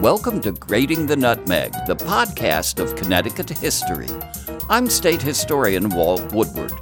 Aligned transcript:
Welcome 0.00 0.40
to 0.42 0.52
Grating 0.52 1.06
the 1.06 1.16
Nutmeg, 1.16 1.72
the 1.88 1.96
podcast 1.96 2.80
of 2.80 2.94
Connecticut 2.94 3.50
history. 3.50 4.06
I'm 4.70 4.88
state 4.88 5.20
historian 5.20 5.88
Walt 5.88 6.32
Woodward. 6.32 6.72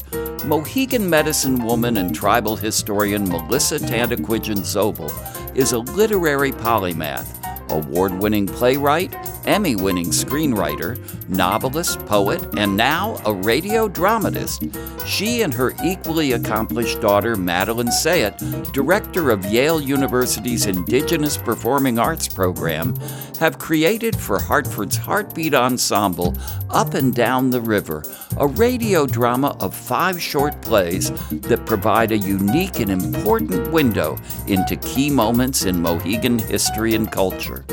Mohegan 0.45 1.09
medicine 1.09 1.65
woman 1.65 1.97
and 1.97 2.15
tribal 2.15 2.57
historian 2.57 3.27
Melissa 3.27 3.79
Tantaquidgeon 3.79 4.59
Zobel 4.59 5.11
is 5.57 5.73
a 5.73 5.79
literary 5.79 6.53
polymath 6.53 7.46
award 7.71 8.19
winning 8.19 8.47
playwright, 8.47 9.15
Emmy 9.47 9.77
winning 9.77 10.07
screenwriter, 10.07 10.99
novelist, 11.29 11.99
poet, 12.07 12.43
and 12.57 12.77
now 12.77 13.21
a 13.25 13.33
radio 13.33 13.89
dramatist. 13.89 14.65
She 15.07 15.43
and 15.43 15.55
her 15.55 15.75
equally 15.85 16.33
accomplished 16.33 17.01
daughter, 17.01 17.37
Madeline 17.37 17.89
Sayet, 17.89 18.73
director 18.73 19.31
of 19.31 19.45
Yale 19.47 19.81
University's 19.81 20.67
Indigenous 20.67 21.37
Performing 21.37 21.99
Arts 21.99 22.29
program, 22.29 22.95
have 23.37 23.59
created 23.59 24.17
for 24.17 24.41
Hartford's 24.41 24.97
Heartbeat 24.97 25.55
Ensemble 25.55 26.35
Up 26.71 26.95
and 26.95 27.15
Down 27.15 27.51
the 27.51 27.61
River, 27.61 28.03
a 28.39 28.47
radio 28.47 29.07
drama 29.07 29.57
of 29.61 29.75
five 29.75 30.21
short 30.21 30.61
plays 30.63 31.11
that 31.31 31.67
provide 31.67 32.13
a 32.13 32.19
unique 32.19 32.81
and 32.81 32.91
important 32.91 33.71
window 33.73 34.17
into 34.47 34.77
key 34.77 35.11
moments 35.11 35.65
in 35.65 35.81
Mohegan 35.81 36.39
history 36.39 36.95
and 36.95 37.11
culture. 37.13 37.65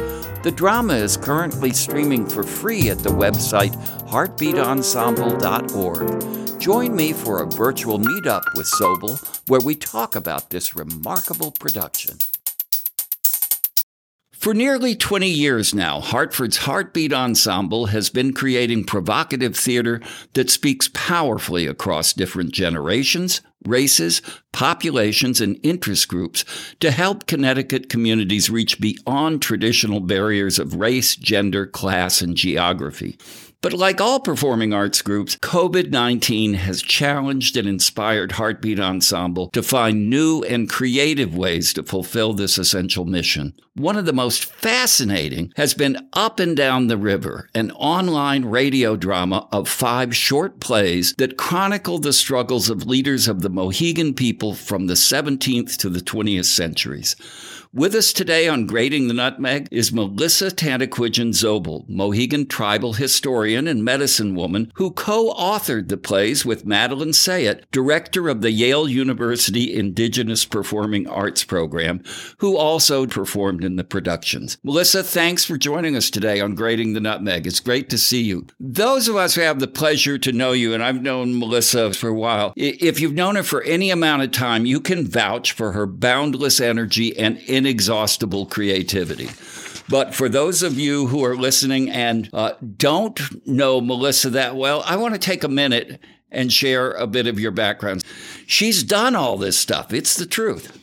The 0.43 0.51
drama 0.51 0.95
is 0.95 1.15
currently 1.15 1.71
streaming 1.71 2.27
for 2.27 2.43
free 2.43 2.89
at 2.89 2.99
the 2.99 3.09
website 3.09 3.73
heartbeatensemble.org. 4.09 6.59
Join 6.59 6.95
me 6.95 7.13
for 7.13 7.41
a 7.41 7.47
virtual 7.47 7.99
meetup 7.99 8.43
with 8.55 8.67
Zobel 8.67 9.17
where 9.49 9.61
we 9.61 9.75
talk 9.75 10.15
about 10.15 10.49
this 10.49 10.75
remarkable 10.75 11.51
production. 11.51 12.17
For 14.43 14.53
nearly 14.53 14.93
20 14.93 15.29
years 15.29 15.73
now, 15.73 16.01
Hartford's 16.01 16.57
Heartbeat 16.57 17.13
Ensemble 17.13 17.85
has 17.85 18.09
been 18.09 18.33
creating 18.33 18.83
provocative 18.83 19.55
theater 19.55 20.01
that 20.33 20.49
speaks 20.49 20.89
powerfully 20.93 21.65
across 21.65 22.11
different 22.11 22.51
generations, 22.51 23.39
races, 23.65 24.21
populations, 24.51 25.39
and 25.39 25.57
interest 25.63 26.09
groups 26.09 26.43
to 26.81 26.91
help 26.91 27.25
Connecticut 27.25 27.87
communities 27.87 28.49
reach 28.49 28.81
beyond 28.81 29.41
traditional 29.41 30.01
barriers 30.01 30.59
of 30.59 30.75
race, 30.75 31.15
gender, 31.15 31.65
class, 31.65 32.21
and 32.21 32.35
geography. 32.35 33.17
But 33.63 33.71
like 33.71 34.01
all 34.01 34.19
performing 34.19 34.73
arts 34.73 35.01
groups, 35.01 35.37
COVID 35.37 35.89
19 35.89 36.55
has 36.55 36.81
challenged 36.81 37.55
and 37.55 37.65
inspired 37.65 38.33
Heartbeat 38.33 38.77
Ensemble 38.77 39.49
to 39.51 39.63
find 39.63 40.09
new 40.09 40.43
and 40.43 40.69
creative 40.69 41.33
ways 41.33 41.71
to 41.73 41.83
fulfill 41.83 42.33
this 42.33 42.57
essential 42.57 43.05
mission. 43.05 43.53
One 43.75 43.95
of 43.95 44.05
the 44.05 44.11
most 44.11 44.43
fascinating 44.43 45.53
has 45.55 45.73
been 45.73 46.09
Up 46.11 46.41
and 46.41 46.57
Down 46.57 46.87
the 46.87 46.97
River, 46.97 47.47
an 47.55 47.71
online 47.71 48.43
radio 48.43 48.97
drama 48.97 49.47
of 49.53 49.69
five 49.69 50.13
short 50.13 50.59
plays 50.59 51.15
that 51.17 51.37
chronicle 51.37 51.99
the 51.99 52.11
struggles 52.11 52.69
of 52.69 52.85
leaders 52.85 53.29
of 53.29 53.43
the 53.43 53.49
Mohegan 53.49 54.13
people 54.13 54.55
from 54.55 54.87
the 54.87 54.95
17th 54.95 55.77
to 55.77 55.89
the 55.89 56.01
20th 56.01 56.45
centuries. 56.45 57.15
With 57.75 57.95
us 57.95 58.13
today 58.13 58.47
on 58.47 58.67
Grating 58.67 59.07
the 59.07 59.15
Nutmeg 59.15 59.67
is 59.71 59.91
Melissa 59.91 60.51
Tantaquidgeon 60.51 61.29
Zobel, 61.29 61.89
Mohegan 61.89 62.45
tribal 62.45 62.93
historian 62.93 63.67
and 63.67 63.83
medicine 63.83 64.35
woman 64.35 64.71
who 64.75 64.91
co-authored 64.91 65.87
the 65.87 65.97
plays 65.97 66.45
with 66.45 66.67
Madeline 66.67 67.13
Sayet, 67.13 67.63
director 67.71 68.29
of 68.29 68.41
the 68.41 68.51
Yale 68.51 68.87
University 68.87 69.73
Indigenous 69.73 70.45
Performing 70.45 71.07
Arts 71.07 71.43
Program, 71.43 72.03
who 72.37 72.55
also 72.55 73.07
performed 73.07 73.63
in 73.63 73.75
the 73.75 73.83
productions. 73.83 74.59
Melissa, 74.61 75.01
thanks 75.01 75.43
for 75.43 75.57
joining 75.57 75.95
us 75.95 76.11
today 76.11 76.39
on 76.39 76.53
Grating 76.53 76.93
the 76.93 76.99
Nutmeg. 76.99 77.47
It's 77.47 77.59
great 77.59 77.89
to 77.89 77.97
see 77.97 78.21
you. 78.21 78.45
Those 78.59 79.07
of 79.07 79.15
us 79.15 79.33
who 79.33 79.41
have 79.41 79.59
the 79.59 79.67
pleasure 79.67 80.19
to 80.19 80.31
know 80.31 80.51
you, 80.51 80.75
and 80.75 80.83
I've 80.83 81.01
known 81.01 81.39
Melissa 81.39 81.91
for 81.95 82.09
a 82.09 82.13
while, 82.13 82.53
if 82.55 82.99
you've 82.99 83.13
known 83.13 83.35
her 83.35 83.41
for 83.41 83.63
any 83.63 83.89
amount 83.89 84.21
of 84.21 84.29
time, 84.29 84.67
you 84.67 84.79
can 84.79 85.07
vouch 85.07 85.53
for 85.53 85.71
her 85.71 85.87
boundless 85.87 86.61
energy 86.61 87.17
and 87.17 87.39
inexhaustible 87.63 88.45
creativity. 88.45 89.29
But 89.89 90.13
for 90.13 90.27
those 90.27 90.63
of 90.63 90.77
you 90.77 91.07
who 91.07 91.23
are 91.23 91.35
listening 91.35 91.89
and 91.89 92.29
uh, 92.33 92.53
don't 92.77 93.19
know 93.47 93.79
Melissa 93.79 94.29
that 94.31 94.55
well, 94.55 94.83
I 94.85 94.97
want 94.97 95.13
to 95.13 95.19
take 95.19 95.43
a 95.43 95.49
minute 95.49 95.99
and 96.29 96.51
share 96.51 96.91
a 96.91 97.07
bit 97.07 97.27
of 97.27 97.39
your 97.39 97.51
background. 97.51 98.03
She's 98.47 98.83
done 98.83 99.15
all 99.15 99.37
this 99.37 99.57
stuff, 99.57 99.93
it's 99.93 100.15
the 100.15 100.25
truth. 100.25 100.79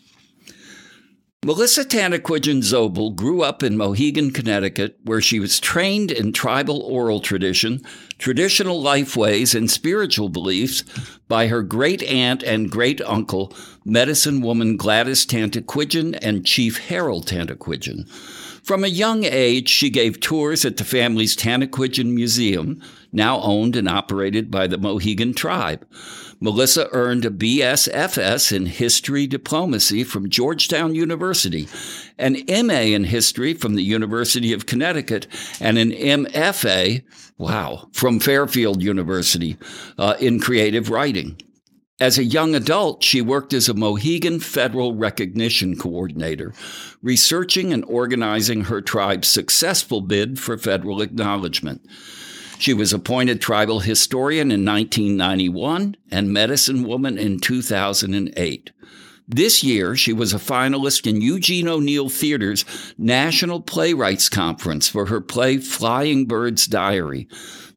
Melissa 1.42 1.86
Tantaquidgeon 1.86 2.58
Zobel 2.58 3.16
grew 3.16 3.40
up 3.40 3.62
in 3.62 3.74
Mohegan, 3.74 4.30
Connecticut, 4.30 4.98
where 5.04 5.22
she 5.22 5.40
was 5.40 5.58
trained 5.58 6.10
in 6.10 6.34
tribal 6.34 6.82
oral 6.82 7.20
tradition, 7.20 7.80
traditional 8.18 8.82
life 8.82 9.16
ways, 9.16 9.54
and 9.54 9.70
spiritual 9.70 10.28
beliefs 10.28 10.84
by 11.28 11.46
her 11.46 11.62
great 11.62 12.02
aunt 12.02 12.42
and 12.42 12.70
great 12.70 13.00
uncle, 13.00 13.54
medicine 13.86 14.42
woman 14.42 14.76
Gladys 14.76 15.24
Tantaquidgeon 15.24 16.18
and 16.20 16.44
Chief 16.44 16.76
Harold 16.88 17.26
Tantaquidgeon. 17.26 18.06
From 18.62 18.84
a 18.84 18.88
young 18.88 19.24
age, 19.24 19.70
she 19.70 19.88
gave 19.88 20.20
tours 20.20 20.66
at 20.66 20.76
the 20.76 20.84
family's 20.84 21.34
Tantaquidgeon 21.34 22.12
Museum, 22.12 22.82
now 23.12 23.40
owned 23.40 23.76
and 23.76 23.88
operated 23.88 24.50
by 24.50 24.66
the 24.66 24.76
Mohegan 24.76 25.32
tribe. 25.32 25.86
Melissa 26.42 26.88
earned 26.92 27.26
a 27.26 27.30
BSFS 27.30 28.50
in 28.50 28.64
History 28.64 29.26
Diplomacy 29.26 30.04
from 30.04 30.30
Georgetown 30.30 30.94
University, 30.94 31.68
an 32.16 32.38
MA 32.48 32.94
in 32.94 33.04
History 33.04 33.52
from 33.52 33.74
the 33.74 33.82
University 33.82 34.54
of 34.54 34.64
Connecticut, 34.64 35.26
and 35.60 35.76
an 35.76 35.90
MFA, 35.90 37.02
wow, 37.36 37.88
from 37.92 38.20
Fairfield 38.20 38.82
University 38.82 39.58
uh, 39.98 40.14
in 40.18 40.40
Creative 40.40 40.88
Writing. 40.88 41.38
As 42.00 42.16
a 42.16 42.24
young 42.24 42.54
adult, 42.54 43.04
she 43.04 43.20
worked 43.20 43.52
as 43.52 43.68
a 43.68 43.74
Mohegan 43.74 44.40
Federal 44.40 44.94
Recognition 44.94 45.76
Coordinator, 45.76 46.54
researching 47.02 47.74
and 47.74 47.84
organizing 47.84 48.62
her 48.62 48.80
tribe's 48.80 49.28
successful 49.28 50.00
bid 50.00 50.38
for 50.38 50.56
federal 50.56 51.02
acknowledgement. 51.02 51.82
She 52.60 52.74
was 52.74 52.92
appointed 52.92 53.40
tribal 53.40 53.80
historian 53.80 54.50
in 54.52 54.66
1991 54.66 55.96
and 56.10 56.30
medicine 56.30 56.82
woman 56.82 57.16
in 57.16 57.40
2008. 57.40 58.70
This 59.26 59.64
year, 59.64 59.96
she 59.96 60.12
was 60.12 60.34
a 60.34 60.38
finalist 60.38 61.06
in 61.06 61.22
Eugene 61.22 61.68
O'Neill 61.68 62.10
Theater's 62.10 62.66
National 62.98 63.62
Playwrights 63.62 64.28
Conference 64.28 64.90
for 64.90 65.06
her 65.06 65.22
play 65.22 65.56
Flying 65.56 66.26
Bird's 66.26 66.66
Diary. 66.66 67.28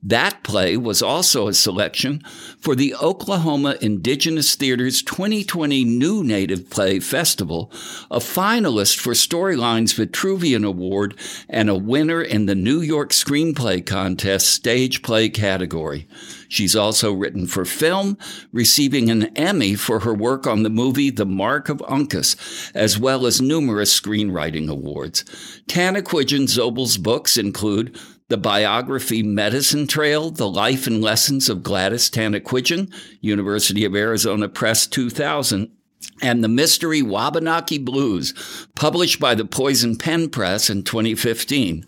That 0.03 0.43
play 0.43 0.75
was 0.75 1.01
also 1.01 1.47
a 1.47 1.53
selection 1.53 2.21
for 2.59 2.75
the 2.75 2.93
Oklahoma 2.95 3.77
Indigenous 3.79 4.55
Theater's 4.55 5.01
2020 5.01 5.85
New 5.85 6.23
Native 6.23 6.69
Play 6.69 6.99
Festival, 6.99 7.71
a 8.11 8.19
finalist 8.19 8.99
for 8.99 9.13
Storyline's 9.13 9.93
Vitruvian 9.93 10.67
Award, 10.67 11.17
and 11.47 11.69
a 11.69 11.75
winner 11.75 12.21
in 12.21 12.47
the 12.47 12.55
New 12.55 12.81
York 12.81 13.11
Screenplay 13.11 13.85
Contest 13.85 14.49
stage 14.49 15.01
play 15.03 15.29
category. 15.29 16.05
She's 16.49 16.75
also 16.75 17.13
written 17.13 17.47
for 17.47 17.63
film, 17.63 18.17
receiving 18.51 19.09
an 19.09 19.35
Emmy 19.37 19.73
for 19.73 20.01
her 20.01 20.13
work 20.13 20.45
on 20.45 20.63
the 20.63 20.69
movie 20.69 21.09
The 21.09 21.25
Mark 21.25 21.69
of 21.69 21.77
Uncas, 21.79 22.71
as 22.75 22.99
well 22.99 23.25
as 23.25 23.41
numerous 23.41 23.99
screenwriting 23.99 24.69
awards. 24.69 25.23
Tana 25.67 26.01
Tantaquidgeon 26.03 26.47
Zobel's 26.47 26.97
books 26.97 27.37
include 27.37 27.97
the 28.33 28.37
biography 28.37 29.21
Medicine 29.21 29.85
Trail, 29.85 30.31
The 30.31 30.49
Life 30.49 30.87
and 30.87 31.03
Lessons 31.03 31.49
of 31.49 31.61
Gladys 31.61 32.09
Tantaquidgeon, 32.09 32.91
University 33.21 33.85
of 33.85 33.95
Arizona 33.95 34.49
Press 34.49 34.87
2000, 34.87 35.69
and 36.19 36.43
The 36.43 36.47
Mystery 36.47 37.03
Wabanaki 37.03 37.77
Blues, 37.77 38.33
published 38.73 39.19
by 39.19 39.35
the 39.35 39.45
Poison 39.45 39.97
Pen 39.97 40.31
Press 40.31 40.67
in 40.67 40.81
2015. 40.81 41.85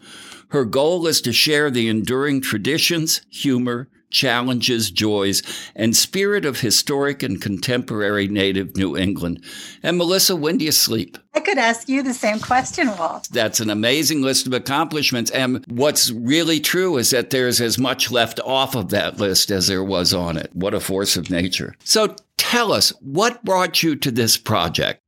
Her 0.50 0.66
goal 0.66 1.08
is 1.08 1.20
to 1.22 1.34
share 1.34 1.72
the 1.72 1.88
enduring 1.88 2.42
traditions, 2.42 3.22
humor, 3.32 3.90
challenges, 4.10 4.92
joys, 4.92 5.42
and 5.76 5.96
spirit 5.96 6.46
of 6.46 6.60
historic 6.60 7.24
and 7.24 7.42
contemporary 7.42 8.28
native 8.28 8.76
New 8.76 8.96
England. 8.98 9.44
And 9.84 9.98
Melissa, 9.98 10.36
when 10.36 10.58
do 10.58 10.66
you 10.66 10.72
sleep? 10.72 11.18
I 11.34 11.40
could 11.42 11.58
ask 11.58 11.90
you 11.90 12.02
the 12.02 12.14
same 12.14 12.40
question, 12.40 12.88
Walt. 12.98 13.28
That's 13.32 13.60
an 13.60 13.70
amazing 13.70 14.22
list 14.22 14.48
of 14.48 14.54
accomplishments. 14.54 15.32
And 15.32 15.66
what's 15.68 16.12
really 16.12 16.60
true 16.60 16.98
is 16.98 17.10
that 17.10 17.30
there's 17.30 17.60
as 17.60 17.78
much 17.78 18.12
left 18.12 18.40
off 18.46 18.76
of 18.76 18.90
that 18.90 19.20
list 19.20 19.52
as 19.52 19.68
there 19.68 19.84
was 19.84 20.14
on 20.14 20.38
it. 20.38 20.50
What 20.54 20.74
a 20.74 20.80
force 20.80 21.18
of 21.18 21.30
nature. 21.30 21.76
So 21.84 22.16
tell 22.38 22.72
us, 22.72 22.90
what 23.02 23.44
brought 23.44 23.84
you 23.84 23.96
to 23.98 24.12
this 24.12 24.38
project? 24.38 25.02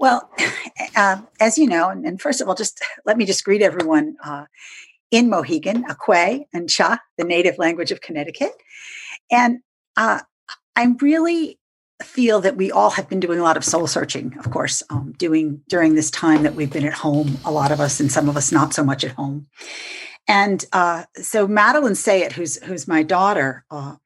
Well, 0.00 0.30
uh, 0.96 1.18
as 1.38 1.58
you 1.58 1.66
know, 1.68 1.90
and, 1.90 2.04
and, 2.04 2.20
first 2.20 2.40
of 2.40 2.48
all, 2.48 2.54
just 2.54 2.82
let 3.04 3.18
me 3.18 3.26
just 3.26 3.44
greet 3.44 3.62
everyone. 3.62 4.16
Uh, 4.24 4.46
in 5.10 5.28
Mohegan, 5.28 5.84
Aquay 5.84 6.44
and 6.52 6.68
Cha, 6.68 7.00
the 7.18 7.24
native 7.24 7.58
language 7.58 7.90
of 7.90 8.00
Connecticut. 8.00 8.52
And 9.30 9.58
uh, 9.96 10.20
I'm 10.76 10.96
really 10.98 11.58
feel 12.02 12.40
that 12.40 12.56
we 12.56 12.72
all 12.72 12.90
have 12.90 13.08
been 13.08 13.20
doing 13.20 13.38
a 13.38 13.42
lot 13.42 13.56
of 13.56 13.64
soul 13.64 13.86
searching, 13.86 14.36
of 14.38 14.50
course, 14.50 14.82
um, 14.90 15.12
doing 15.18 15.60
during 15.68 15.94
this 15.94 16.10
time 16.10 16.42
that 16.44 16.54
we've 16.54 16.72
been 16.72 16.86
at 16.86 16.94
home, 16.94 17.38
a 17.44 17.50
lot 17.50 17.72
of 17.72 17.80
us, 17.80 18.00
and 18.00 18.10
some 18.10 18.28
of 18.28 18.36
us 18.36 18.50
not 18.50 18.72
so 18.72 18.82
much 18.82 19.04
at 19.04 19.12
home. 19.12 19.46
And 20.26 20.64
uh, 20.72 21.04
so 21.16 21.46
Madeline 21.46 21.94
Sayet, 21.94 22.32
who's 22.32 22.62
who's 22.62 22.86
my 22.86 23.02
daughter, 23.02 23.64
uh, 23.70 23.96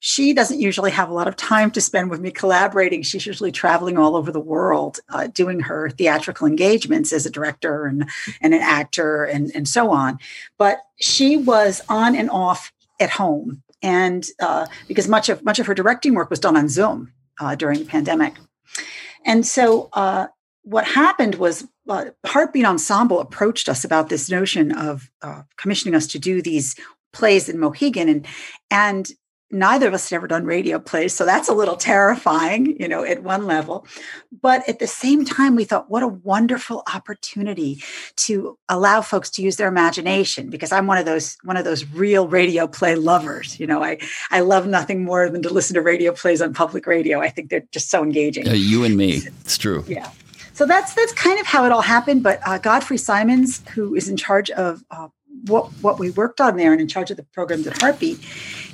she 0.00 0.32
doesn't 0.32 0.60
usually 0.60 0.90
have 0.90 1.10
a 1.10 1.14
lot 1.14 1.28
of 1.28 1.36
time 1.36 1.70
to 1.70 1.80
spend 1.80 2.10
with 2.10 2.20
me 2.20 2.30
collaborating. 2.30 3.02
She's 3.02 3.26
usually 3.26 3.52
traveling 3.52 3.98
all 3.98 4.16
over 4.16 4.32
the 4.32 4.40
world, 4.40 4.98
uh, 5.10 5.26
doing 5.26 5.60
her 5.60 5.90
theatrical 5.90 6.46
engagements 6.46 7.12
as 7.12 7.26
a 7.26 7.30
director 7.30 7.84
and, 7.84 8.08
and 8.40 8.54
an 8.54 8.62
actor 8.62 9.24
and, 9.24 9.52
and 9.54 9.68
so 9.68 9.90
on. 9.90 10.18
But 10.56 10.78
she 10.98 11.36
was 11.36 11.82
on 11.90 12.16
and 12.16 12.30
off 12.30 12.72
at 12.98 13.10
home, 13.10 13.62
and 13.82 14.26
uh, 14.40 14.66
because 14.88 15.06
much 15.06 15.28
of 15.28 15.44
much 15.44 15.58
of 15.58 15.66
her 15.66 15.74
directing 15.74 16.14
work 16.14 16.30
was 16.30 16.40
done 16.40 16.56
on 16.56 16.68
Zoom 16.68 17.12
uh, 17.38 17.54
during 17.54 17.78
the 17.78 17.84
pandemic. 17.84 18.34
And 19.26 19.46
so 19.46 19.90
uh, 19.92 20.28
what 20.62 20.86
happened 20.86 21.34
was 21.34 21.68
uh, 21.88 22.06
Heartbeat 22.24 22.64
Ensemble 22.64 23.20
approached 23.20 23.68
us 23.68 23.84
about 23.84 24.08
this 24.08 24.30
notion 24.30 24.72
of 24.72 25.10
commissioning 25.56 25.94
us 25.94 26.06
to 26.08 26.18
do 26.18 26.40
these 26.40 26.74
plays 27.12 27.48
in 27.48 27.58
Mohegan, 27.58 28.08
and 28.08 28.26
and 28.70 29.10
neither 29.50 29.88
of 29.88 29.94
us 29.94 30.08
had 30.08 30.16
ever 30.16 30.26
done 30.26 30.44
radio 30.44 30.78
plays 30.78 31.14
so 31.14 31.24
that's 31.24 31.48
a 31.48 31.54
little 31.54 31.76
terrifying 31.76 32.76
you 32.80 32.88
know 32.88 33.04
at 33.04 33.22
one 33.22 33.46
level. 33.46 33.86
But 34.42 34.68
at 34.68 34.78
the 34.78 34.86
same 34.86 35.24
time 35.24 35.56
we 35.56 35.64
thought 35.64 35.90
what 35.90 36.02
a 36.02 36.08
wonderful 36.08 36.82
opportunity 36.94 37.82
to 38.16 38.58
allow 38.68 39.00
folks 39.00 39.30
to 39.30 39.42
use 39.42 39.56
their 39.56 39.68
imagination 39.68 40.50
because 40.50 40.72
i'm 40.72 40.86
one 40.86 40.98
of 40.98 41.04
those 41.04 41.36
one 41.42 41.56
of 41.56 41.64
those 41.64 41.84
real 41.86 42.28
radio 42.28 42.66
play 42.66 42.94
lovers 42.94 43.58
you 43.58 43.66
know 43.66 43.82
i 43.82 43.98
i 44.30 44.40
love 44.40 44.66
nothing 44.66 45.04
more 45.04 45.28
than 45.28 45.42
to 45.42 45.52
listen 45.52 45.74
to 45.74 45.82
radio 45.82 46.12
plays 46.12 46.40
on 46.42 46.54
public 46.54 46.86
radio. 46.86 47.20
I 47.20 47.28
think 47.28 47.50
they're 47.50 47.66
just 47.72 47.90
so 47.90 48.02
engaging. 48.02 48.48
Uh, 48.48 48.52
you 48.52 48.84
and 48.84 48.96
me. 48.96 49.22
It's 49.40 49.58
true. 49.58 49.84
Yeah. 49.86 50.10
So 50.52 50.66
that's 50.66 50.94
that's 50.94 51.12
kind 51.12 51.40
of 51.40 51.46
how 51.46 51.64
it 51.64 51.72
all 51.72 51.80
happened 51.82 52.22
but 52.22 52.40
uh, 52.46 52.58
Godfrey 52.58 52.98
Simmons 52.98 53.62
who 53.70 53.94
is 53.94 54.08
in 54.08 54.16
charge 54.16 54.50
of 54.50 54.84
uh, 54.90 55.08
what 55.46 55.70
what 55.80 55.98
we 55.98 56.10
worked 56.10 56.40
on 56.40 56.56
there 56.56 56.72
and 56.72 56.80
in 56.80 56.88
charge 56.88 57.10
of 57.10 57.16
the 57.16 57.22
programs 57.22 57.66
at 57.66 57.80
heartbeat 57.80 58.18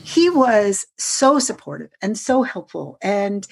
he 0.07 0.31
was 0.31 0.87
so 0.97 1.41
supportive 1.41 1.91
and 2.01 2.17
so 2.17 2.45
helpful. 2.45 2.97
And 3.03 3.45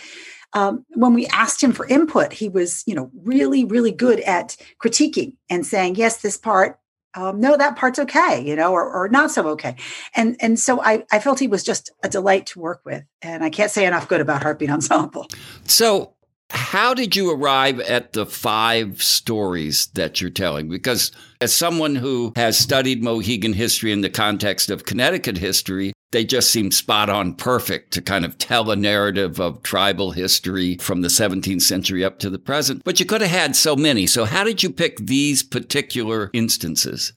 um, 0.53 0.87
when 0.91 1.13
we 1.13 1.27
asked 1.27 1.61
him 1.61 1.73
for 1.73 1.85
input, 1.85 2.33
he 2.33 2.49
was, 2.49 2.85
you 2.87 2.95
know, 2.95 3.11
really, 3.25 3.65
really 3.65 3.91
good 3.91 4.21
at 4.21 4.57
critiquing 4.81 5.35
and 5.51 5.67
saying, 5.67 5.97
yes, 5.97 6.19
this 6.19 6.37
part, 6.37 6.79
um, 7.17 7.41
no, 7.41 7.57
that 7.57 7.75
part's 7.75 7.99
okay, 7.99 8.41
you 8.41 8.55
know, 8.55 8.73
or, 8.73 8.89
or 8.89 9.09
not 9.09 9.33
so 9.33 9.49
okay. 9.49 9.75
And 10.15 10.37
and 10.39 10.59
so 10.59 10.81
I, 10.81 11.05
I 11.11 11.19
felt 11.19 11.41
he 11.41 11.49
was 11.49 11.65
just 11.65 11.91
a 12.05 12.09
delight 12.09 12.47
to 12.47 12.61
work 12.61 12.83
with. 12.85 13.03
And 13.21 13.43
I 13.43 13.51
can't 13.51 13.71
say 13.71 13.85
enough 13.85 14.07
good 14.09 14.21
about 14.21 14.43
Heartbeat 14.43 14.71
Ensemble. 14.71 15.27
So 15.65 16.15
how 16.51 16.95
did 16.95 17.17
you 17.17 17.31
arrive 17.31 17.81
at 17.81 18.13
the 18.13 18.27
five 18.27 19.03
stories 19.03 19.87
that 19.95 20.21
you're 20.21 20.31
telling? 20.31 20.69
Because 20.69 21.13
as 21.41 21.55
someone 21.55 21.95
who 21.95 22.33
has 22.37 22.59
studied 22.59 23.03
Mohegan 23.03 23.53
history 23.53 23.93
in 23.93 24.01
the 24.01 24.11
context 24.11 24.71
of 24.71 24.85
Connecticut 24.85 25.39
history, 25.39 25.93
they 26.13 26.25
just 26.25 26.51
seem 26.51 26.71
spot 26.71 27.11
on 27.11 27.35
perfect 27.35 27.93
to 27.93 28.03
kind 28.03 28.25
of 28.25 28.39
tell 28.39 28.71
a 28.71 28.77
narrative 28.77 29.41
of 29.41 29.63
tribal 29.63 30.13
history 30.13 30.77
from 30.77 31.01
the 31.01 31.09
17th 31.09 31.63
century 31.63 32.05
up 32.05 32.21
to 32.21 32.31
the 32.31 32.39
present. 32.39 32.83
But 32.85 33.01
you 33.01 33.07
could 33.07 33.21
have 33.21 33.31
had 33.31 33.57
so 33.57 33.75
many. 33.75 34.07
So, 34.07 34.25
how 34.25 34.45
did 34.45 34.63
you 34.63 34.71
pick 34.71 34.97
these 34.99 35.43
particular 35.43 36.31
instances? 36.33 37.13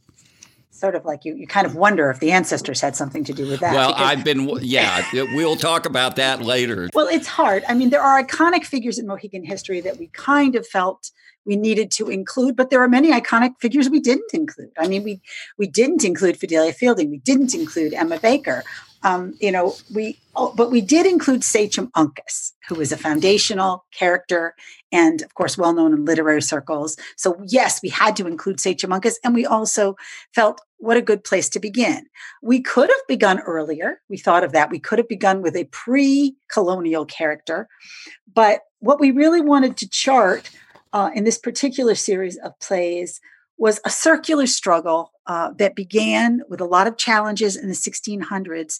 Sort 0.77 0.93
of 0.93 1.05
like 1.05 1.25
you, 1.25 1.33
you 1.33 1.47
kind 1.47 1.65
of 1.65 1.73
wonder 1.73 2.11
if 2.11 2.19
the 2.19 2.31
ancestors 2.31 2.81
had 2.81 2.95
something 2.95 3.23
to 3.23 3.33
do 3.33 3.49
with 3.49 3.61
that. 3.61 3.73
Well, 3.73 3.95
I've 3.95 4.23
been, 4.23 4.47
yeah, 4.61 5.03
we'll 5.33 5.55
talk 5.55 5.87
about 5.87 6.17
that 6.17 6.43
later. 6.43 6.87
Well, 6.93 7.07
it's 7.07 7.25
hard. 7.25 7.63
I 7.67 7.73
mean, 7.73 7.89
there 7.89 8.01
are 8.01 8.23
iconic 8.23 8.63
figures 8.63 8.99
in 8.99 9.07
Mohegan 9.07 9.43
history 9.43 9.81
that 9.81 9.97
we 9.97 10.07
kind 10.13 10.55
of 10.55 10.67
felt 10.67 11.09
we 11.47 11.55
needed 11.55 11.89
to 11.91 12.09
include, 12.09 12.55
but 12.55 12.69
there 12.69 12.83
are 12.83 12.89
many 12.89 13.11
iconic 13.11 13.53
figures 13.59 13.89
we 13.89 13.99
didn't 13.99 14.33
include. 14.33 14.71
I 14.77 14.87
mean, 14.87 15.03
we 15.03 15.21
we 15.57 15.67
didn't 15.67 16.03
include 16.03 16.37
Fidelia 16.37 16.73
Fielding, 16.73 17.09
we 17.09 17.19
didn't 17.19 17.55
include 17.55 17.93
Emma 17.93 18.19
Baker, 18.19 18.63
um, 19.03 19.35
you 19.39 19.51
know, 19.51 19.75
we, 19.93 20.19
oh, 20.35 20.53
but 20.55 20.71
we 20.71 20.81
did 20.81 21.05
include 21.05 21.43
Sachem 21.43 21.87
Uncas, 21.95 22.53
who 22.67 22.79
is 22.81 22.91
a 22.91 22.97
foundational 22.97 23.85
character 23.91 24.55
and, 24.91 25.21
of 25.21 25.33
course, 25.35 25.57
well 25.57 25.73
known 25.73 25.93
in 25.93 26.05
literary 26.05 26.41
circles. 26.41 26.97
So, 27.15 27.41
yes, 27.47 27.81
we 27.81 27.89
had 27.89 28.15
to 28.17 28.27
include 28.27 28.59
Sachem 28.59 28.89
Uncas, 28.89 29.15
and 29.23 29.35
we 29.35 29.45
also 29.45 29.95
felt 30.33 30.61
what 30.77 30.97
a 30.97 31.01
good 31.01 31.23
place 31.23 31.49
to 31.49 31.59
begin. 31.59 32.07
We 32.41 32.61
could 32.61 32.89
have 32.89 33.07
begun 33.07 33.39
earlier. 33.41 34.01
We 34.09 34.17
thought 34.17 34.43
of 34.43 34.51
that. 34.53 34.71
We 34.71 34.79
could 34.79 34.99
have 34.99 35.09
begun 35.09 35.41
with 35.41 35.55
a 35.55 35.65
pre 35.65 36.35
colonial 36.49 37.05
character. 37.05 37.67
But 38.33 38.61
what 38.79 38.99
we 38.99 39.11
really 39.11 39.41
wanted 39.41 39.77
to 39.77 39.89
chart 39.89 40.49
uh, 40.97 41.11
in 41.13 41.25
this 41.25 41.37
particular 41.37 41.93
series 41.93 42.37
of 42.37 42.59
plays 42.59 43.21
was 43.59 43.79
a 43.85 43.89
circular 43.89 44.47
struggle 44.47 45.11
uh, 45.27 45.51
that 45.59 45.75
began 45.75 46.41
with 46.49 46.59
a 46.59 46.65
lot 46.65 46.87
of 46.87 46.97
challenges 46.97 47.55
in 47.55 47.67
the 47.67 47.75
1600s, 47.75 48.79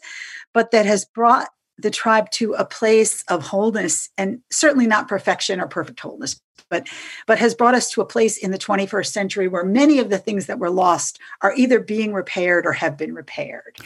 but 0.52 0.72
that 0.72 0.88
has 0.88 1.06
brought 1.06 1.50
the 1.78 1.92
tribe 1.92 2.31
to 2.31 2.54
a 2.54 2.66
place 2.66 3.24
of 3.28 3.44
wholeness 3.44 4.10
and 4.18 4.40
certainly 4.52 4.88
not 4.88 5.08
perfection 5.08 5.62
or 5.62 5.68
perfect 5.68 6.00
wholeness 6.00 6.42
but 6.72 6.88
but 7.28 7.38
has 7.38 7.54
brought 7.54 7.75
us 7.75 7.92
to 7.92 8.02
a 8.02 8.06
place 8.06 8.36
in 8.36 8.50
the 8.50 8.58
21st 8.58 9.12
century 9.12 9.48
where 9.48 9.64
many 9.64 10.00
of 10.00 10.10
the 10.10 10.18
things 10.18 10.48
that 10.48 10.58
were 10.58 10.72
lost 10.72 11.19
are 11.44 11.54
either 11.54 11.80
being 11.80 12.14
repaired 12.14 12.66
or 12.66 12.74
have 12.74 12.98
been 12.98 13.14
repaired 13.14 13.78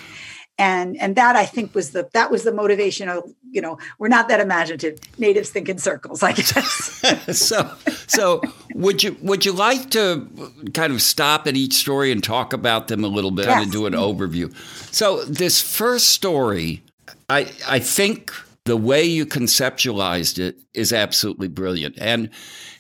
and 0.61 0.95
and 1.01 1.15
that 1.15 1.35
i 1.35 1.43
think 1.43 1.73
was 1.73 1.91
the 1.91 2.07
that 2.13 2.29
was 2.29 2.43
the 2.43 2.53
motivation 2.53 3.09
of 3.09 3.23
you 3.49 3.61
know 3.61 3.77
we're 3.97 4.07
not 4.07 4.29
that 4.29 4.39
imaginative. 4.39 4.99
Natives 5.17 5.49
think 5.49 5.67
in 5.67 5.77
circles 5.77 6.21
i 6.23 6.31
guess. 6.33 7.01
So 7.51 7.75
so 8.07 8.41
would 8.75 9.03
you 9.03 9.17
would 9.21 9.43
you 9.45 9.53
like 9.53 9.89
to 9.91 10.27
kind 10.73 10.93
of 10.93 11.01
stop 11.01 11.47
at 11.47 11.55
each 11.55 11.73
story 11.73 12.11
and 12.11 12.23
talk 12.23 12.53
about 12.53 12.87
them 12.87 13.03
a 13.03 13.07
little 13.07 13.31
bit 13.31 13.47
yes. 13.47 13.63
and 13.63 13.71
do 13.71 13.85
an 13.85 13.93
overview? 13.93 14.53
So 14.93 15.25
this 15.25 15.61
first 15.61 16.09
story 16.09 16.83
i 17.29 17.51
i 17.67 17.79
think 17.79 18.31
the 18.65 18.77
way 18.77 19.03
you 19.03 19.25
conceptualized 19.25 20.37
it 20.37 20.59
is 20.73 20.93
absolutely 20.93 21.47
brilliant 21.47 21.97
and 21.99 22.29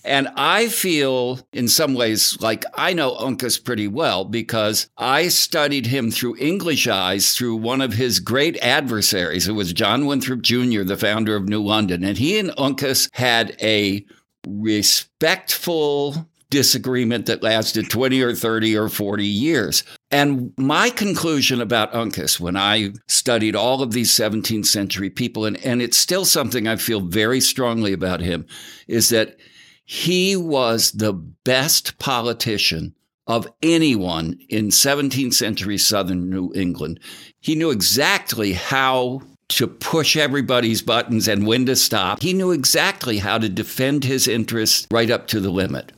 and 0.03 0.29
I 0.35 0.67
feel 0.67 1.39
in 1.53 1.67
some 1.67 1.93
ways 1.93 2.37
like 2.41 2.65
I 2.75 2.93
know 2.93 3.15
Uncas 3.15 3.63
pretty 3.63 3.87
well 3.87 4.25
because 4.25 4.89
I 4.97 5.27
studied 5.27 5.85
him 5.85 6.09
through 6.09 6.37
English 6.37 6.87
eyes 6.87 7.35
through 7.35 7.57
one 7.57 7.81
of 7.81 7.93
his 7.93 8.19
great 8.19 8.57
adversaries. 8.63 9.45
who 9.45 9.53
was 9.53 9.73
John 9.73 10.07
Winthrop 10.07 10.41
Jr., 10.41 10.83
the 10.83 10.97
founder 10.97 11.35
of 11.35 11.47
New 11.47 11.61
London. 11.61 12.03
And 12.03 12.17
he 12.17 12.39
and 12.39 12.49
Uncas 12.51 13.09
had 13.13 13.55
a 13.61 14.05
respectful 14.47 16.27
disagreement 16.49 17.27
that 17.27 17.43
lasted 17.43 17.89
20 17.89 18.21
or 18.21 18.35
30 18.35 18.77
or 18.77 18.89
40 18.89 19.25
years. 19.25 19.83
And 20.11 20.53
my 20.57 20.89
conclusion 20.89 21.61
about 21.61 21.93
Uncas, 21.93 22.39
when 22.39 22.57
I 22.57 22.91
studied 23.07 23.55
all 23.55 23.81
of 23.81 23.93
these 23.93 24.11
17th 24.11 24.65
century 24.65 25.09
people, 25.09 25.45
and, 25.45 25.57
and 25.65 25.81
it's 25.81 25.97
still 25.97 26.25
something 26.25 26.67
I 26.67 26.75
feel 26.75 26.99
very 26.99 27.39
strongly 27.39 27.93
about 27.93 28.19
him, 28.19 28.45
is 28.87 29.09
that 29.09 29.37
he 29.85 30.35
was 30.35 30.91
the 30.91 31.13
best 31.13 31.97
politician 31.97 32.93
of 33.27 33.47
anyone 33.63 34.37
in 34.49 34.67
17th 34.67 35.33
century 35.33 35.77
southern 35.77 36.29
New 36.29 36.51
England. 36.53 36.99
He 37.39 37.55
knew 37.55 37.71
exactly 37.71 38.51
how 38.53 39.21
to 39.49 39.67
push 39.67 40.17
everybody's 40.17 40.81
buttons 40.81 41.27
and 41.27 41.45
when 41.45 41.65
to 41.65 41.75
stop. 41.75 42.21
He 42.21 42.33
knew 42.33 42.51
exactly 42.51 43.17
how 43.17 43.37
to 43.37 43.49
defend 43.49 44.03
his 44.03 44.27
interests 44.27 44.87
right 44.91 45.09
up 45.09 45.27
to 45.27 45.39
the 45.39 45.49
limit. 45.51 45.91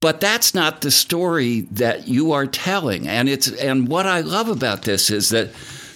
But 0.00 0.20
that's 0.20 0.54
not 0.54 0.80
the 0.80 0.90
story 0.90 1.62
that 1.72 2.08
you 2.08 2.32
are 2.32 2.46
telling. 2.46 3.06
And 3.06 3.28
it's 3.28 3.48
and 3.52 3.86
what 3.86 4.06
I 4.06 4.22
love 4.22 4.48
about 4.48 4.82
this 4.82 5.10
is 5.10 5.28
that 5.28 5.50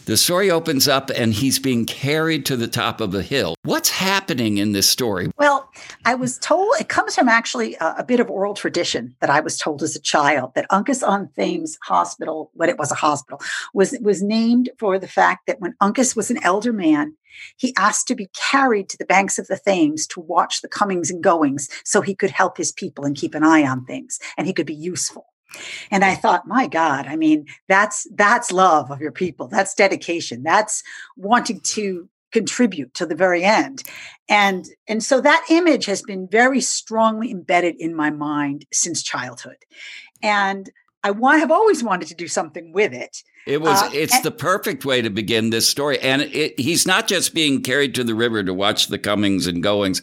the 0.05 0.19
story 0.19 0.51
opens 0.51 0.87
up 0.87 1.11
and 1.11 1.33
he's 1.33 1.59
being 1.59 1.87
carried 1.87 2.45
to 2.47 2.57
the 2.57 2.69
top 2.69 3.01
of 3.01 3.15
a 3.15 3.23
hill. 3.23 3.55
What's 3.63 3.89
happening 3.89 4.59
in 4.59 4.73
this 4.73 4.87
story? 4.87 5.31
Well, 5.39 5.71
I 6.05 6.15
was 6.15 6.37
told 6.37 6.75
it 6.79 6.91
comes 6.91 7.15
from 7.15 7.31
actually 7.31 7.77
a, 7.77 7.95
a 7.99 8.05
bit 8.05 8.21
of 8.21 8.29
oral 8.31 8.53
tradition 8.53 9.15
that 9.21 9.31
I 9.31 9.41
was 9.41 9.57
told 9.57 9.83
as 9.83 9.97
a 9.97 10.01
child 10.01 10.53
that 10.55 10.69
Uncas 10.69 11.07
on 11.07 11.29
Thames 11.29 11.79
Hospital, 11.85 12.51
when 12.53 12.69
it 12.69 12.79
was 12.79 12.93
a 12.93 12.97
hospital, 12.97 13.41
was 13.73 13.97
was 14.03 14.23
named 14.23 14.69
for 14.79 14.99
the 14.99 15.09
fact 15.09 15.47
that 15.47 15.61
when 15.61 15.75
Uncas 15.81 16.15
was 16.15 16.31
an 16.31 16.43
elder 16.43 16.75
man, 16.75 17.17
he 17.57 17.75
asked 17.77 18.09
to 18.09 18.15
be 18.15 18.29
carried 18.35 18.89
to 18.89 18.99
the 18.99 19.05
banks 19.05 19.39
of 19.39 19.47
the 19.47 19.59
Thames 19.59 20.07
to 20.09 20.21
watch 20.21 20.61
the 20.61 20.69
comings 20.69 21.11
and 21.11 21.23
goings 21.23 21.69
so 21.85 22.01
he 22.01 22.15
could 22.15 22.31
help 22.31 22.57
his 22.57 22.73
people 22.73 23.05
and 23.05 23.17
keep 23.17 23.35
an 23.35 23.45
eye 23.45 23.67
on 23.67 23.85
things 23.85 24.19
and 24.37 24.47
he 24.47 24.53
could 24.53 24.67
be 24.67 24.75
useful. 24.75 25.27
And 25.91 26.05
I 26.05 26.15
thought, 26.15 26.49
my 26.49 26.67
God, 26.67 27.07
I 27.07 27.17
mean, 27.17 27.47
that's 27.69 28.09
that's 28.15 28.51
love 28.51 28.91
of 28.91 29.01
your 29.01 29.13
people. 29.13 29.47
That's 29.49 29.75
dedication. 29.75 30.43
That's 30.43 30.83
wanting 31.17 31.61
to 31.61 32.09
contribute 32.33 32.93
to 32.95 33.07
the 33.07 33.15
very 33.15 33.45
end. 33.45 33.85
And 34.29 34.67
and 34.89 35.03
so 35.03 35.21
that 35.21 35.47
image 35.49 35.87
has 35.87 36.03
been 36.03 36.29
very 36.29 36.61
strongly 36.61 37.31
embedded 37.31 37.77
in 37.79 37.95
my 37.95 38.11
mind 38.11 38.67
since 38.73 39.03
childhood. 39.03 39.59
And 40.23 40.71
I 41.05 41.11
want, 41.11 41.41
have 41.41 41.51
always 41.51 41.85
wanted 41.85 42.09
to 42.09 42.15
do 42.15 42.29
something 42.29 42.73
with 42.73 42.95
it. 42.95 43.23
It 43.47 43.61
was. 43.61 43.83
Uh, 43.83 43.91
it's 43.93 44.15
and, 44.15 44.25
the 44.25 44.31
perfect 44.31 44.85
way 44.85 45.03
to 45.03 45.11
begin 45.11 45.51
this 45.51 45.69
story, 45.69 45.99
and 46.01 46.23
it, 46.23 46.59
he's 46.59 46.87
not 46.87 47.09
just 47.09 47.35
being 47.35 47.63
carried 47.63 47.95
to 47.97 48.05
the 48.05 48.15
river 48.15 48.43
to 48.43 48.55
watch 48.55 48.89
the 48.89 48.99
comings 48.99 49.47
and 49.47 49.63
goings, 49.63 50.03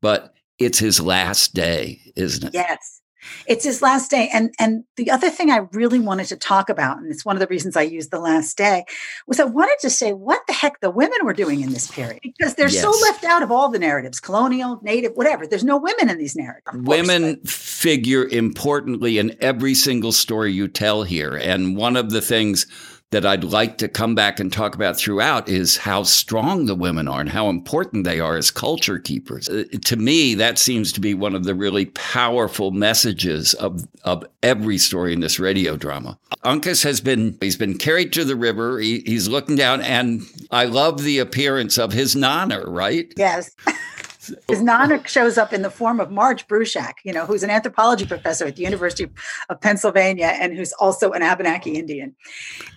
but 0.00 0.34
it's 0.58 0.78
his 0.78 1.00
last 1.00 1.54
day, 1.54 2.00
isn't 2.16 2.48
it? 2.48 2.54
Yes. 2.54 2.99
It's 3.46 3.64
his 3.64 3.82
last 3.82 4.10
day. 4.10 4.28
And 4.32 4.54
and 4.58 4.84
the 4.96 5.10
other 5.10 5.30
thing 5.30 5.50
I 5.50 5.66
really 5.72 5.98
wanted 5.98 6.26
to 6.26 6.36
talk 6.36 6.68
about, 6.68 6.98
and 6.98 7.10
it's 7.10 7.24
one 7.24 7.36
of 7.36 7.40
the 7.40 7.46
reasons 7.46 7.76
I 7.76 7.82
used 7.82 8.10
the 8.10 8.20
last 8.20 8.56
day, 8.56 8.84
was 9.26 9.40
I 9.40 9.44
wanted 9.44 9.76
to 9.80 9.90
say 9.90 10.12
what 10.12 10.40
the 10.46 10.52
heck 10.52 10.80
the 10.80 10.90
women 10.90 11.18
were 11.22 11.32
doing 11.32 11.60
in 11.60 11.70
this 11.70 11.90
period. 11.90 12.20
Because 12.22 12.54
they're 12.54 12.68
yes. 12.68 12.82
so 12.82 12.90
left 12.90 13.24
out 13.24 13.42
of 13.42 13.50
all 13.50 13.70
the 13.70 13.78
narratives, 13.78 14.20
colonial, 14.20 14.80
native, 14.82 15.12
whatever. 15.14 15.46
There's 15.46 15.64
no 15.64 15.78
women 15.78 16.08
in 16.08 16.18
these 16.18 16.36
narratives. 16.36 16.76
Women 16.76 17.36
course, 17.36 17.52
figure 17.52 18.24
importantly 18.24 19.18
in 19.18 19.36
every 19.40 19.74
single 19.74 20.12
story 20.12 20.52
you 20.52 20.68
tell 20.68 21.02
here. 21.02 21.36
And 21.36 21.76
one 21.76 21.96
of 21.96 22.10
the 22.10 22.20
things 22.20 22.66
that 23.10 23.26
I'd 23.26 23.42
like 23.42 23.78
to 23.78 23.88
come 23.88 24.14
back 24.14 24.38
and 24.38 24.52
talk 24.52 24.76
about 24.76 24.96
throughout 24.96 25.48
is 25.48 25.78
how 25.78 26.04
strong 26.04 26.66
the 26.66 26.76
women 26.76 27.08
are 27.08 27.20
and 27.20 27.28
how 27.28 27.48
important 27.48 28.04
they 28.04 28.20
are 28.20 28.36
as 28.36 28.52
culture 28.52 29.00
keepers. 29.00 29.48
Uh, 29.48 29.64
to 29.84 29.96
me, 29.96 30.34
that 30.36 30.58
seems 30.58 30.92
to 30.92 31.00
be 31.00 31.14
one 31.14 31.34
of 31.34 31.42
the 31.42 31.54
really 31.54 31.86
powerful 31.86 32.70
messages 32.70 33.52
of, 33.54 33.84
of 34.04 34.24
every 34.44 34.78
story 34.78 35.12
in 35.12 35.20
this 35.20 35.40
radio 35.40 35.76
drama. 35.76 36.16
Uncas 36.44 36.84
has 36.84 37.00
been, 37.00 37.36
he's 37.40 37.56
been 37.56 37.78
carried 37.78 38.12
to 38.12 38.24
the 38.24 38.36
river. 38.36 38.78
He, 38.78 39.00
he's 39.00 39.28
looking 39.28 39.56
down 39.56 39.80
and 39.80 40.22
I 40.52 40.66
love 40.66 41.02
the 41.02 41.18
appearance 41.18 41.78
of 41.78 41.92
his 41.92 42.14
nana, 42.14 42.62
right? 42.64 43.12
Yes. 43.16 43.50
His 44.48 44.62
nana 44.62 45.06
shows 45.06 45.38
up 45.38 45.52
in 45.52 45.62
the 45.62 45.70
form 45.70 46.00
of 46.00 46.10
Marge 46.10 46.46
Bruchac, 46.46 46.94
you 47.04 47.12
know, 47.12 47.26
who's 47.26 47.42
an 47.42 47.50
anthropology 47.50 48.06
professor 48.06 48.46
at 48.46 48.56
the 48.56 48.62
University 48.62 49.08
of 49.48 49.60
Pennsylvania 49.60 50.36
and 50.40 50.56
who's 50.56 50.72
also 50.74 51.12
an 51.12 51.22
Abenaki 51.22 51.72
Indian, 51.72 52.14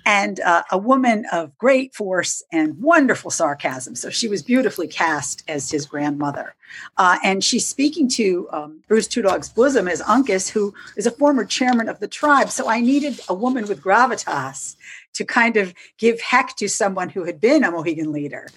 and 0.06 0.40
uh, 0.40 0.64
a 0.72 0.78
woman 0.78 1.26
of 1.32 1.58
great 1.58 1.94
force 1.96 2.44
and 2.52 2.78
wonderful 2.82 3.32
sarcasm. 3.32 3.96
So 3.96 4.10
she 4.10 4.28
was 4.28 4.42
beautifully 4.42 4.88
cast 4.88 5.44
as 5.48 5.72
his 5.72 5.86
grandmother. 5.86 6.56
Uh, 6.98 7.18
and 7.24 7.44
she's 7.44 7.68
speaking 7.68 8.10
to 8.10 8.48
um, 8.52 8.82
Bruce 8.88 9.08
Two 9.08 9.22
Dogs 9.22 9.50
Bozsum 9.50 9.90
as 9.90 10.02
Uncas, 10.02 10.50
who 10.50 10.74
is 10.98 11.06
a 11.06 11.12
former 11.12 11.46
chairman 11.46 11.88
of 11.88 12.00
the 12.00 12.08
tribe. 12.08 12.50
So 12.50 12.68
I 12.68 12.80
needed 12.82 13.20
a 13.30 13.34
woman 13.34 13.68
with 13.68 13.82
gravitas 13.82 14.76
to 15.14 15.24
kind 15.24 15.58
of 15.58 15.74
give 15.98 16.20
heck 16.22 16.56
to 16.58 16.68
someone 16.68 17.10
who 17.10 17.24
had 17.24 17.40
been 17.40 17.64
a 17.64 17.72
Mohegan 17.72 18.12
leader. 18.12 18.48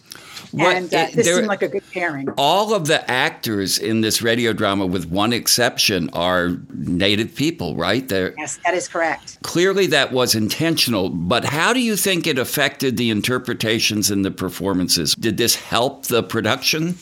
What, 0.52 0.76
and 0.76 0.86
uh, 0.94 1.06
this 1.12 1.26
there, 1.26 1.36
seemed 1.36 1.46
like 1.46 1.62
a 1.62 1.68
good 1.68 1.84
pairing. 1.92 2.28
All 2.36 2.74
of 2.74 2.86
the 2.86 3.08
actors 3.10 3.78
in 3.78 4.00
this 4.00 4.22
radio 4.22 4.52
drama, 4.52 4.86
with 4.86 5.06
one 5.06 5.32
exception, 5.32 6.10
are 6.12 6.56
Native 6.72 7.34
people, 7.34 7.74
right? 7.74 8.06
They're, 8.06 8.34
yes, 8.38 8.58
that 8.64 8.74
is 8.74 8.88
correct. 8.88 9.38
Clearly, 9.42 9.86
that 9.88 10.12
was 10.12 10.34
intentional. 10.34 11.08
But 11.10 11.44
how 11.44 11.72
do 11.72 11.80
you 11.80 11.96
think 11.96 12.26
it 12.26 12.38
affected 12.38 12.96
the 12.96 13.10
interpretations 13.10 14.10
and 14.10 14.24
the 14.24 14.30
performances? 14.30 15.14
Did 15.14 15.36
this 15.36 15.56
help 15.56 16.06
the 16.06 16.22
production? 16.22 16.96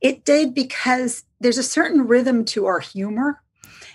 It 0.00 0.24
did 0.24 0.54
because 0.54 1.24
there's 1.40 1.58
a 1.58 1.62
certain 1.62 2.06
rhythm 2.06 2.44
to 2.46 2.66
our 2.66 2.80
humor 2.80 3.42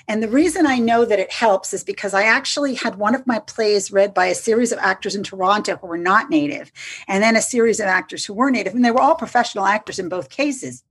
and 0.07 0.21
the 0.21 0.27
reason 0.27 0.67
I 0.67 0.79
know 0.79 1.05
that 1.05 1.19
it 1.19 1.31
helps 1.31 1.73
is 1.73 1.83
because 1.83 2.13
I 2.13 2.23
actually 2.23 2.75
had 2.75 2.95
one 2.95 3.15
of 3.15 3.25
my 3.25 3.39
plays 3.39 3.91
read 3.91 4.13
by 4.13 4.25
a 4.25 4.35
series 4.35 4.71
of 4.71 4.79
actors 4.79 5.15
in 5.15 5.23
Toronto 5.23 5.77
who 5.77 5.87
were 5.87 5.97
not 5.97 6.29
Native, 6.29 6.71
and 7.07 7.23
then 7.23 7.35
a 7.35 7.41
series 7.41 7.79
of 7.79 7.87
actors 7.87 8.25
who 8.25 8.33
were 8.33 8.51
Native. 8.51 8.75
And 8.75 8.83
they 8.83 8.91
were 8.91 9.01
all 9.01 9.15
professional 9.15 9.65
actors 9.65 9.99
in 9.99 10.09
both 10.09 10.29
cases. 10.29 10.83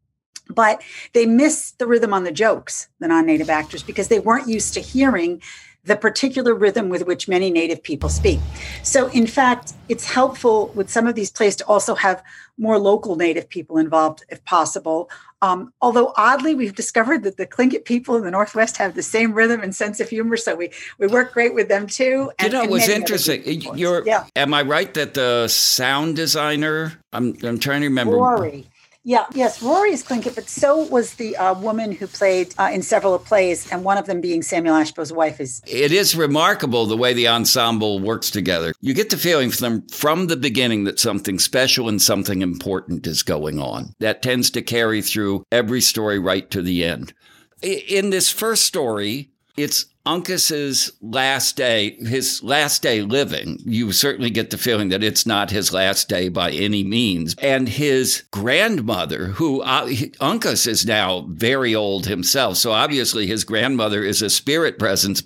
But 0.48 0.82
they 1.12 1.24
missed 1.24 1.78
the 1.78 1.86
rhythm 1.86 2.12
on 2.12 2.24
the 2.24 2.32
jokes, 2.32 2.88
the 2.98 3.08
non 3.08 3.26
Native 3.26 3.50
actors, 3.50 3.82
because 3.82 4.08
they 4.08 4.18
weren't 4.18 4.48
used 4.48 4.74
to 4.74 4.80
hearing 4.80 5.40
the 5.84 5.96
particular 5.96 6.54
rhythm 6.54 6.88
with 6.88 7.06
which 7.06 7.28
many 7.28 7.50
Native 7.50 7.82
people 7.82 8.08
speak. 8.08 8.38
So, 8.82 9.08
in 9.08 9.26
fact, 9.26 9.72
it's 9.88 10.04
helpful 10.04 10.68
with 10.74 10.90
some 10.90 11.06
of 11.06 11.14
these 11.14 11.30
plays 11.30 11.56
to 11.56 11.66
also 11.66 11.94
have 11.96 12.22
more 12.56 12.78
local 12.78 13.16
Native 13.16 13.48
people 13.48 13.78
involved 13.78 14.24
if 14.28 14.44
possible. 14.44 15.10
Um, 15.42 15.72
although 15.82 16.12
oddly, 16.16 16.54
we've 16.54 16.74
discovered 16.74 17.24
that 17.24 17.36
the 17.36 17.46
Tlingit 17.46 17.84
people 17.84 18.14
in 18.14 18.22
the 18.22 18.30
Northwest 18.30 18.76
have 18.76 18.94
the 18.94 19.02
same 19.02 19.32
rhythm 19.34 19.60
and 19.60 19.74
sense 19.74 19.98
of 19.98 20.08
humor, 20.08 20.36
so 20.36 20.54
we 20.54 20.70
we 20.98 21.08
work 21.08 21.32
great 21.32 21.52
with 21.52 21.68
them 21.68 21.88
too. 21.88 22.30
And, 22.38 22.52
you 22.52 22.58
know, 22.58 22.64
it 22.64 22.70
was 22.70 22.88
interesting. 22.88 23.42
You're, 23.76 24.06
yeah. 24.06 24.24
Am 24.36 24.54
I 24.54 24.62
right 24.62 24.94
that 24.94 25.14
the 25.14 25.48
sound 25.48 26.14
designer? 26.14 26.92
I'm 27.12 27.36
I'm 27.42 27.58
trying 27.58 27.80
to 27.80 27.88
remember. 27.88 28.16
Rory. 28.16 28.66
Yeah, 29.04 29.26
yes, 29.34 29.60
Rory 29.60 29.90
is 29.90 30.04
Tlingit, 30.04 30.36
but 30.36 30.48
so 30.48 30.84
was 30.84 31.14
the 31.14 31.36
uh, 31.36 31.54
woman 31.54 31.90
who 31.90 32.06
played 32.06 32.54
uh, 32.56 32.70
in 32.72 32.82
several 32.82 33.18
plays, 33.18 33.68
and 33.72 33.82
one 33.82 33.98
of 33.98 34.06
them 34.06 34.20
being 34.20 34.42
Samuel 34.42 34.76
Ashpo's 34.76 35.12
wife. 35.12 35.40
Is 35.40 35.60
it 35.66 35.90
is 35.90 36.14
remarkable 36.14 36.86
the 36.86 36.96
way 36.96 37.12
the 37.12 37.26
ensemble 37.26 37.98
works 37.98 38.30
together. 38.30 38.72
You 38.80 38.94
get 38.94 39.10
the 39.10 39.16
feeling 39.16 39.50
from 39.50 39.82
from 39.88 40.28
the 40.28 40.36
beginning 40.36 40.84
that 40.84 41.00
something 41.00 41.40
special 41.40 41.88
and 41.88 42.00
something 42.00 42.42
important 42.42 43.08
is 43.08 43.24
going 43.24 43.58
on. 43.58 43.92
That 43.98 44.22
tends 44.22 44.50
to 44.50 44.62
carry 44.62 45.02
through 45.02 45.44
every 45.50 45.80
story 45.80 46.20
right 46.20 46.48
to 46.52 46.62
the 46.62 46.84
end. 46.84 47.12
In 47.60 48.10
this 48.10 48.30
first 48.30 48.66
story, 48.66 49.30
it's 49.56 49.86
Uncas's 50.04 50.90
last 51.00 51.56
day, 51.56 51.90
his 52.00 52.42
last 52.42 52.82
day 52.82 53.02
living, 53.02 53.60
you 53.64 53.92
certainly 53.92 54.30
get 54.30 54.50
the 54.50 54.58
feeling 54.58 54.88
that 54.88 55.04
it's 55.04 55.26
not 55.26 55.50
his 55.50 55.72
last 55.72 56.08
day 56.08 56.28
by 56.28 56.50
any 56.50 56.82
means. 56.82 57.36
And 57.38 57.68
his 57.68 58.24
grandmother, 58.32 59.26
who 59.26 59.62
uh, 59.62 59.86
Uncas 60.20 60.66
is 60.66 60.84
now 60.84 61.26
very 61.28 61.72
old 61.72 62.06
himself, 62.06 62.56
so 62.56 62.72
obviously 62.72 63.28
his 63.28 63.44
grandmother 63.44 64.02
is 64.02 64.22
a 64.22 64.30
spirit 64.30 64.76
presence. 64.76 65.22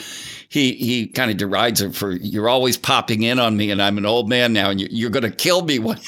He 0.49 0.75
he 0.75 1.07
kind 1.09 1.31
of 1.31 1.37
derides 1.37 1.81
her 1.81 1.91
for 1.91 2.13
you're 2.13 2.49
always 2.49 2.77
popping 2.77 3.23
in 3.23 3.39
on 3.39 3.57
me, 3.57 3.71
and 3.71 3.83
I'm 3.83 3.99
an 3.99 4.07
old 4.07 4.29
man 4.29 4.53
now, 4.53 4.71
and 4.71 4.81
you're, 4.81 4.91
you're 4.91 5.11
going 5.11 5.23
to 5.23 5.31
kill 5.31 5.63
me 5.63 5.79
one 5.81 6.01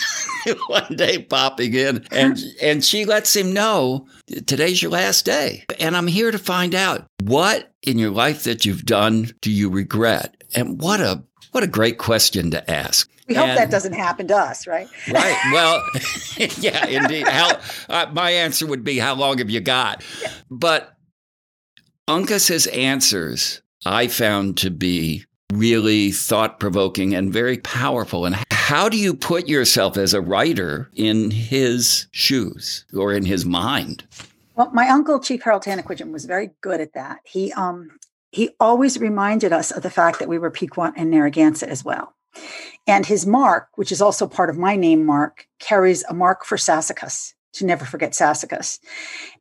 one 0.69 0.97
day 0.97 1.23
popping 1.23 1.75
in. 1.75 2.07
And 2.11 2.39
and 2.63 2.85
she 2.85 3.05
lets 3.05 3.35
him 3.35 3.53
know 3.53 4.07
today's 4.47 4.83
your 4.83 4.91
last 4.91 5.25
day, 5.25 5.65
and 5.81 5.97
I'm 5.97 6.07
here 6.07 6.31
to 6.31 6.39
find 6.39 6.75
out 6.75 7.07
what 7.23 7.73
in 7.83 7.99
your 7.99 8.11
life 8.11 8.45
that 8.45 8.65
you've 8.65 8.85
done 8.85 9.31
do 9.41 9.51
you 9.51 9.69
regret? 9.71 10.43
And 10.55 10.81
what 10.81 11.01
a 11.01 11.23
what 11.53 11.65
a 11.65 11.69
great 11.69 11.99
question 11.99 12.51
to 12.51 12.71
ask. 12.71 13.11
We 13.27 13.35
hope 13.35 13.49
and, 13.49 13.59
that 13.59 13.71
doesn't 13.71 13.93
happen 13.93 14.27
to 14.29 14.37
us, 14.37 14.67
right? 14.67 14.89
Right. 15.11 15.37
Well, 15.53 15.83
yeah, 16.59 16.87
indeed. 16.87 17.29
How 17.29 17.59
uh, 17.89 18.07
my 18.13 18.31
answer 18.31 18.67
would 18.67 18.85
be, 18.85 18.99
"How 18.99 19.15
long 19.15 19.39
have 19.39 19.51
you 19.51 19.61
got?" 19.61 20.03
Yeah. 20.23 20.33
But 20.51 20.95
Uncas's 22.07 22.67
answers 22.69 23.61
I 23.87 24.09
found 24.09 24.57
to 24.59 24.71
be 24.71 25.25
really 25.53 26.11
thought 26.11 26.61
provoking 26.61 27.15
and 27.15 27.33
very 27.33 27.59
powerful. 27.59 28.27
And 28.27 28.37
how 28.51 28.89
do 28.89 28.99
you 28.99 29.15
put 29.15 29.49
yourself 29.49 29.97
as 29.97 30.13
a 30.13 30.21
writer 30.21 30.91
in 30.95 31.31
his 31.31 32.07
shoes 32.11 32.85
or 32.95 33.13
in 33.13 33.25
his 33.25 33.47
mind? 33.47 34.05
Well, 34.57 34.71
my 34.73 34.89
uncle, 34.89 35.21
Chief 35.21 35.43
Harold 35.43 35.63
Tantaquidgeon, 35.63 36.13
was 36.13 36.25
very 36.25 36.51
good 36.61 36.81
at 36.81 36.93
that. 36.95 37.21
He 37.25 37.53
um, 37.53 37.91
he 38.31 38.51
always 38.61 38.99
reminded 38.99 39.53
us 39.53 39.71
of 39.71 39.83
the 39.83 39.91
fact 39.91 40.19
that 40.19 40.29
we 40.29 40.39
were 40.39 40.51
Pequot 40.51 40.93
and 40.97 41.11
Narragansett 41.11 41.71
as 41.71 41.85
well. 41.85 42.15
And 42.87 43.07
his 43.07 43.27
mark, 43.27 43.69
which 43.77 43.93
is 43.93 44.03
also 44.03 44.27
part 44.27 44.51
of 44.51 44.59
my 44.59 44.77
name 44.77 45.07
mark, 45.07 45.47
carries 45.59 46.05
a 46.05 46.15
mark 46.15 46.45
for 46.45 46.57
Sassacus 46.57 47.35
to 47.59 47.67
never 47.67 47.85
forget 47.85 48.13
Sassacus. 48.13 48.79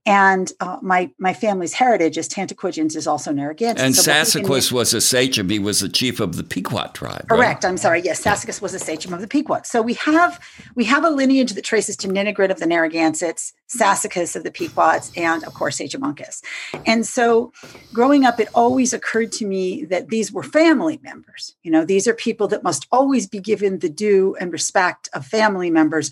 And 0.05 0.51
uh, 0.59 0.77
my 0.81 1.12
my 1.19 1.33
family's 1.33 1.74
heritage 1.74 2.17
as 2.17 2.29
Tantaquidgeons 2.29 2.95
is 2.95 3.07
also 3.07 3.31
Narragansett. 3.31 3.86
And 3.86 3.95
so 3.95 4.09
Sassacus 4.09 4.71
was 4.71 4.93
a 4.93 5.01
sachem. 5.01 5.50
He 5.50 5.59
was 5.59 5.81
the 5.81 5.89
chief 5.89 6.19
of 6.19 6.38
the 6.38 6.43
Pequot 6.43 6.93
tribe. 6.93 7.27
Correct. 7.27 7.63
Right? 7.63 7.69
I'm 7.69 7.77
sorry. 7.77 8.01
Yes, 8.01 8.24
Sassacus 8.24 8.62
was 8.62 8.74
a 8.74 8.79
sachem 8.79 9.13
of 9.13 9.19
the 9.19 9.27
Pequot. 9.27 9.65
So 9.65 9.81
we 9.81 9.95
have 9.95 10.39
we 10.75 10.86
have 10.86 11.03
a 11.03 11.09
lineage 11.09 11.53
that 11.53 11.63
traces 11.63 11.97
to 11.97 12.07
Ninigret 12.07 12.51
of 12.51 12.59
the 12.59 12.65
Narragansetts, 12.65 13.53
Sassacus 13.67 14.36
of 14.36 14.43
the 14.43 14.51
Pequots, 14.51 15.12
and 15.17 15.43
of 15.43 15.53
course 15.53 15.77
Sachem 15.77 16.01
Uncas. 16.01 16.41
And 16.86 17.05
so 17.05 17.51
growing 17.91 18.24
up, 18.24 18.39
it 18.39 18.47
always 18.55 18.93
occurred 18.93 19.33
to 19.33 19.45
me 19.45 19.83
that 19.86 20.07
these 20.07 20.31
were 20.31 20.43
family 20.43 21.00
members. 21.03 21.55
You 21.63 21.71
know, 21.71 21.83
these 21.83 22.07
are 22.07 22.13
people 22.13 22.47
that 22.47 22.63
must 22.63 22.88
always 22.93 23.27
be 23.27 23.39
given 23.39 23.79
the 23.79 23.89
due 23.89 24.38
and 24.39 24.53
respect 24.53 25.09
of 25.13 25.25
family 25.25 25.69
members 25.69 26.12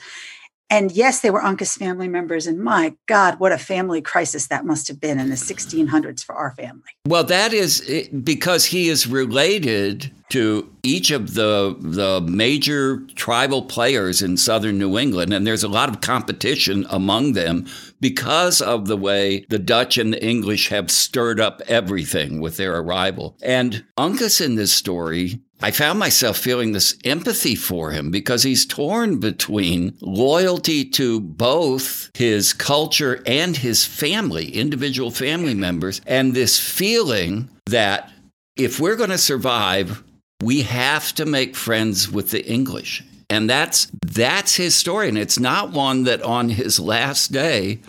and 0.69 0.91
yes, 0.91 1.19
they 1.21 1.29
were 1.29 1.41
Uncas 1.41 1.77
family 1.77 2.07
members. 2.07 2.47
And 2.47 2.59
my 2.59 2.95
God, 3.05 3.39
what 3.39 3.51
a 3.51 3.57
family 3.57 4.01
crisis 4.01 4.47
that 4.47 4.65
must 4.65 4.87
have 4.87 4.99
been 4.99 5.19
in 5.19 5.29
the 5.29 5.35
1600s 5.35 6.23
for 6.23 6.33
our 6.35 6.51
family. 6.51 6.81
Well, 7.05 7.23
that 7.25 7.53
is 7.53 8.09
because 8.23 8.65
he 8.65 8.89
is 8.89 9.05
related 9.05 10.11
to 10.29 10.73
each 10.81 11.11
of 11.11 11.35
the 11.35 11.75
the 11.79 12.19
major 12.21 13.05
tribal 13.15 13.61
players 13.61 14.23
in 14.23 14.37
southern 14.37 14.79
New 14.79 14.97
England 14.97 15.31
and 15.31 15.45
there's 15.45 15.63
a 15.63 15.67
lot 15.67 15.87
of 15.87 16.01
competition 16.01 16.85
among 16.89 17.33
them 17.33 17.67
because 18.01 18.59
of 18.59 18.87
the 18.87 18.97
way 18.97 19.45
the 19.49 19.59
Dutch 19.59 19.99
and 19.99 20.11
the 20.11 20.25
English 20.25 20.69
have 20.69 20.89
stirred 20.89 21.39
up 21.39 21.61
everything 21.67 22.41
with 22.41 22.57
their 22.57 22.75
arrival. 22.77 23.37
And 23.43 23.85
Uncas 23.97 24.43
in 24.43 24.55
this 24.55 24.73
story 24.73 25.41
I 25.61 25.71
found 25.71 25.99
myself 25.99 26.37
feeling 26.37 26.73
this 26.73 26.97
empathy 27.05 27.55
for 27.55 27.91
him 27.91 28.11
because 28.11 28.43
he's 28.43 28.65
torn 28.65 29.19
between 29.19 29.97
loyalty 30.01 30.83
to 30.91 31.19
both 31.21 32.11
his 32.13 32.53
culture 32.53 33.23
and 33.25 33.55
his 33.55 33.85
family, 33.85 34.51
individual 34.51 35.11
family 35.11 35.53
members, 35.53 36.01
and 36.05 36.33
this 36.33 36.59
feeling 36.59 37.49
that 37.67 38.11
if 38.57 38.79
we're 38.79 38.97
going 38.97 39.09
to 39.09 39.17
survive, 39.17 40.03
we 40.43 40.61
have 40.63 41.13
to 41.15 41.25
make 41.25 41.55
friends 41.55 42.11
with 42.11 42.31
the 42.31 42.45
English. 42.45 43.03
And 43.29 43.49
that's 43.49 43.87
that's 44.05 44.55
his 44.55 44.75
story. 44.75 45.09
And 45.09 45.17
it's 45.17 45.39
not 45.39 45.71
one 45.71 46.03
that 46.03 46.21
on 46.21 46.49
his 46.49 46.79
last 46.79 47.31
day 47.31 47.79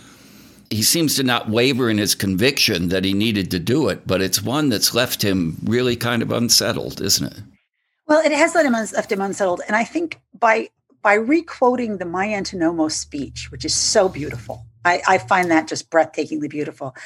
he 0.70 0.82
seems 0.82 1.14
to 1.16 1.22
not 1.22 1.48
waver 1.48 1.90
in 1.90 1.98
his 1.98 2.14
conviction 2.14 2.88
that 2.88 3.04
he 3.04 3.12
needed 3.12 3.50
to 3.50 3.58
do 3.58 3.88
it, 3.88 4.06
but 4.06 4.20
it's 4.20 4.42
one 4.42 4.68
that's 4.68 4.94
left 4.94 5.22
him 5.22 5.56
really 5.62 5.94
kind 5.94 6.22
of 6.22 6.32
unsettled, 6.32 7.00
isn't 7.00 7.32
it? 7.32 7.42
Well, 8.06 8.24
it 8.24 8.32
has 8.32 8.54
let 8.54 8.66
him 8.66 8.72
left 8.72 9.10
him 9.10 9.20
unsettled, 9.20 9.62
and 9.66 9.76
I 9.76 9.84
think 9.84 10.20
by 10.38 10.68
by 11.02 11.14
requoting 11.14 11.98
the 11.98 12.04
Miantonomo 12.04 12.90
speech, 12.90 13.50
which 13.50 13.64
is 13.64 13.74
so 13.74 14.08
beautiful, 14.08 14.66
I, 14.84 15.02
I 15.06 15.18
find 15.18 15.50
that 15.50 15.68
just 15.68 15.90
breathtakingly 15.90 16.48
beautiful. 16.48 16.96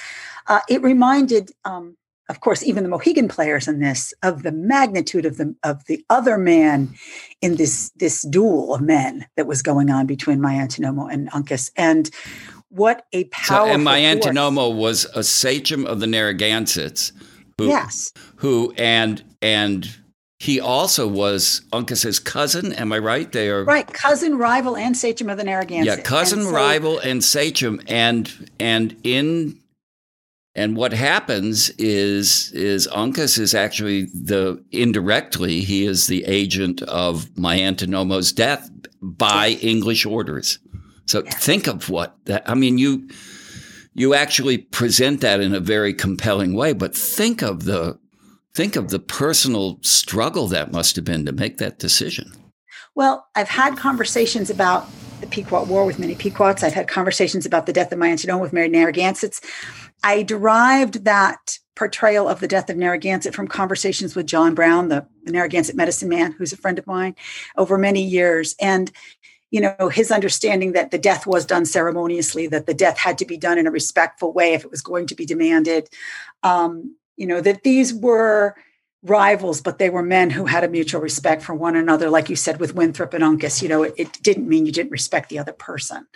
Uh, 0.46 0.60
it 0.68 0.82
reminded, 0.82 1.52
um, 1.64 1.96
of 2.28 2.40
course, 2.40 2.62
even 2.62 2.82
the 2.82 2.88
Mohegan 2.88 3.28
players 3.28 3.66
in 3.66 3.80
this 3.80 4.12
of 4.22 4.42
the 4.42 4.52
magnitude 4.52 5.24
of 5.24 5.36
the 5.38 5.54
of 5.62 5.84
the 5.86 6.04
other 6.10 6.36
man 6.36 6.94
in 7.40 7.56
this 7.56 7.90
this 7.96 8.22
duel 8.22 8.74
of 8.74 8.82
men 8.82 9.26
that 9.36 9.46
was 9.46 9.62
going 9.62 9.90
on 9.90 10.06
between 10.06 10.38
Miantonomo 10.38 11.12
and 11.12 11.30
Uncas, 11.30 11.70
and 11.76 12.10
what 12.68 13.06
a 13.12 13.24
powerful. 13.24 13.66
So, 13.66 13.72
and 13.72 13.86
Miantonomo 13.86 14.76
was 14.76 15.06
a 15.14 15.24
sachem 15.24 15.86
of 15.86 16.00
the 16.00 16.06
Narragansetts. 16.06 17.12
Who, 17.58 17.68
yes. 17.68 18.12
Who 18.36 18.72
and 18.78 19.24
and 19.42 19.99
he 20.40 20.58
also 20.58 21.06
was 21.06 21.60
Uncas's 21.70 22.18
cousin. 22.18 22.72
Am 22.72 22.94
I 22.94 22.98
right? 22.98 23.30
They 23.30 23.50
are 23.50 23.62
right, 23.62 23.86
cousin, 23.86 24.38
rival, 24.38 24.74
and 24.74 24.96
sachem 24.96 25.28
of 25.28 25.36
the 25.36 25.44
Narragansett. 25.44 25.98
Yeah, 25.98 26.02
cousin, 26.02 26.38
and 26.38 26.48
so, 26.48 26.54
rival, 26.54 26.98
and 26.98 27.22
sachem, 27.22 27.78
and 27.86 28.48
and 28.58 28.96
in 29.04 29.60
and 30.54 30.78
what 30.78 30.94
happens 30.94 31.68
is 31.76 32.50
is 32.52 32.88
Uncas 32.88 33.38
is 33.38 33.54
actually 33.54 34.06
the 34.14 34.64
indirectly 34.72 35.60
he 35.60 35.84
is 35.84 36.06
the 36.06 36.24
agent 36.24 36.80
of 36.82 37.26
Miantonomo's 37.34 38.32
death 38.32 38.70
by 39.02 39.58
English 39.60 40.06
orders. 40.06 40.58
So 41.04 41.22
yes. 41.22 41.44
think 41.44 41.66
of 41.66 41.90
what 41.90 42.16
that. 42.24 42.48
I 42.48 42.54
mean, 42.54 42.78
you 42.78 43.10
you 43.92 44.14
actually 44.14 44.56
present 44.56 45.20
that 45.20 45.42
in 45.42 45.54
a 45.54 45.60
very 45.60 45.92
compelling 45.92 46.54
way, 46.54 46.72
but 46.72 46.96
think 46.96 47.42
of 47.42 47.64
the 47.64 47.99
think 48.54 48.76
of 48.76 48.90
the 48.90 48.98
personal 48.98 49.78
struggle 49.82 50.48
that 50.48 50.72
must 50.72 50.96
have 50.96 51.04
been 51.04 51.24
to 51.26 51.32
make 51.32 51.58
that 51.58 51.78
decision. 51.78 52.32
Well, 52.94 53.28
I've 53.36 53.48
had 53.48 53.76
conversations 53.76 54.50
about 54.50 54.88
the 55.20 55.26
Pequot 55.26 55.64
War 55.64 55.84
with 55.84 55.98
many 55.98 56.14
Pequots. 56.14 56.62
I've 56.62 56.74
had 56.74 56.88
conversations 56.88 57.46
about 57.46 57.66
the 57.66 57.72
death 57.72 57.92
of 57.92 57.98
Miantonomo 57.98 58.40
with 58.40 58.52
Mary 58.52 58.68
Narragansetts. 58.68 59.40
I 60.02 60.22
derived 60.22 61.04
that 61.04 61.58
portrayal 61.76 62.28
of 62.28 62.40
the 62.40 62.48
death 62.48 62.68
of 62.68 62.76
Narragansett 62.76 63.34
from 63.34 63.48
conversations 63.48 64.14
with 64.14 64.26
John 64.26 64.54
Brown, 64.54 64.88
the, 64.88 65.06
the 65.24 65.32
Narragansett 65.32 65.76
medicine 65.76 66.08
man, 66.08 66.32
who's 66.32 66.52
a 66.52 66.56
friend 66.56 66.78
of 66.78 66.86
mine, 66.86 67.14
over 67.56 67.78
many 67.78 68.02
years. 68.02 68.54
And 68.60 68.90
you 69.50 69.60
know 69.60 69.88
his 69.88 70.10
understanding 70.10 70.72
that 70.72 70.90
the 70.90 70.98
death 70.98 71.26
was 71.26 71.44
done 71.44 71.64
ceremoniously 71.64 72.46
that 72.46 72.66
the 72.66 72.74
death 72.74 72.96
had 72.96 73.18
to 73.18 73.24
be 73.24 73.36
done 73.36 73.58
in 73.58 73.66
a 73.66 73.70
respectful 73.70 74.32
way 74.32 74.54
if 74.54 74.64
it 74.64 74.70
was 74.70 74.80
going 74.80 75.06
to 75.08 75.16
be 75.16 75.26
demanded 75.26 75.88
um, 76.44 76.94
you 77.20 77.26
know 77.26 77.40
that 77.40 77.62
these 77.62 77.92
were 77.92 78.56
rivals 79.02 79.60
but 79.60 79.78
they 79.78 79.88
were 79.88 80.02
men 80.02 80.30
who 80.30 80.46
had 80.46 80.64
a 80.64 80.68
mutual 80.68 81.00
respect 81.00 81.42
for 81.42 81.54
one 81.54 81.76
another 81.76 82.10
like 82.10 82.28
you 82.28 82.36
said 82.36 82.58
with 82.58 82.74
winthrop 82.74 83.14
and 83.14 83.22
uncas 83.22 83.62
you 83.62 83.68
know 83.68 83.82
it, 83.82 83.94
it, 83.96 84.22
didn't 84.22 84.48
mean 84.48 84.66
you 84.66 84.72
didn't 84.72 84.90
respect 84.90 85.28
the 85.28 85.38
other 85.38 85.52
person. 85.52 86.06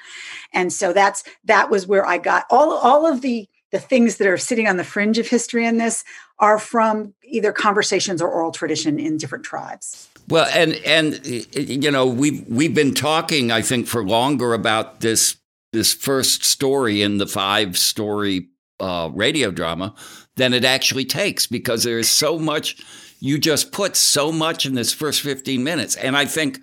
And 0.52 0.72
so 0.72 0.92
that's 0.92 1.22
that 1.44 1.70
was 1.70 1.86
where 1.86 2.06
i 2.06 2.18
got 2.18 2.44
all 2.50 2.72
all 2.72 3.06
of 3.06 3.20
the 3.20 3.48
the 3.70 3.80
things 3.80 4.18
that 4.18 4.28
are 4.28 4.38
sitting 4.38 4.68
on 4.68 4.76
the 4.76 4.84
fringe 4.84 5.18
of 5.18 5.28
history 5.28 5.66
in 5.66 5.78
this 5.78 6.04
are 6.38 6.58
from 6.58 7.12
either 7.24 7.52
conversations 7.52 8.22
or 8.22 8.28
oral 8.30 8.52
tradition 8.52 9.00
in 9.00 9.16
different 9.16 9.44
tribes. 9.44 10.08
Well 10.28 10.48
and 10.54 10.74
and 10.86 11.24
you 11.26 11.90
know 11.90 12.06
we've 12.06 12.46
we've 12.48 12.74
been 12.74 12.94
talking 12.94 13.50
i 13.50 13.60
think 13.60 13.86
for 13.86 14.04
longer 14.04 14.54
about 14.54 15.00
this 15.00 15.36
this 15.72 15.92
first 15.92 16.44
story 16.44 17.02
in 17.02 17.18
the 17.18 17.26
five 17.26 17.76
story 17.76 18.48
uh, 18.80 19.10
radio 19.12 19.50
drama 19.50 19.94
than 20.36 20.52
it 20.52 20.64
actually 20.64 21.04
takes 21.04 21.46
because 21.46 21.84
there 21.84 21.98
is 21.98 22.10
so 22.10 22.38
much. 22.38 22.76
You 23.20 23.38
just 23.38 23.72
put 23.72 23.96
so 23.96 24.32
much 24.32 24.66
in 24.66 24.74
this 24.74 24.92
first 24.92 25.22
15 25.22 25.62
minutes. 25.62 25.96
And 25.96 26.16
I 26.16 26.26
think 26.26 26.60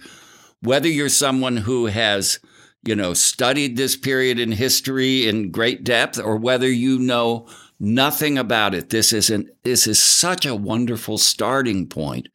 whether 0.62 0.88
you're 0.88 1.10
someone 1.10 1.58
who 1.58 1.88
has, 1.88 2.40
you 2.84 2.96
know, 2.96 3.14
studied 3.14 3.78
this 3.78 3.96
period 3.96 4.40
in 4.40 4.52
history 4.52 5.28
in 5.28 5.52
great 5.52 5.84
depth 5.84 6.20
or 6.20 6.36
whether 6.38 6.70
you 6.70 7.00
know 7.00 7.48
nothing 7.80 8.38
about 8.38 8.76
it, 8.76 8.90
this 8.90 9.12
is 9.12 9.30
an, 9.30 9.50
this 9.64 9.88
is 9.88 10.02
such 10.02 10.46
a 10.46 10.56
wonderful 10.56 11.18
starting 11.18 11.88
point 11.88 12.28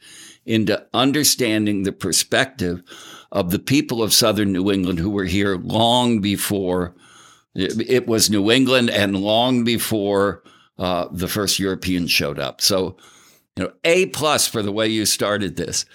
into 0.45 0.85
understanding 0.95 1.83
the 1.83 1.93
perspective 1.93 2.83
of 3.33 3.51
the 3.51 3.59
people 3.59 4.03
of 4.03 4.13
southern 4.13 4.53
New 4.53 4.71
England 4.71 4.99
who 4.99 5.11
were 5.11 5.25
here 5.25 5.57
long 5.57 6.21
before 6.21 6.95
it 7.55 8.07
was 8.07 8.29
New 8.29 8.51
England 8.51 8.91
and 8.91 9.17
long 9.17 9.65
before 9.65 10.43
uh, 10.79 11.09
the 11.11 11.29
first 11.29 11.59
Europeans 11.59 12.11
showed 12.11 12.39
up. 12.39 12.61
So, 12.61 12.97
you 13.57 13.65
know, 13.65 13.73
A 13.85 14.07
plus 14.07 14.47
for 14.47 14.63
the 14.63 14.73
way 14.73 14.89
you 14.89 15.07
started 15.07 15.57
this. 15.57 15.87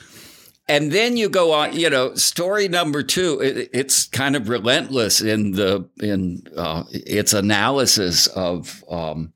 And 0.68 0.92
then 0.92 1.18
you 1.18 1.28
go 1.28 1.52
on, 1.52 1.78
you 1.78 1.90
know, 1.90 2.16
story 2.16 2.68
number 2.68 3.04
two. 3.04 3.40
It, 3.42 3.70
it's 3.74 4.08
kind 4.08 4.36
of 4.36 4.48
relentless 4.48 5.20
in 5.22 5.52
the 5.52 5.90
in 6.02 6.44
uh, 6.56 6.84
its 6.92 7.34
analysis 7.34 8.28
of 8.28 8.84
um, 8.90 9.34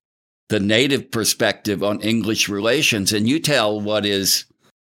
the 0.50 0.60
native 0.60 1.12
perspective 1.12 1.84
on 1.84 2.00
English 2.02 2.48
relations, 2.48 3.12
and 3.12 3.28
you 3.28 3.40
tell 3.40 3.82
what 3.82 4.06
is 4.06 4.46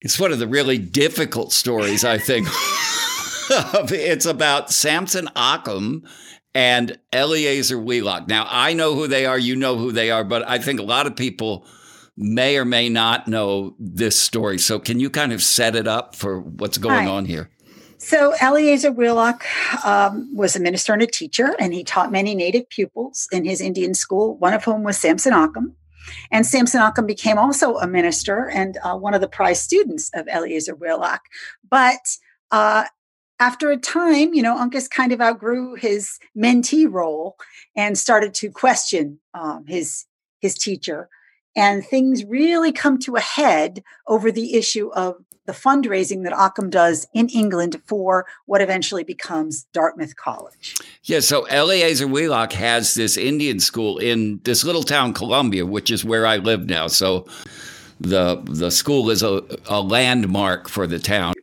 it's 0.01 0.19
one 0.19 0.31
of 0.31 0.39
the 0.39 0.47
really 0.47 0.77
difficult 0.77 1.53
stories 1.53 2.03
I 2.03 2.17
think. 2.17 2.47
it's 3.91 4.25
about 4.25 4.71
Samson 4.71 5.27
Occom 5.35 6.07
and 6.57 6.97
Eleazar 7.13 7.77
Wheelock. 7.77 8.27
Now, 8.27 8.47
I 8.49 8.73
know 8.73 8.95
who 8.95 9.07
they 9.07 9.27
are, 9.27 9.37
you 9.37 9.55
know 9.55 9.77
who 9.77 9.91
they 9.91 10.09
are, 10.09 10.23
but 10.23 10.41
I 10.49 10.57
think 10.57 10.79
a 10.79 10.83
lot 10.83 11.05
of 11.05 11.15
people 11.15 11.67
may 12.17 12.57
or 12.57 12.65
may 12.65 12.89
not 12.89 13.27
know 13.27 13.75
this 13.77 14.19
story. 14.19 14.57
So, 14.57 14.79
can 14.79 14.99
you 14.99 15.11
kind 15.11 15.31
of 15.31 15.43
set 15.43 15.75
it 15.75 15.87
up 15.87 16.15
for 16.15 16.39
what's 16.39 16.79
going 16.79 17.05
right. 17.05 17.07
on 17.07 17.25
here? 17.25 17.51
So, 17.99 18.33
Eleazar 18.41 18.91
Wheelock 18.91 19.45
um, 19.85 20.35
was 20.35 20.55
a 20.55 20.59
minister 20.59 20.93
and 20.93 21.03
a 21.03 21.05
teacher, 21.05 21.55
and 21.59 21.75
he 21.75 21.83
taught 21.83 22.11
many 22.11 22.33
native 22.33 22.67
pupils 22.69 23.27
in 23.31 23.45
his 23.45 23.61
Indian 23.61 23.93
school, 23.93 24.35
one 24.37 24.55
of 24.55 24.63
whom 24.63 24.81
was 24.81 24.97
Samson 24.97 25.33
Occom. 25.33 25.73
And 26.31 26.43
Samson 26.43 26.81
Occom 26.81 27.05
became 27.05 27.37
also 27.37 27.77
a 27.77 27.85
minister 27.85 28.49
and 28.49 28.79
uh, 28.83 28.97
one 28.97 29.13
of 29.13 29.21
the 29.21 29.27
prize 29.27 29.61
students 29.61 30.09
of 30.15 30.27
Eleazar 30.27 30.73
Wheelock. 30.73 31.21
But 31.69 32.17
uh, 32.49 32.85
after 33.39 33.71
a 33.71 33.77
time, 33.77 34.33
you 34.33 34.41
know, 34.41 34.57
Uncas 34.57 34.89
kind 34.89 35.11
of 35.11 35.21
outgrew 35.21 35.75
his 35.75 36.19
mentee 36.35 36.91
role 36.91 37.37
and 37.75 37.97
started 37.97 38.33
to 38.35 38.49
question 38.49 39.19
um, 39.33 39.65
his 39.67 40.05
his 40.39 40.55
teacher, 40.55 41.09
and 41.55 41.85
things 41.85 42.23
really 42.25 42.71
come 42.71 42.99
to 42.99 43.15
a 43.15 43.21
head 43.21 43.83
over 44.07 44.31
the 44.31 44.53
issue 44.55 44.89
of 44.91 45.15
the 45.47 45.53
fundraising 45.53 46.23
that 46.23 46.33
Occom 46.33 46.69
does 46.69 47.07
in 47.13 47.29
England 47.29 47.81
for 47.85 48.25
what 48.45 48.61
eventually 48.61 49.03
becomes 49.03 49.63
Dartmouth 49.73 50.15
College. 50.15 50.75
Yeah, 51.03 51.21
so 51.21 51.45
Eleazar 51.45 52.05
Wheelock 52.05 52.51
has 52.51 52.93
this 52.93 53.17
Indian 53.17 53.59
school 53.59 53.97
in 53.97 54.41
this 54.43 54.63
little 54.63 54.83
town, 54.83 55.13
Columbia, 55.13 55.65
which 55.65 55.89
is 55.89 56.03
where 56.03 56.27
I 56.27 56.37
live 56.37 56.67
now. 56.67 56.87
So 56.87 57.25
the 57.99 58.41
the 58.45 58.69
school 58.69 59.09
is 59.09 59.23
a, 59.23 59.41
a 59.67 59.81
landmark 59.81 60.69
for 60.69 60.85
the 60.85 60.99
town. 60.99 61.33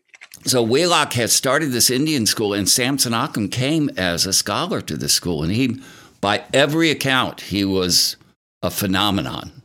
So 0.46 0.62
Wheelock 0.62 1.14
had 1.14 1.30
started 1.30 1.72
this 1.72 1.88
Indian 1.88 2.26
school, 2.26 2.52
and 2.52 2.68
Samson 2.68 3.14
Occom 3.14 3.50
came 3.50 3.88
as 3.96 4.26
a 4.26 4.32
scholar 4.32 4.82
to 4.82 4.94
the 4.94 5.08
school, 5.08 5.42
and 5.42 5.50
he, 5.50 5.80
by 6.20 6.44
every 6.52 6.90
account, 6.90 7.40
he 7.40 7.64
was 7.64 8.16
a 8.62 8.70
phenomenon, 8.70 9.62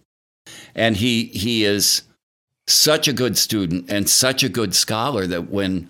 and 0.74 0.96
he 0.96 1.26
he 1.26 1.66
is 1.66 2.04
such 2.66 3.10
a 3.10 3.14
good 3.14 3.38
student 3.38 3.92
and 3.92 4.10
such 4.10 4.42
a 4.42 4.48
good 4.48 4.74
scholar 4.74 5.28
that 5.28 5.50
when 5.50 5.90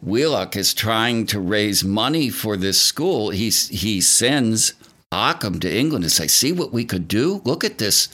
Wheelock 0.00 0.56
is 0.56 0.72
trying 0.72 1.26
to 1.26 1.38
raise 1.38 1.84
money 1.84 2.30
for 2.30 2.56
this 2.56 2.80
school, 2.80 3.28
he 3.28 3.50
he 3.50 4.00
sends 4.00 4.72
Occom 5.12 5.60
to 5.60 5.70
England 5.70 6.04
to 6.04 6.10
say, 6.10 6.26
"See 6.26 6.52
what 6.52 6.72
we 6.72 6.86
could 6.86 7.08
do. 7.08 7.42
Look 7.44 7.62
at 7.62 7.76
this, 7.76 8.08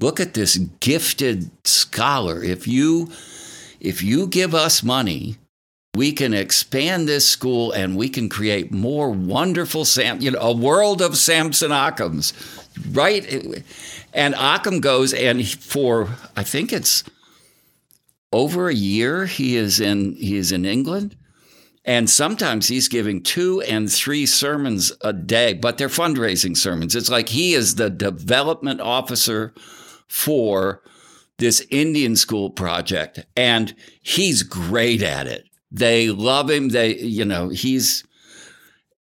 look 0.00 0.18
at 0.18 0.34
this 0.34 0.56
gifted 0.80 1.52
scholar. 1.64 2.42
If 2.42 2.66
you 2.66 3.12
if 3.78 4.02
you 4.02 4.26
give 4.26 4.56
us 4.56 4.82
money." 4.82 5.36
We 5.94 6.12
can 6.12 6.34
expand 6.34 7.08
this 7.08 7.28
school 7.28 7.72
and 7.72 7.96
we 7.96 8.08
can 8.08 8.28
create 8.28 8.72
more 8.72 9.10
wonderful 9.10 9.84
Sam, 9.84 10.20
you 10.20 10.30
know, 10.30 10.38
a 10.40 10.54
world 10.54 11.02
of 11.02 11.16
Samson 11.16 11.70
Occoms, 11.70 12.32
right? 12.94 13.24
And 14.12 14.34
Occom 14.34 14.80
goes 14.80 15.12
and 15.12 15.46
for 15.48 16.08
I 16.36 16.44
think 16.44 16.72
it's 16.72 17.04
over 18.32 18.68
a 18.68 18.74
year 18.74 19.26
he 19.26 19.56
is 19.56 19.80
in 19.80 20.14
he 20.14 20.36
is 20.36 20.52
in 20.52 20.64
England. 20.64 21.16
And 21.84 22.10
sometimes 22.10 22.68
he's 22.68 22.86
giving 22.86 23.22
two 23.22 23.62
and 23.62 23.90
three 23.90 24.26
sermons 24.26 24.92
a 25.00 25.14
day, 25.14 25.54
but 25.54 25.78
they're 25.78 25.88
fundraising 25.88 26.54
sermons. 26.54 26.94
It's 26.94 27.08
like 27.08 27.30
he 27.30 27.54
is 27.54 27.76
the 27.76 27.88
development 27.88 28.82
officer 28.82 29.54
for 30.06 30.82
this 31.38 31.66
Indian 31.70 32.14
school 32.14 32.50
project, 32.50 33.24
and 33.36 33.74
he's 34.02 34.42
great 34.42 35.02
at 35.02 35.26
it. 35.26 35.47
They 35.70 36.08
love 36.10 36.50
him. 36.50 36.70
They, 36.70 36.96
you 36.96 37.24
know, 37.24 37.48
he's 37.48 38.04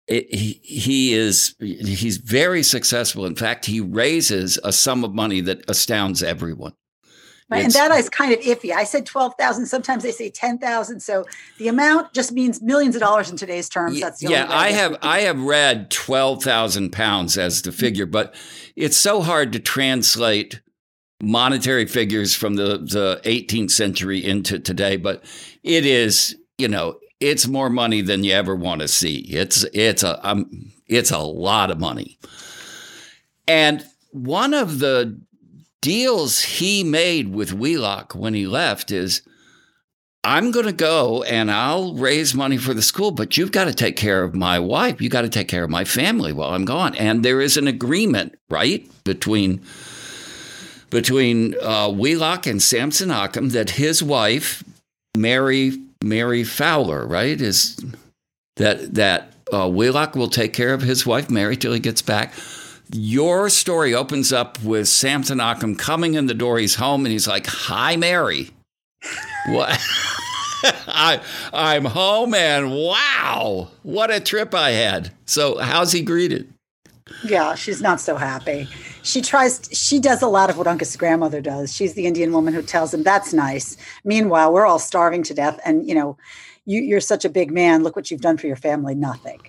he, 0.07 0.59
he 0.63 1.13
is 1.13 1.55
he's 1.59 2.17
very 2.17 2.63
successful. 2.63 3.25
In 3.25 3.35
fact, 3.35 3.65
he 3.65 3.81
raises 3.81 4.57
a 4.63 4.71
sum 4.71 5.03
of 5.03 5.13
money 5.13 5.41
that 5.41 5.69
astounds 5.69 6.23
everyone. 6.23 6.73
Right, 7.49 7.63
and 7.63 7.71
that 7.73 7.91
is 7.91 8.09
kind 8.09 8.33
of 8.33 8.39
iffy. 8.39 8.73
I 8.73 8.83
said 8.83 9.05
twelve 9.05 9.33
thousand. 9.39 9.67
Sometimes 9.67 10.03
they 10.03 10.11
say 10.11 10.29
ten 10.29 10.57
thousand. 10.57 11.01
So 11.01 11.25
the 11.57 11.69
amount 11.69 12.13
just 12.13 12.33
means 12.33 12.61
millions 12.61 12.95
of 12.95 13.01
dollars 13.01 13.29
in 13.29 13.37
today's 13.37 13.69
terms. 13.69 14.01
That's 14.01 14.19
the 14.19 14.29
yeah. 14.29 14.47
I 14.49 14.71
have 14.71 14.97
I 15.01 15.21
have 15.21 15.41
read 15.41 15.89
twelve 15.89 16.43
thousand 16.43 16.91
pounds 16.91 17.37
as 17.37 17.61
the 17.61 17.69
mm-hmm. 17.69 17.79
figure, 17.79 18.05
but 18.05 18.35
it's 18.75 18.97
so 18.97 19.21
hard 19.21 19.53
to 19.53 19.59
translate 19.59 20.61
monetary 21.21 21.85
figures 21.85 22.35
from 22.35 22.55
the 22.55 22.79
the 22.79 23.21
18th 23.23 23.71
century 23.71 24.23
into 24.23 24.59
today. 24.59 24.97
But 24.97 25.23
it 25.63 25.85
is 25.85 26.35
you 26.57 26.67
know 26.67 26.97
it's 27.19 27.47
more 27.47 27.69
money 27.69 28.01
than 28.01 28.23
you 28.23 28.33
ever 28.33 28.55
want 28.55 28.81
to 28.81 28.87
see. 28.87 29.17
It's 29.17 29.63
it's 29.73 30.03
a 30.03 30.27
um, 30.27 30.71
it's 30.87 31.11
a 31.11 31.19
lot 31.19 31.71
of 31.71 31.79
money. 31.79 32.17
And 33.47 33.83
one 34.11 34.53
of 34.53 34.79
the 34.79 35.19
deals 35.81 36.41
he 36.41 36.83
made 36.83 37.33
with 37.33 37.53
Wheelock 37.53 38.13
when 38.13 38.33
he 38.33 38.45
left 38.45 38.91
is 38.91 39.21
I'm 40.23 40.51
going 40.51 40.65
to 40.65 40.73
go 40.73 41.23
and 41.23 41.49
I'll 41.49 41.93
raise 41.93 42.35
money 42.35 42.57
for 42.57 42.73
the 42.73 42.81
school, 42.81 43.11
but 43.11 43.37
you've 43.37 43.51
got 43.51 43.65
to 43.65 43.73
take 43.73 43.95
care 43.95 44.23
of 44.23 44.35
my 44.35 44.59
wife. 44.59 45.01
You 45.01 45.09
got 45.09 45.21
to 45.21 45.29
take 45.29 45.47
care 45.47 45.63
of 45.63 45.69
my 45.69 45.85
family 45.85 46.33
while 46.33 46.53
I'm 46.53 46.65
gone. 46.65 46.95
And 46.95 47.23
there 47.23 47.39
is 47.39 47.55
an 47.55 47.67
agreement, 47.67 48.37
right, 48.49 48.85
between 49.03 49.61
between 50.89 51.55
uh, 51.61 51.89
Wheelock 51.89 52.47
and 52.47 52.61
Samson 52.61 53.09
Occom 53.09 53.51
that 53.51 53.71
his 53.71 54.01
wife, 54.01 54.63
Mary 55.17 55.77
Mary 56.03 56.43
Fowler, 56.43 57.05
right, 57.05 57.39
is 57.39 57.77
that 58.57 58.95
that 58.95 59.33
uh, 59.51 59.69
Wheelock 59.69 60.15
will 60.15 60.29
take 60.29 60.53
care 60.53 60.73
of 60.73 60.81
his 60.81 61.05
wife 61.05 61.29
Mary 61.29 61.55
till 61.55 61.73
he 61.73 61.79
gets 61.79 62.01
back. 62.01 62.33
Your 62.93 63.49
story 63.49 63.93
opens 63.93 64.31
up 64.31 64.61
with 64.63 64.87
Samson 64.87 65.39
Occom 65.39 65.77
coming 65.77 66.13
in 66.13 66.27
the 66.27 66.33
door. 66.33 66.57
He's 66.57 66.75
home 66.75 67.05
and 67.05 67.11
he's 67.11 67.27
like, 67.27 67.47
"Hi, 67.47 67.95
Mary." 67.95 68.51
what? 69.47 69.79
I 70.87 71.21
I'm 71.53 71.85
home 71.85 72.33
and 72.33 72.71
wow, 72.71 73.69
what 73.83 74.11
a 74.11 74.19
trip 74.19 74.53
I 74.53 74.71
had. 74.71 75.11
So 75.25 75.57
how's 75.57 75.91
he 75.91 76.01
greeted? 76.01 76.51
Yeah, 77.23 77.55
she's 77.55 77.81
not 77.81 78.01
so 78.01 78.15
happy. 78.15 78.67
She 79.07 79.21
tries, 79.21 79.61
she 79.71 80.01
does 80.01 80.21
a 80.21 80.27
lot 80.27 80.49
of 80.49 80.57
what 80.57 80.67
Uncas' 80.67 80.97
grandmother 80.97 81.39
does. 81.39 81.73
She's 81.73 81.93
the 81.93 82.05
Indian 82.05 82.33
woman 82.33 82.53
who 82.53 82.61
tells 82.61 82.93
him, 82.93 83.03
that's 83.03 83.31
nice. 83.31 83.77
Meanwhile, 84.03 84.51
we're 84.51 84.65
all 84.65 84.79
starving 84.79 85.23
to 85.23 85.33
death. 85.33 85.61
And, 85.63 85.87
you 85.87 85.95
know, 85.95 86.17
you, 86.65 86.81
you're 86.81 86.99
such 86.99 87.23
a 87.23 87.29
big 87.29 87.49
man. 87.49 87.83
Look 87.83 87.95
what 87.95 88.11
you've 88.11 88.19
done 88.19 88.35
for 88.35 88.47
your 88.47 88.57
family. 88.57 88.95
Nothing. 88.95 89.39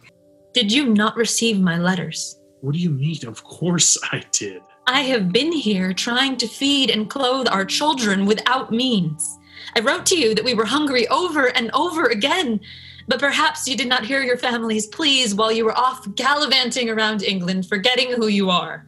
Did 0.55 0.71
you 0.71 0.87
not 0.87 1.17
receive 1.17 1.59
my 1.59 1.77
letters? 1.77 2.39
What 2.61 2.75
do 2.75 2.79
you 2.79 2.91
mean? 2.91 3.27
Of 3.27 3.43
course 3.43 3.99
I 4.13 4.23
did. 4.31 4.63
I 4.87 5.01
have 5.01 5.33
been 5.33 5.51
here 5.51 5.93
trying 5.93 6.37
to 6.37 6.47
feed 6.47 6.91
and 6.91 7.11
clothe 7.11 7.49
our 7.49 7.65
children 7.65 8.27
without 8.27 8.71
means. 8.71 9.39
I 9.75 9.81
wrote 9.81 10.07
to 10.07 10.17
you 10.17 10.37
that 10.37 10.45
we 10.45 10.55
were 10.55 10.67
hungry 10.67 11.09
over 11.09 11.49
and 11.49 11.73
over 11.75 12.07
again, 12.07 12.61
but 13.09 13.19
perhaps 13.19 13.67
you 13.67 13.77
did 13.77 13.89
not 13.89 14.05
hear 14.05 14.23
your 14.23 14.39
family's 14.39 14.87
pleas 14.87 15.35
while 15.35 15.51
you 15.51 15.65
were 15.65 15.77
off 15.77 16.07
gallivanting 16.15 16.89
around 16.89 17.25
England, 17.25 17.67
forgetting 17.67 18.13
who 18.13 18.29
you 18.29 18.51
are. 18.51 18.88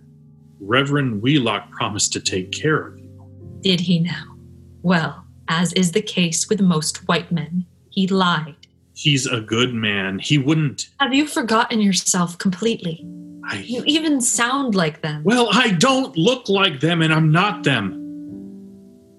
Reverend 0.60 1.22
Wheelock 1.22 1.70
promised 1.70 2.12
to 2.12 2.20
take 2.20 2.52
care 2.52 2.86
of 2.86 2.98
you. 2.98 3.60
Did 3.62 3.80
he 3.80 4.00
now? 4.00 4.36
Well, 4.82 5.24
as 5.48 5.72
is 5.74 5.92
the 5.92 6.02
case 6.02 6.48
with 6.48 6.60
most 6.60 7.08
white 7.08 7.32
men, 7.32 7.66
he 7.90 8.06
lied. 8.06 8.56
He's 8.94 9.26
a 9.26 9.40
good 9.40 9.74
man. 9.74 10.18
He 10.18 10.38
wouldn't. 10.38 10.88
Have 11.00 11.14
you 11.14 11.26
forgotten 11.26 11.80
yourself 11.80 12.38
completely? 12.38 13.06
I... 13.44 13.58
You 13.58 13.82
even 13.86 14.20
sound 14.20 14.74
like 14.74 15.02
them. 15.02 15.24
Well, 15.24 15.48
I 15.52 15.70
don't 15.70 16.16
look 16.16 16.48
like 16.48 16.80
them, 16.80 17.02
and 17.02 17.12
I'm 17.12 17.32
not 17.32 17.64
them. 17.64 17.92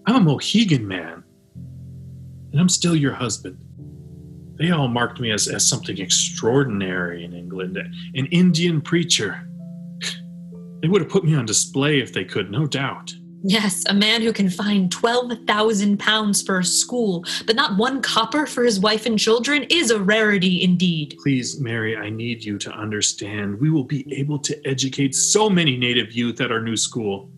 I'm 0.05 0.15
a 0.15 0.19
Mohegan 0.19 0.87
man, 0.87 1.23
and 2.51 2.59
I'm 2.59 2.69
still 2.69 2.95
your 2.95 3.13
husband 3.13 3.57
they 4.61 4.69
all 4.69 4.87
marked 4.87 5.19
me 5.19 5.31
as, 5.31 5.47
as 5.47 5.67
something 5.67 5.97
extraordinary 5.97 7.25
in 7.25 7.33
England, 7.33 7.77
an 7.77 8.25
Indian 8.27 8.79
preacher. 8.79 9.47
They 10.81 10.87
would 10.87 11.01
have 11.01 11.11
put 11.11 11.23
me 11.23 11.35
on 11.35 11.45
display 11.45 11.99
if 11.99 12.13
they 12.13 12.25
could, 12.25 12.51
no 12.51 12.65
doubt. 12.65 13.13
Yes, 13.43 13.83
a 13.89 13.93
man 13.93 14.21
who 14.21 14.31
can 14.31 14.51
find 14.51 14.91
12,000 14.91 15.97
pounds 15.97 16.43
for 16.43 16.59
a 16.59 16.63
school, 16.63 17.25
but 17.47 17.55
not 17.55 17.75
one 17.75 17.99
copper 18.01 18.45
for 18.45 18.63
his 18.63 18.79
wife 18.79 19.07
and 19.07 19.17
children, 19.17 19.65
is 19.71 19.89
a 19.89 19.99
rarity 19.99 20.61
indeed. 20.61 21.17
Please, 21.23 21.59
Mary, 21.59 21.97
I 21.97 22.11
need 22.11 22.43
you 22.43 22.59
to 22.59 22.71
understand. 22.71 23.59
We 23.59 23.71
will 23.71 23.83
be 23.83 24.05
able 24.15 24.37
to 24.39 24.67
educate 24.67 25.15
so 25.15 25.49
many 25.49 25.75
native 25.75 26.11
youth 26.11 26.39
at 26.39 26.51
our 26.51 26.61
new 26.61 26.77
school. 26.77 27.31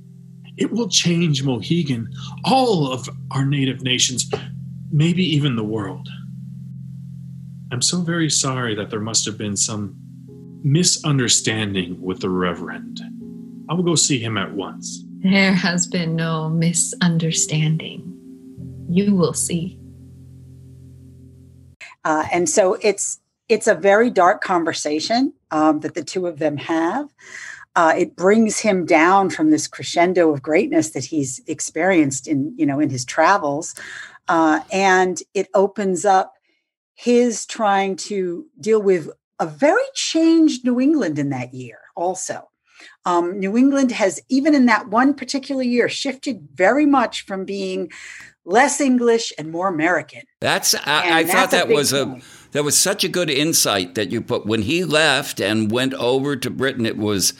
It 0.57 0.71
will 0.71 0.89
change 0.89 1.41
Mohegan, 1.43 2.11
all 2.43 2.91
of 2.91 3.09
our 3.31 3.45
native 3.45 3.81
nations, 3.81 4.29
maybe 4.91 5.23
even 5.23 5.55
the 5.55 5.63
world. 5.63 6.09
I'm 7.71 7.81
so 7.81 8.01
very 8.01 8.29
sorry 8.29 8.75
that 8.75 8.89
there 8.89 8.99
must 8.99 9.25
have 9.25 9.37
been 9.37 9.55
some 9.55 9.95
misunderstanding 10.63 11.99
with 12.01 12.19
the 12.19 12.29
Reverend. 12.29 13.01
I 13.69 13.73
will 13.73 13.83
go 13.83 13.95
see 13.95 14.19
him 14.19 14.37
at 14.37 14.53
once. 14.53 15.03
There 15.19 15.53
has 15.53 15.87
been 15.87 16.15
no 16.15 16.49
misunderstanding. 16.49 18.09
You 18.89 19.15
will 19.15 19.33
see. 19.33 19.79
Uh, 22.03 22.25
and 22.31 22.49
so 22.49 22.77
it's 22.81 23.19
it's 23.49 23.67
a 23.67 23.75
very 23.75 24.09
dark 24.09 24.41
conversation 24.41 25.33
um, 25.51 25.81
that 25.81 25.95
the 25.95 26.03
two 26.03 26.27
of 26.27 26.39
them 26.39 26.57
have. 26.57 27.09
Uh, 27.75 27.93
it 27.97 28.15
brings 28.15 28.59
him 28.59 28.85
down 28.85 29.29
from 29.29 29.49
this 29.49 29.67
crescendo 29.67 30.31
of 30.31 30.41
greatness 30.41 30.91
that 30.91 31.05
he's 31.05 31.41
experienced 31.47 32.27
in 32.27 32.53
you 32.57 32.65
know 32.65 32.79
in 32.79 32.89
his 32.89 33.05
travels, 33.05 33.75
uh, 34.27 34.59
and 34.71 35.21
it 35.33 35.47
opens 35.53 36.03
up 36.03 36.33
his 36.95 37.45
trying 37.45 37.95
to 37.95 38.45
deal 38.59 38.81
with 38.81 39.09
a 39.39 39.47
very 39.47 39.83
changed 39.95 40.63
New 40.63 40.79
England 40.79 41.17
in 41.17 41.29
that 41.29 41.53
year, 41.53 41.79
also. 41.95 42.49
Um, 43.05 43.39
New 43.39 43.57
England 43.57 43.91
has, 43.91 44.21
even 44.29 44.55
in 44.55 44.65
that 44.67 44.87
one 44.87 45.13
particular 45.13 45.63
year, 45.63 45.89
shifted 45.89 46.47
very 46.53 46.85
much 46.85 47.25
from 47.25 47.43
being 47.43 47.91
less 48.45 48.79
English 48.79 49.33
and 49.37 49.51
more 49.51 49.67
American. 49.67 50.21
That's 50.39 50.75
I, 50.75 50.79
I 51.19 51.23
that's 51.23 51.33
thought 51.33 51.51
that 51.51 51.67
was 51.69 51.93
a 51.93 52.19
that 52.51 52.63
was 52.63 52.77
such 52.77 53.03
a 53.03 53.09
good 53.09 53.29
insight 53.29 53.95
that 53.95 54.11
you 54.11 54.21
put 54.21 54.45
when 54.45 54.61
he 54.61 54.83
left 54.83 55.39
and 55.41 55.71
went 55.71 55.93
over 55.95 56.35
to 56.35 56.49
Britain. 56.49 56.85
It 56.85 56.97
was 56.97 57.33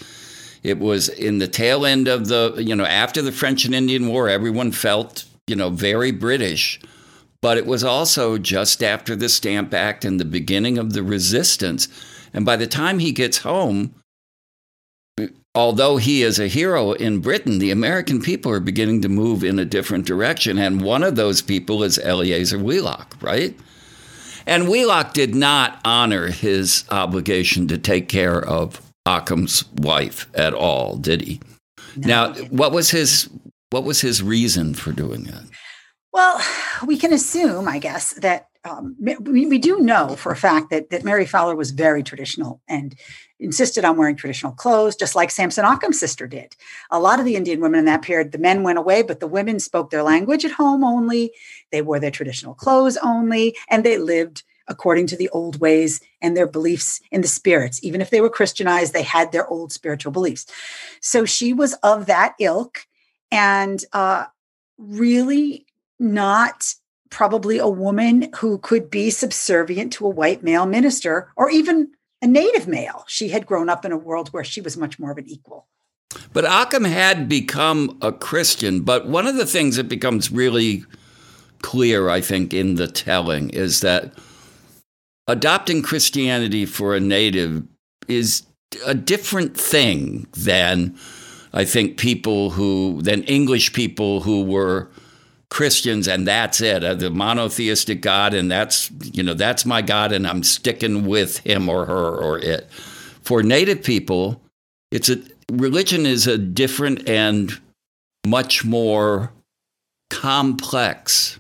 it 0.64 0.80
was 0.80 1.10
in 1.10 1.40
the 1.40 1.48
tail 1.48 1.86
end 1.86 2.08
of 2.08 2.28
the 2.28 2.56
you 2.58 2.76
know 2.76 2.86
after 2.86 3.22
the 3.22 3.32
French 3.32 3.66
and 3.66 3.76
Indian 3.76 4.08
War. 4.08 4.30
Everyone 4.30 4.72
felt 4.72 5.26
you 5.48 5.56
know 5.56 5.70
very 5.70 6.12
British. 6.12 6.80
But 7.42 7.58
it 7.58 7.66
was 7.66 7.84
also 7.84 8.38
just 8.38 8.82
after 8.82 9.18
the 9.18 9.28
Stamp 9.28 9.74
Act 9.74 10.06
and 10.06 10.18
the 10.18 10.24
beginning 10.24 10.78
of 10.78 10.94
the 10.94 11.04
resistance. 11.04 11.90
And 12.34 12.46
by 12.46 12.56
the 12.56 12.68
time 12.68 13.00
he 13.00 13.12
gets 13.12 13.40
home, 13.40 13.94
although 15.56 15.98
he 15.98 16.24
is 16.24 16.40
a 16.40 16.48
hero 16.48 16.94
in 16.94 17.20
Britain, 17.20 17.60
the 17.60 17.72
American 17.72 18.22
people 18.22 18.52
are 18.52 18.60
beginning 18.60 19.02
to 19.02 19.10
move 19.10 19.44
in 19.44 19.60
a 19.60 19.66
different 19.66 20.06
direction. 20.06 20.58
And 20.58 20.82
one 20.82 21.04
of 21.04 21.16
those 21.16 21.42
people 21.42 21.84
is 21.84 22.00
Eleazar 22.00 22.58
Wheelock, 22.60 23.16
right? 23.22 23.58
And 24.46 24.68
Wheelock 24.68 25.14
did 25.14 25.36
not 25.36 25.80
honor 25.86 26.28
his 26.28 26.84
obligation 26.90 27.68
to 27.70 27.78
take 27.78 28.10
care 28.10 28.44
of 28.44 28.82
Occom's 29.06 29.66
wife 29.76 30.28
at 30.34 30.54
all, 30.54 30.98
did 30.98 31.22
he? 31.22 31.40
No, 31.96 32.32
now, 32.32 32.34
what 32.46 32.72
was 32.72 32.90
his 32.90 33.30
what 33.70 33.84
was 33.84 34.02
his 34.02 34.22
reason 34.22 34.74
for 34.74 34.92
doing 34.92 35.24
that? 35.24 35.44
Well, 36.12 36.40
we 36.86 36.98
can 36.98 37.12
assume, 37.12 37.68
I 37.68 37.80
guess, 37.80 38.14
that 38.14 38.48
um, 38.66 38.96
we, 39.00 39.58
do 39.58 39.80
know 39.80 40.16
for 40.16 40.32
a 40.32 40.38
fact 40.38 40.70
that, 40.70 40.90
that 40.90 41.04
Mary 41.04 41.26
Fowler 41.26 41.56
was 41.56 41.72
very 41.72 42.02
traditional 42.02 42.62
and 42.68 42.96
insisted 43.40 43.84
on 43.84 43.98
wearing 43.98 44.16
traditional 44.16 44.54
clothes, 44.54 44.96
just 44.96 45.16
like 45.16 45.32
Samson 45.32 45.66
Occom's 45.66 46.00
sister 46.00 46.28
did. 46.28 46.56
A 46.90 47.00
lot 47.00 47.20
of 47.20 47.26
the 47.26 47.36
Indian 47.36 47.60
women 47.60 47.80
in 47.80 47.86
that 47.86 48.04
period, 48.04 48.32
the 48.32 48.38
men 48.38 48.64
went 48.64 48.80
away, 48.80 49.02
but 49.02 49.20
the 49.20 49.28
women 49.28 49.60
spoke 49.60 49.90
their 49.90 50.04
language 50.04 50.46
at 50.46 50.52
home 50.52 50.84
only. 50.84 51.34
They 51.72 51.82
wore 51.82 52.00
their 52.00 52.12
traditional 52.12 52.54
clothes 52.54 52.98
only, 53.04 53.58
and 53.70 53.84
they 53.84 53.98
lived 53.98 54.44
according 54.70 55.08
to 55.08 55.18
the 55.18 55.30
old 55.30 55.60
ways 55.60 56.00
and 56.22 56.38
their 56.38 56.48
beliefs 56.48 57.02
in 57.12 57.20
the 57.20 57.28
spirits. 57.28 57.84
Even 57.84 58.00
if 58.00 58.10
they 58.10 58.22
were 58.22 58.30
Christianized, 58.30 58.94
they 58.94 59.04
had 59.04 59.34
their 59.34 59.48
old 59.48 59.74
spiritual 59.74 60.14
beliefs. 60.14 60.46
So 61.02 61.26
she 61.26 61.52
was 61.52 61.74
of 61.84 62.06
that 62.06 62.34
ilk 62.40 62.86
and 63.30 63.84
uh, 63.92 64.26
really 64.78 65.66
not 66.00 66.76
probably 67.14 67.60
a 67.60 67.68
woman 67.68 68.30
who 68.38 68.58
could 68.58 68.90
be 68.90 69.10
subservient 69.10 69.94
to 69.94 70.06
a 70.06 70.10
white 70.10 70.44
male 70.44 70.66
minister 70.66 71.32
or 71.36 71.50
even 71.50 71.92
a 72.22 72.28
native 72.28 72.68
male. 72.68 73.06
She 73.08 73.30
had 73.30 73.46
grown 73.46 73.70
up 73.70 73.86
in 73.86 73.92
a 73.92 73.98
world 73.98 74.30
where 74.30 74.44
she 74.44 74.60
was 74.60 74.76
much 74.76 75.00
more 75.00 75.12
of 75.12 75.18
an 75.18 75.30
equal. 75.30 75.68
But 76.34 76.46
Occom 76.46 76.90
had 76.90 77.30
become 77.30 77.98
a 78.02 78.12
Christian. 78.12 78.82
But 78.82 79.08
one 79.08 79.28
of 79.28 79.36
the 79.36 79.46
things 79.46 79.76
that 79.76 79.88
becomes 79.88 80.32
really 80.32 80.84
clear, 81.62 82.10
I 82.10 82.22
think, 82.22 82.54
in 82.54 82.76
the 82.76 82.88
telling 82.88 83.50
is 83.52 83.82
that 83.82 84.14
adopting 85.28 85.82
Christianity 85.82 86.66
for 86.66 86.96
a 86.96 87.00
native 87.00 87.64
is 88.08 88.44
a 88.86 88.94
different 88.94 89.56
thing 89.56 90.28
than 90.36 90.98
I 91.54 91.66
think 91.66 91.98
people 91.98 92.52
who, 92.52 93.02
than 93.04 93.24
English 93.24 93.74
people 93.74 94.22
who 94.22 94.44
were 94.44 94.90
Christians 95.54 96.08
and 96.08 96.28
that's 96.28 96.62
it, 96.62 96.84
uh, 96.84 96.96
the 96.96 97.12
monotheistic 97.12 98.02
God, 98.02 98.34
and 98.34 98.50
that's, 98.50 98.90
you 99.04 99.22
know, 99.22 99.36
that's 99.36 99.68
my 99.68 99.84
God 99.84 100.12
and 100.12 100.26
I'm 100.26 100.42
sticking 100.42 101.06
with 101.06 101.38
him 101.38 101.70
or 101.70 101.86
her 101.86 102.16
or 102.16 102.40
it. 102.40 102.68
For 103.22 103.44
native 103.44 103.84
people, 103.84 104.42
it's 104.90 105.10
a 105.10 105.22
religion 105.52 106.08
is 106.08 106.26
a 106.26 106.40
different 106.40 107.08
and 107.08 107.52
much 108.26 108.66
more 108.66 109.32
complex 110.10 111.40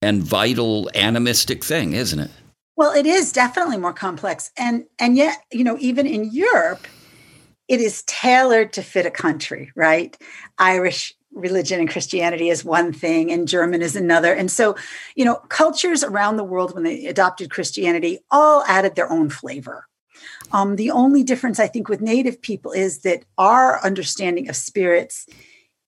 and 0.00 0.22
vital 0.22 0.88
animistic 0.94 1.64
thing, 1.64 1.94
isn't 1.94 2.20
it? 2.20 2.30
Well, 2.76 2.92
it 2.92 3.04
is 3.04 3.32
definitely 3.32 3.78
more 3.78 3.92
complex. 3.92 4.52
And 4.56 4.84
and 5.00 5.16
yet, 5.16 5.42
you 5.50 5.64
know, 5.64 5.76
even 5.80 6.06
in 6.06 6.30
Europe, 6.30 6.86
it 7.66 7.80
is 7.80 8.04
tailored 8.04 8.72
to 8.74 8.82
fit 8.82 9.06
a 9.06 9.10
country, 9.10 9.72
right? 9.74 10.16
Irish 10.58 11.14
religion 11.38 11.80
and 11.80 11.88
Christianity 11.88 12.48
is 12.50 12.64
one 12.64 12.92
thing 12.92 13.30
and 13.30 13.48
German 13.48 13.82
is 13.82 13.96
another. 13.96 14.32
And 14.32 14.50
so, 14.50 14.76
you 15.14 15.24
know, 15.24 15.36
cultures 15.48 16.02
around 16.02 16.36
the 16.36 16.44
world 16.44 16.74
when 16.74 16.84
they 16.84 17.06
adopted 17.06 17.50
Christianity 17.50 18.18
all 18.30 18.64
added 18.64 18.94
their 18.94 19.10
own 19.10 19.30
flavor. 19.30 19.86
Um, 20.52 20.76
the 20.76 20.90
only 20.90 21.22
difference 21.22 21.60
I 21.60 21.66
think 21.66 21.88
with 21.88 22.00
Native 22.00 22.40
people 22.40 22.72
is 22.72 23.00
that 23.00 23.24
our 23.36 23.84
understanding 23.84 24.48
of 24.48 24.56
spirits 24.56 25.26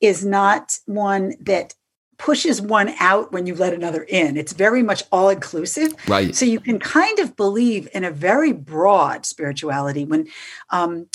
is 0.01 0.25
not 0.25 0.79
one 0.87 1.35
that 1.41 1.75
pushes 2.21 2.61
one 2.61 2.95
out 3.01 3.33
when 3.33 3.47
you 3.47 3.55
let 3.55 3.73
another 3.73 4.03
in. 4.03 4.37
It's 4.37 4.53
very 4.53 4.83
much 4.83 5.03
all 5.11 5.31
inclusive. 5.31 5.95
Right. 6.07 6.37
So 6.37 6.45
you 6.45 6.61
can 6.61 6.79
kind 6.79 7.19
of 7.19 7.35
believe 7.35 7.89
in 7.95 8.05
a 8.05 8.11
very 8.11 8.53
broad 8.53 9.25
spirituality 9.25 10.05
when 10.05 10.29
um, 10.69 11.07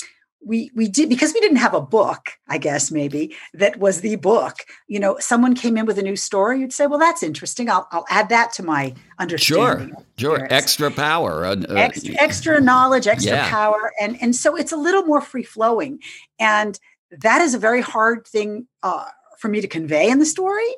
we 0.46 0.70
we 0.74 0.88
did 0.88 1.08
because 1.08 1.34
we 1.34 1.40
didn't 1.40 1.56
have 1.56 1.74
a 1.74 1.80
book 1.80 2.30
i 2.48 2.56
guess 2.56 2.90
maybe 2.90 3.34
that 3.52 3.78
was 3.78 4.00
the 4.00 4.16
book. 4.16 4.64
You 4.86 5.00
know 5.00 5.18
someone 5.18 5.54
came 5.54 5.76
in 5.76 5.86
with 5.86 5.98
a 5.98 6.02
new 6.02 6.16
story 6.16 6.60
you'd 6.60 6.72
say 6.72 6.86
well 6.86 6.98
that's 6.98 7.22
interesting. 7.22 7.68
I'll, 7.68 7.88
I'll 7.90 8.06
add 8.08 8.28
that 8.28 8.52
to 8.54 8.62
my 8.62 8.94
understanding 9.18 9.94
sure 10.16 10.36
sure. 10.38 10.48
extra 10.50 10.90
power 10.90 11.44
uh, 11.44 11.56
uh, 11.68 11.74
extra, 11.74 12.14
extra, 12.18 12.60
knowledge 12.60 13.06
extra 13.06 13.32
yeah. 13.32 13.50
power 13.50 13.92
and 14.00 14.16
and 14.22 14.34
so 14.34 14.56
it's 14.56 14.72
a 14.72 14.76
little 14.76 15.02
more 15.02 15.20
free 15.20 15.42
flowing. 15.42 15.98
And 16.38 16.78
that 17.10 17.40
is 17.40 17.54
a 17.54 17.58
very 17.58 17.80
hard 17.80 18.26
thing 18.26 18.66
uh, 18.82 19.06
for 19.38 19.48
me 19.48 19.60
to 19.60 19.68
convey 19.68 20.08
in 20.08 20.18
the 20.18 20.26
story. 20.26 20.68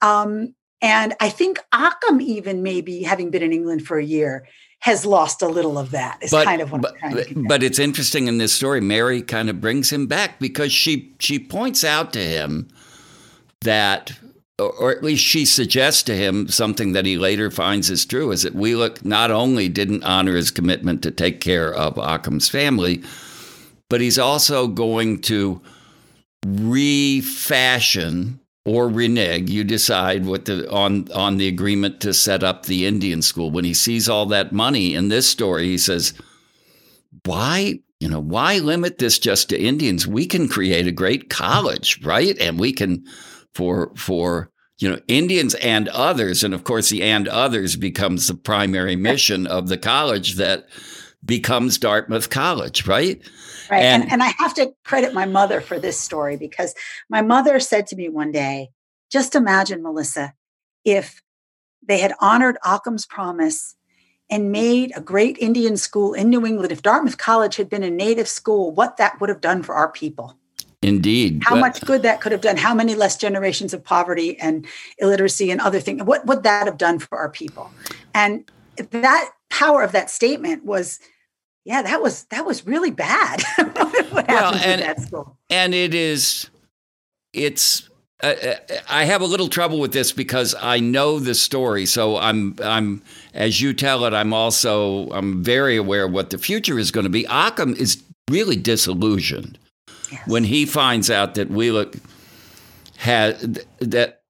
Um, 0.00 0.54
and 0.80 1.14
i 1.20 1.28
think 1.28 1.58
Occom 1.72 2.20
even 2.20 2.62
maybe 2.62 3.02
having 3.02 3.30
been 3.30 3.42
in 3.42 3.52
england 3.52 3.86
for 3.86 3.98
a 3.98 4.04
year 4.04 4.46
has 4.80 5.04
lost 5.04 5.42
a 5.42 5.48
little 5.48 5.78
of 5.78 5.90
that. 5.90 6.18
Is 6.22 6.30
but, 6.30 6.44
kind 6.44 6.62
of 6.62 6.70
what 6.72 6.82
but, 6.82 7.26
but 7.34 7.62
it's 7.62 7.78
interesting 7.78 8.28
in 8.28 8.38
this 8.38 8.52
story. 8.52 8.80
Mary 8.80 9.22
kind 9.22 9.50
of 9.50 9.60
brings 9.60 9.90
him 9.90 10.06
back 10.06 10.38
because 10.38 10.72
she 10.72 11.14
she 11.18 11.38
points 11.38 11.84
out 11.84 12.12
to 12.12 12.20
him 12.20 12.68
that, 13.62 14.12
or 14.58 14.92
at 14.92 15.02
least 15.02 15.24
she 15.24 15.44
suggests 15.44 16.02
to 16.04 16.14
him 16.14 16.48
something 16.48 16.92
that 16.92 17.06
he 17.06 17.18
later 17.18 17.50
finds 17.50 17.90
is 17.90 18.06
true: 18.06 18.30
is 18.30 18.42
that 18.42 18.54
Wheelock 18.54 19.04
not 19.04 19.30
only 19.30 19.68
didn't 19.68 20.04
honor 20.04 20.36
his 20.36 20.50
commitment 20.50 21.02
to 21.02 21.10
take 21.10 21.40
care 21.40 21.74
of 21.74 21.98
Occom's 21.98 22.48
family, 22.48 23.02
but 23.90 24.00
he's 24.00 24.18
also 24.18 24.68
going 24.68 25.20
to 25.22 25.60
refashion 26.46 28.38
or 28.64 28.88
renege. 28.88 29.50
You 29.50 29.64
decide 29.64 30.26
what 30.26 30.44
the 30.44 30.70
on 30.70 31.10
on 31.12 31.36
the 31.36 31.48
agreement 31.48 32.00
to 32.02 32.12
set 32.12 32.42
up 32.42 32.66
the 32.66 32.86
Indian 32.86 33.22
school. 33.22 33.50
When 33.50 33.64
he 33.64 33.74
sees 33.74 34.08
all 34.08 34.26
that 34.26 34.52
money 34.52 34.94
in 34.94 35.08
this 35.08 35.26
story, 35.26 35.66
he 35.66 35.78
says, 35.78 36.12
"Why, 37.24 37.80
you 38.00 38.08
know, 38.08 38.20
why 38.20 38.58
limit 38.58 38.98
this 38.98 39.18
just 39.18 39.48
to 39.48 39.60
Indians? 39.60 40.06
We 40.06 40.26
can 40.26 40.48
create 40.48 40.86
a 40.86 40.92
great 40.92 41.30
college, 41.30 42.00
right? 42.04 42.36
And 42.38 42.58
we 42.58 42.72
can 42.72 43.04
for 43.54 43.92
for." 43.96 44.50
You 44.80 44.88
know, 44.90 45.00
Indians 45.08 45.54
and 45.54 45.88
others, 45.88 46.44
and 46.44 46.54
of 46.54 46.62
course, 46.62 46.88
the 46.88 47.02
and 47.02 47.26
others 47.26 47.74
becomes 47.74 48.28
the 48.28 48.34
primary 48.34 48.94
mission 48.94 49.44
of 49.44 49.66
the 49.66 49.76
college 49.76 50.34
that 50.34 50.66
becomes 51.24 51.78
Dartmouth 51.78 52.30
College, 52.30 52.86
right? 52.86 53.20
Right. 53.70 53.82
And, 53.82 54.04
and, 54.04 54.12
and 54.12 54.22
I 54.22 54.28
have 54.38 54.54
to 54.54 54.72
credit 54.84 55.12
my 55.12 55.26
mother 55.26 55.60
for 55.60 55.78
this 55.78 55.98
story 55.98 56.36
because 56.36 56.74
my 57.08 57.22
mother 57.22 57.60
said 57.60 57.86
to 57.88 57.96
me 57.96 58.08
one 58.08 58.32
day, 58.32 58.70
just 59.10 59.34
imagine, 59.34 59.82
Melissa, 59.82 60.34
if 60.84 61.22
they 61.86 61.98
had 61.98 62.12
honored 62.20 62.56
Occom's 62.64 63.06
promise 63.06 63.74
and 64.30 64.52
made 64.52 64.92
a 64.94 65.00
great 65.00 65.38
Indian 65.38 65.76
school 65.76 66.12
in 66.12 66.28
New 66.28 66.44
England, 66.46 66.70
if 66.70 66.82
Dartmouth 66.82 67.18
College 67.18 67.56
had 67.56 67.68
been 67.68 67.82
a 67.82 67.90
native 67.90 68.28
school, 68.28 68.70
what 68.70 68.96
that 68.98 69.20
would 69.20 69.30
have 69.30 69.40
done 69.40 69.62
for 69.62 69.74
our 69.74 69.90
people. 69.90 70.36
Indeed. 70.82 71.42
How 71.44 71.56
but, 71.56 71.60
much 71.60 71.80
good 71.80 72.02
that 72.02 72.20
could 72.20 72.32
have 72.32 72.40
done, 72.40 72.56
how 72.56 72.74
many 72.74 72.94
less 72.94 73.16
generations 73.16 73.74
of 73.74 73.82
poverty 73.82 74.38
and 74.38 74.66
illiteracy 74.98 75.50
and 75.50 75.60
other 75.60 75.80
things, 75.80 76.02
what 76.04 76.26
would 76.26 76.44
that 76.44 76.66
have 76.66 76.78
done 76.78 76.98
for 76.98 77.18
our 77.18 77.28
people? 77.28 77.70
And 78.14 78.48
that 78.76 79.32
power 79.50 79.82
of 79.82 79.92
that 79.92 80.10
statement 80.10 80.64
was 80.64 81.00
yeah, 81.68 81.82
that 81.82 82.00
was 82.00 82.24
that 82.30 82.46
was 82.46 82.66
really 82.66 82.90
bad. 82.90 83.42
well, 83.58 84.54
and, 84.54 84.96
and 85.50 85.74
it 85.74 85.94
is, 85.94 86.48
it's. 87.34 87.90
Uh, 88.22 88.34
uh, 88.42 88.54
I 88.88 89.04
have 89.04 89.20
a 89.20 89.26
little 89.26 89.48
trouble 89.48 89.78
with 89.78 89.92
this 89.92 90.10
because 90.10 90.54
I 90.58 90.80
know 90.80 91.18
the 91.18 91.34
story, 91.34 91.84
so 91.84 92.16
I'm 92.16 92.56
I'm 92.64 93.02
as 93.34 93.60
you 93.60 93.74
tell 93.74 94.06
it. 94.06 94.14
I'm 94.14 94.32
also 94.32 95.10
I'm 95.10 95.44
very 95.44 95.76
aware 95.76 96.06
of 96.06 96.12
what 96.12 96.30
the 96.30 96.38
future 96.38 96.78
is 96.78 96.90
going 96.90 97.04
to 97.04 97.10
be. 97.10 97.24
Occom 97.24 97.76
is 97.76 98.02
really 98.30 98.56
disillusioned 98.56 99.58
yes. 100.10 100.26
when 100.26 100.44
he 100.44 100.64
finds 100.64 101.10
out 101.10 101.34
that 101.34 101.50
Wheelock 101.50 101.96
had 102.96 103.60
that 103.80 104.22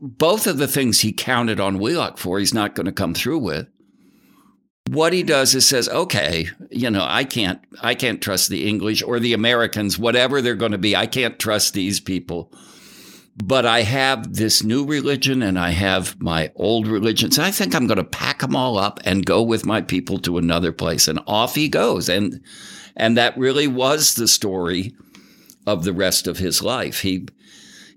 both 0.00 0.46
of 0.46 0.56
the 0.56 0.66
things 0.66 1.00
he 1.00 1.12
counted 1.12 1.60
on 1.60 1.78
Wheelock 1.78 2.16
for, 2.16 2.38
he's 2.38 2.54
not 2.54 2.74
going 2.74 2.86
to 2.86 2.92
come 2.92 3.12
through 3.12 3.38
with 3.40 3.68
what 4.90 5.12
he 5.12 5.22
does 5.22 5.54
is 5.54 5.68
says, 5.68 5.88
okay, 5.88 6.48
you 6.68 6.90
know, 6.90 7.06
I 7.06 7.22
can't, 7.22 7.60
I 7.80 7.94
can't 7.94 8.20
trust 8.20 8.48
the 8.48 8.68
English 8.68 9.04
or 9.04 9.20
the 9.20 9.34
Americans, 9.34 10.00
whatever 10.00 10.42
they're 10.42 10.56
going 10.56 10.72
to 10.72 10.78
be. 10.78 10.96
I 10.96 11.06
can't 11.06 11.38
trust 11.38 11.74
these 11.74 12.00
people. 12.00 12.52
But 13.36 13.66
I 13.66 13.82
have 13.82 14.34
this 14.34 14.64
new 14.64 14.84
religion 14.84 15.42
and 15.42 15.60
I 15.60 15.70
have 15.70 16.20
my 16.20 16.50
old 16.56 16.88
religion. 16.88 17.30
So 17.30 17.40
I 17.40 17.52
think 17.52 17.72
I'm 17.72 17.86
going 17.86 17.98
to 17.98 18.04
pack 18.04 18.40
them 18.40 18.56
all 18.56 18.78
up 18.78 18.98
and 19.04 19.24
go 19.24 19.42
with 19.42 19.64
my 19.64 19.80
people 19.80 20.18
to 20.18 20.38
another 20.38 20.72
place. 20.72 21.06
And 21.06 21.20
off 21.24 21.54
he 21.54 21.68
goes. 21.68 22.08
And, 22.08 22.40
and 22.96 23.16
that 23.16 23.38
really 23.38 23.68
was 23.68 24.14
the 24.14 24.26
story 24.26 24.92
of 25.68 25.84
the 25.84 25.92
rest 25.92 26.26
of 26.26 26.38
his 26.38 26.64
life. 26.64 27.02
He, 27.02 27.28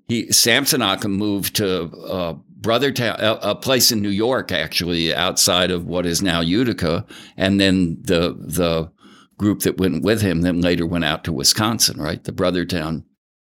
he, 0.07 0.31
Samson 0.31 0.81
Occom 0.81 1.13
moved 1.13 1.55
to, 1.55 1.85
uh, 1.85 2.35
Brothertown, 2.63 3.19
a, 3.19 3.51
a, 3.51 3.55
place 3.55 3.91
in 3.91 4.01
New 4.01 4.09
York, 4.09 4.51
actually, 4.51 5.13
outside 5.13 5.69
of 5.69 5.85
what 5.85 6.05
is 6.05 6.21
now 6.21 6.39
Utica, 6.39 7.05
and 7.35 7.59
then 7.59 7.97
the 8.01 8.35
the 8.39 8.89
group 9.37 9.59
that 9.61 9.77
went 9.77 10.03
with 10.03 10.21
him 10.21 10.41
then 10.41 10.61
later 10.61 10.85
went 10.85 11.03
out 11.03 11.25
to 11.25 11.33
Wisconsin, 11.33 12.01
right? 12.01 12.23
The 12.23 12.31
Brothertown, 12.31 13.03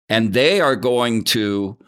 and 0.09 0.35
they 0.35 0.61
are 0.61 0.77
going 0.77 1.25
to. 1.25 1.79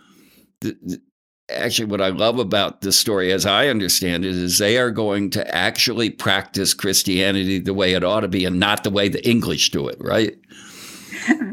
The, 0.60 0.76
the, 0.80 1.02
actually, 1.50 1.86
what 1.86 2.00
I 2.00 2.08
love 2.08 2.38
about 2.38 2.80
this 2.80 2.98
story, 2.98 3.32
as 3.32 3.44
I 3.44 3.68
understand 3.68 4.24
it, 4.24 4.36
is 4.36 4.58
they 4.58 4.78
are 4.78 4.92
going 4.92 5.30
to 5.30 5.54
actually 5.54 6.10
practice 6.10 6.74
Christianity 6.74 7.58
the 7.58 7.74
way 7.74 7.94
it 7.94 8.04
ought 8.04 8.20
to 8.20 8.28
be, 8.28 8.44
and 8.44 8.60
not 8.60 8.84
the 8.84 8.90
way 8.90 9.08
the 9.08 9.28
English 9.28 9.72
do 9.72 9.88
it, 9.88 9.96
right? 10.00 10.38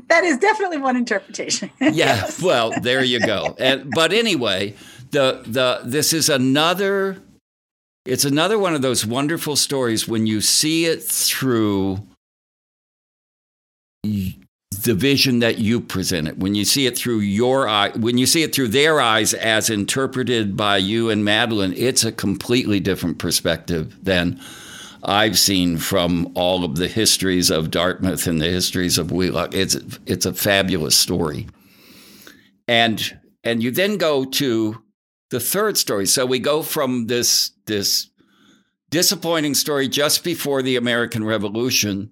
That 0.09 0.23
is 0.23 0.37
definitely 0.37 0.77
one 0.77 0.95
interpretation. 0.95 1.71
yeah, 1.81 2.29
well, 2.43 2.71
there 2.81 3.03
you 3.03 3.19
go. 3.19 3.55
And, 3.57 3.89
but 3.95 4.13
anyway, 4.13 4.75
the 5.13 5.41
the 5.45 5.81
this 5.85 6.11
is 6.11 6.29
another 6.29 7.21
it's 8.05 8.25
another 8.25 8.59
one 8.59 8.75
of 8.75 8.81
those 8.81 9.05
wonderful 9.05 9.55
stories 9.55 10.07
when 10.07 10.27
you 10.27 10.41
see 10.41 10.85
it 10.85 11.01
through 11.01 12.05
the 14.03 14.93
vision 14.93 15.39
that 15.39 15.59
you 15.59 15.79
present 15.79 16.27
it 16.27 16.37
when 16.37 16.55
you 16.55 16.65
see 16.65 16.85
it 16.85 16.97
through 16.97 17.19
your 17.19 17.67
eye 17.69 17.89
when 17.91 18.17
you 18.17 18.25
see 18.25 18.43
it 18.43 18.53
through 18.53 18.67
their 18.67 18.99
eyes 18.99 19.33
as 19.33 19.69
interpreted 19.69 20.57
by 20.57 20.75
you 20.75 21.09
and 21.09 21.23
madeline 21.23 21.73
it's 21.77 22.03
a 22.03 22.11
completely 22.11 22.81
different 22.81 23.17
perspective 23.17 23.95
than 24.03 24.37
i've 25.03 25.39
seen 25.39 25.77
from 25.77 26.29
all 26.35 26.65
of 26.65 26.75
the 26.75 26.87
histories 26.89 27.49
of 27.49 27.71
dartmouth 27.71 28.27
and 28.27 28.41
the 28.41 28.49
histories 28.49 28.97
of 28.97 29.11
wheelock. 29.11 29.53
It's 29.53 29.77
it's 30.05 30.25
a 30.25 30.33
fabulous 30.33 30.97
story. 30.97 31.47
And 32.67 33.19
and 33.43 33.61
you 33.61 33.71
then 33.71 33.97
go 33.97 34.25
to 34.25 34.82
the 35.33 35.39
third 35.39 35.79
story. 35.79 36.05
So 36.05 36.27
we 36.27 36.37
go 36.37 36.61
from 36.61 37.07
this 37.07 37.51
this 37.65 38.11
disappointing 38.91 39.55
story 39.55 39.87
just 39.87 40.23
before 40.23 40.61
the 40.61 40.75
American 40.75 41.23
Revolution 41.23 42.11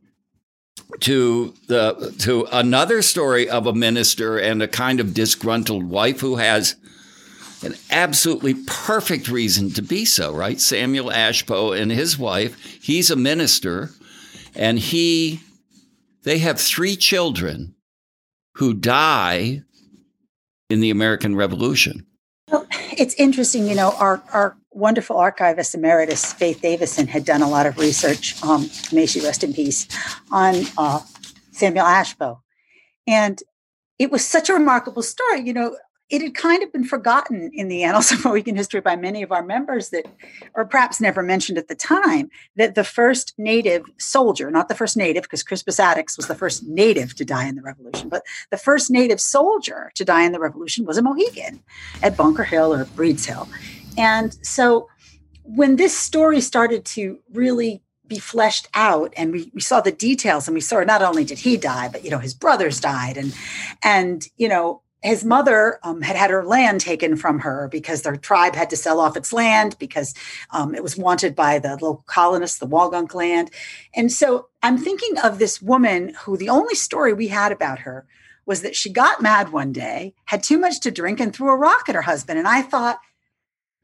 to 1.02 1.54
the 1.68 2.16
to 2.22 2.48
another 2.52 3.04
story 3.04 3.48
of 3.48 3.68
a 3.68 3.74
minister 3.76 4.40
and 4.40 4.64
a 4.64 4.68
kind 4.68 5.00
of 5.00 5.14
disgruntled 5.14 5.84
wife 5.84 6.20
who 6.20 6.38
has 6.38 6.76
an 7.64 7.76
absolutely 7.92 8.56
perfect 8.66 9.28
reason 9.28 9.70
to 9.74 9.84
be 9.84 10.04
so, 10.04 10.34
right? 10.34 10.60
Samuel 10.60 11.12
Ashpo 11.12 11.80
and 11.80 11.92
his 11.92 12.18
wife, 12.18 12.58
he's 12.82 13.12
a 13.12 13.16
minister 13.16 13.92
and 14.56 14.80
he 14.80 15.42
they 16.24 16.40
have 16.40 16.60
three 16.60 16.96
children 16.96 17.76
who 18.56 18.74
die 18.74 19.62
in 20.72 20.80
the 20.80 20.90
American 20.90 21.36
Revolution. 21.36 22.08
It's 22.98 23.14
interesting, 23.16 23.68
you 23.68 23.76
know, 23.76 23.94
our, 23.98 24.22
our 24.34 24.58
wonderful 24.72 25.18
archivist 25.18 25.76
emeritus, 25.76 26.34
Faith 26.34 26.62
Davison, 26.62 27.08
had 27.08 27.26
done 27.26 27.42
a 27.42 27.50
lot 27.50 27.66
of 27.66 27.78
research, 27.78 28.42
um, 28.44 28.70
may 28.92 29.06
she 29.06 29.22
rest 29.22 29.44
in 29.44 29.54
peace, 29.54 29.88
on 30.32 30.56
uh, 30.78 31.00
Samuel 31.52 31.86
Ashpo. 31.86 32.40
And 33.08 33.40
it 34.00 34.12
was 34.12 34.26
such 34.26 34.50
a 34.50 34.54
remarkable 34.54 35.04
story. 35.04 35.42
You 35.42 35.54
know, 35.54 35.78
it 36.12 36.22
had 36.22 36.36
kind 36.36 36.62
of 36.62 36.72
been 36.74 36.84
forgotten 36.84 37.50
in 37.54 37.70
the 37.70 37.84
annals 37.84 38.12
of 38.12 38.24
Mohegan 38.26 38.58
history 38.58 38.82
by 38.82 38.98
many 38.98 39.24
of 39.24 39.32
our 39.32 39.42
members 39.42 39.90
that, 39.90 40.06
or 40.54 40.66
perhaps 40.66 41.00
never 41.00 41.24
mentioned 41.24 41.58
at 41.58 41.70
the 41.70 41.76
time, 41.76 42.30
that 42.58 42.76
the 42.76 42.84
first 42.84 43.34
native 43.38 43.86
soldier, 43.98 44.52
not 44.52 44.68
the 44.68 44.76
first 44.76 44.98
native, 44.98 45.24
because 45.24 45.42
Crispus 45.42 45.80
Attucks 45.80 46.18
was 46.18 46.28
the 46.28 46.36
first 46.36 46.68
native 46.68 47.16
to 47.16 47.24
die 47.24 47.48
in 47.48 47.56
the 47.56 47.62
Revolution, 47.62 48.10
but 48.10 48.24
the 48.52 48.58
first 48.58 48.92
native 48.92 49.22
soldier 49.22 49.90
to 49.96 50.04
die 50.04 50.24
in 50.24 50.34
the 50.34 50.40
Revolution 50.40 50.86
was 50.86 50.98
a 50.98 51.02
Mohegan 51.02 51.64
at 52.04 52.18
Bunker 52.18 52.44
Hill 52.44 52.74
or 52.74 52.84
Breeds 52.86 53.26
Hill. 53.26 53.48
And 53.98 54.38
so 54.46 54.90
when 55.44 55.78
this 55.78 55.98
story 55.98 56.42
started 56.42 56.84
to 56.86 57.20
really 57.32 57.82
be 58.08 58.20
fleshed 58.20 58.68
out 58.74 59.14
and 59.16 59.32
we, 59.32 59.50
we 59.54 59.62
saw 59.62 59.80
the 59.80 59.92
details 59.94 60.46
and 60.46 60.54
we 60.54 60.60
saw 60.60 60.82
not 60.82 61.02
only 61.02 61.24
did 61.24 61.40
he 61.40 61.56
die 61.56 61.88
but 61.88 62.04
you 62.04 62.12
know 62.12 62.18
his 62.18 62.34
brothers 62.34 62.82
died 62.82 63.16
and 63.16 63.34
and 63.84 64.28
you 64.36 64.50
know 64.50 64.82
his 65.02 65.26
mother 65.26 65.80
um, 65.84 66.02
had 66.02 66.16
had 66.16 66.30
her 66.30 66.46
land 66.46 66.80
taken 66.80 67.16
from 67.16 67.40
her 67.40 67.68
because 67.72 68.04
their 68.04 68.16
tribe 68.16 68.56
had 68.56 68.70
to 68.70 68.78
sell 68.78 69.00
off 69.00 69.18
its 69.18 69.34
land 69.34 69.76
because 69.80 70.14
um, 70.52 70.76
it 70.76 70.84
was 70.84 70.96
wanted 70.96 71.36
by 71.36 71.58
the 71.58 71.72
local 71.72 72.04
colonists, 72.06 72.60
the 72.60 72.68
Wangunk 72.68 73.14
land. 73.16 73.50
And 73.96 74.12
so 74.12 74.50
I'm 74.62 74.78
thinking 74.78 75.18
of 75.24 75.40
this 75.40 75.62
woman 75.62 76.14
who 76.22 76.38
the 76.38 76.50
only 76.50 76.76
story 76.76 77.14
we 77.14 77.30
had 77.30 77.52
about 77.52 77.80
her 77.80 78.06
was 78.46 78.62
that 78.62 78.76
she 78.76 78.92
got 78.92 79.22
mad 79.22 79.52
one 79.52 79.72
day, 79.72 80.14
had 80.26 80.44
too 80.44 80.60
much 80.60 80.80
to 80.82 80.92
drink, 80.92 81.20
and 81.20 81.34
threw 81.34 81.50
a 81.50 81.58
rock 81.58 81.90
at 81.90 81.96
her 81.96 82.02
husband. 82.02 82.38
And 82.38 82.48
I 82.48 82.62
thought, 82.62 83.00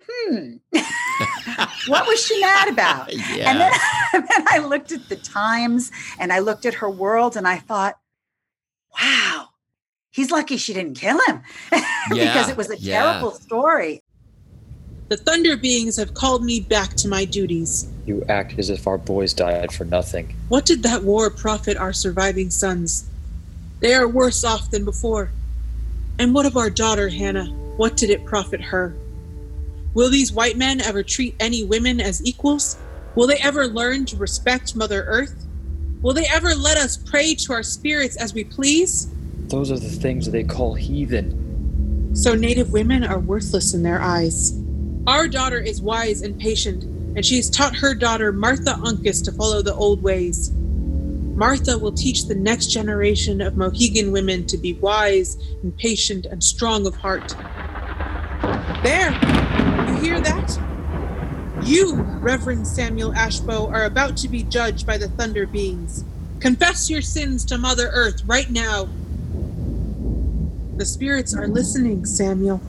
hmm, 0.08 0.58
what 1.88 2.08
was 2.08 2.23
she 2.23 2.39
mad 2.41 2.69
about? 2.69 3.12
Yeah. 3.13 3.49
And 3.49 3.60
then, 3.60 3.71
then 4.13 4.45
I 4.49 4.60
looked 4.60 4.91
at 4.91 5.10
the 5.10 5.15
times 5.15 5.91
and 6.19 6.32
I 6.32 6.39
looked 6.39 6.65
at 6.65 6.75
her 6.75 6.89
world 6.89 7.36
and 7.38 7.47
I 7.47 7.58
thought, 7.58 7.97
wow 8.99 9.49
he's 10.17 10.32
lucky 10.32 10.58
she 10.58 10.73
didn't 10.73 10.95
kill 10.95 11.19
him 11.27 11.41
because 12.10 12.49
it 12.49 12.58
was 12.58 12.71
a 12.71 12.77
yeah. 12.77 13.03
terrible 13.03 13.32
story. 13.32 14.01
The 15.10 15.15
Thunder 15.15 15.56
Beings 15.56 15.95
have 15.95 16.15
called 16.15 16.43
me 16.43 16.60
back 16.60 16.95
to 16.95 17.08
my 17.08 17.23
duties. 17.23 17.88
You 18.06 18.25
act 18.27 18.58
as 18.58 18.69
if 18.69 18.88
our 18.88 18.97
boys 18.97 19.34
died 19.34 19.71
for 19.71 19.86
nothing. 19.86 20.36
What 20.49 20.65
did 20.65 20.84
that 20.84 21.03
war 21.03 21.30
profit 21.30 21.77
our 21.77 21.93
surviving 21.93 22.49
sons? 22.49 23.08
They 23.80 23.93
are 23.93 24.08
worse 24.08 24.43
off 24.43 24.71
than 24.71 24.84
before. 24.84 25.32
And 26.19 26.34
what 26.34 26.47
of 26.47 26.58
our 26.58 26.71
daughter, 26.71 27.08
Hannah? 27.08 27.45
What 27.77 27.95
did 27.95 28.10
it 28.10 28.25
profit 28.25 28.60
her? 28.60 28.95
Will 29.93 30.10
these 30.10 30.34
white 30.34 30.58
men 30.58 30.82
ever 30.82 31.03
treat 31.03 31.36
any 31.39 31.63
women 31.63 32.01
as 32.01 32.25
equals? 32.25 32.77
Will 33.15 33.27
they 33.27 33.38
ever 33.38 33.67
learn 33.67 34.06
to 34.06 34.17
respect 34.17 34.75
Mother 34.75 35.03
Earth? 35.03 35.45
Will 36.01 36.13
they 36.13 36.25
ever 36.27 36.53
let 36.56 36.77
us 36.77 36.97
pray 36.97 37.36
to 37.36 37.53
our 37.53 37.63
spirits 37.63 38.17
as 38.17 38.34
we 38.34 38.43
please? 38.43 39.08
Those 39.50 39.72
are 39.72 39.80
the 39.80 39.90
things 39.90 40.30
they 40.30 40.44
call 40.44 40.74
heathen. 40.74 42.14
So 42.14 42.36
native 42.36 42.72
women 42.72 43.04
are 43.04 43.20
worthless 43.20 43.74
in 43.74 43.84
their 43.84 44.02
eyes. 44.02 44.60
Our 45.08 45.28
daughter 45.28 45.60
is 45.60 45.82
wise 45.82 46.22
and 46.22 46.38
patient, 46.38 46.84
and 47.16 47.26
she 47.26 47.38
has 47.38 47.50
taught 47.50 47.76
her 47.78 47.96
daughter 47.96 48.34
Martha 48.34 48.74
Uncas 48.74 49.24
to 49.24 49.32
follow 49.32 49.62
the 49.62 49.74
old 49.74 50.04
ways. 50.04 50.52
Martha 50.52 51.78
will 51.78 51.94
teach 51.94 52.26
the 52.26 52.36
next 52.36 52.68
generation 52.68 53.40
of 53.40 53.56
Mohegan 53.56 54.12
women 54.12 54.46
to 54.48 54.58
be 54.58 54.74
wise 54.74 55.38
and 55.62 55.78
patient 55.78 56.26
and 56.26 56.44
strong 56.44 56.86
of 56.88 56.96
heart. 56.96 57.36
There! 58.84 59.12
You 59.88 59.96
hear 60.02 60.20
that? 60.20 60.60
You, 61.64 61.96
Reverend 62.20 62.68
Samuel 62.68 63.14
Ashpo, 63.14 63.72
are 63.72 63.86
about 63.86 64.18
to 64.18 64.28
be 64.28 64.44
judged 64.44 64.86
by 64.86 64.98
the 64.98 65.10
Thunder 65.10 65.46
Beings. 65.48 66.04
Confess 66.40 66.90
your 66.90 67.02
sins 67.02 67.46
to 67.46 67.58
Mother 67.58 67.90
Earth 67.94 68.24
right 68.26 68.50
now. 68.50 68.90
The 70.78 70.86
spirits 70.86 71.36
are 71.36 71.48
listening, 71.48 72.06
Samuel. 72.06 72.62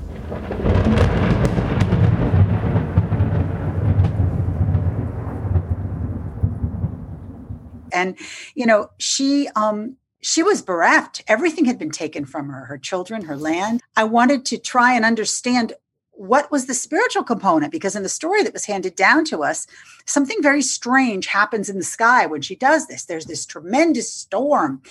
And 7.92 8.18
you 8.54 8.64
know, 8.64 8.88
she 8.96 9.48
um 9.54 9.96
she 10.22 10.42
was 10.42 10.62
bereft. 10.62 11.22
Everything 11.28 11.66
had 11.66 11.78
been 11.78 11.90
taken 11.90 12.24
from 12.24 12.48
her, 12.48 12.64
her 12.64 12.78
children, 12.78 13.26
her 13.26 13.36
land. 13.36 13.82
I 13.94 14.04
wanted 14.04 14.46
to 14.46 14.58
try 14.58 14.94
and 14.94 15.04
understand 15.04 15.74
what 16.12 16.50
was 16.50 16.66
the 16.66 16.74
spiritual 16.74 17.22
component 17.22 17.70
because 17.70 17.94
in 17.94 18.02
the 18.02 18.08
story 18.08 18.42
that 18.42 18.54
was 18.54 18.64
handed 18.64 18.96
down 18.96 19.24
to 19.24 19.44
us 19.44 19.68
something 20.04 20.42
very 20.42 20.62
strange 20.62 21.26
happens 21.26 21.68
in 21.68 21.76
the 21.78 21.84
sky 21.84 22.26
when 22.26 22.42
she 22.42 22.56
does 22.56 22.88
this 22.88 23.04
there's 23.04 23.26
this 23.26 23.46
tremendous 23.46 24.12
storm 24.12 24.82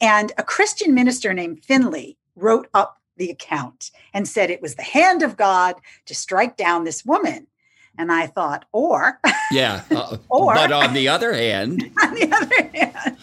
and 0.00 0.32
a 0.36 0.42
christian 0.42 0.92
minister 0.92 1.32
named 1.32 1.64
finley 1.64 2.18
wrote 2.36 2.68
up 2.74 2.98
the 3.16 3.30
account 3.30 3.90
and 4.14 4.26
said 4.26 4.50
it 4.50 4.62
was 4.62 4.74
the 4.74 4.82
hand 4.82 5.22
of 5.22 5.36
god 5.36 5.74
to 6.06 6.14
strike 6.14 6.56
down 6.56 6.84
this 6.84 7.04
woman 7.04 7.46
and 7.98 8.10
i 8.10 8.26
thought 8.26 8.64
or 8.72 9.20
Yeah. 9.52 9.82
uh, 9.90 10.16
Or- 10.30 10.54
but 10.54 10.72
on 10.72 10.94
the 10.94 11.08
other 11.08 11.34
hand, 11.34 11.82
on 12.02 12.14
the 12.14 12.32
other 12.32 12.78
hand, 12.78 13.18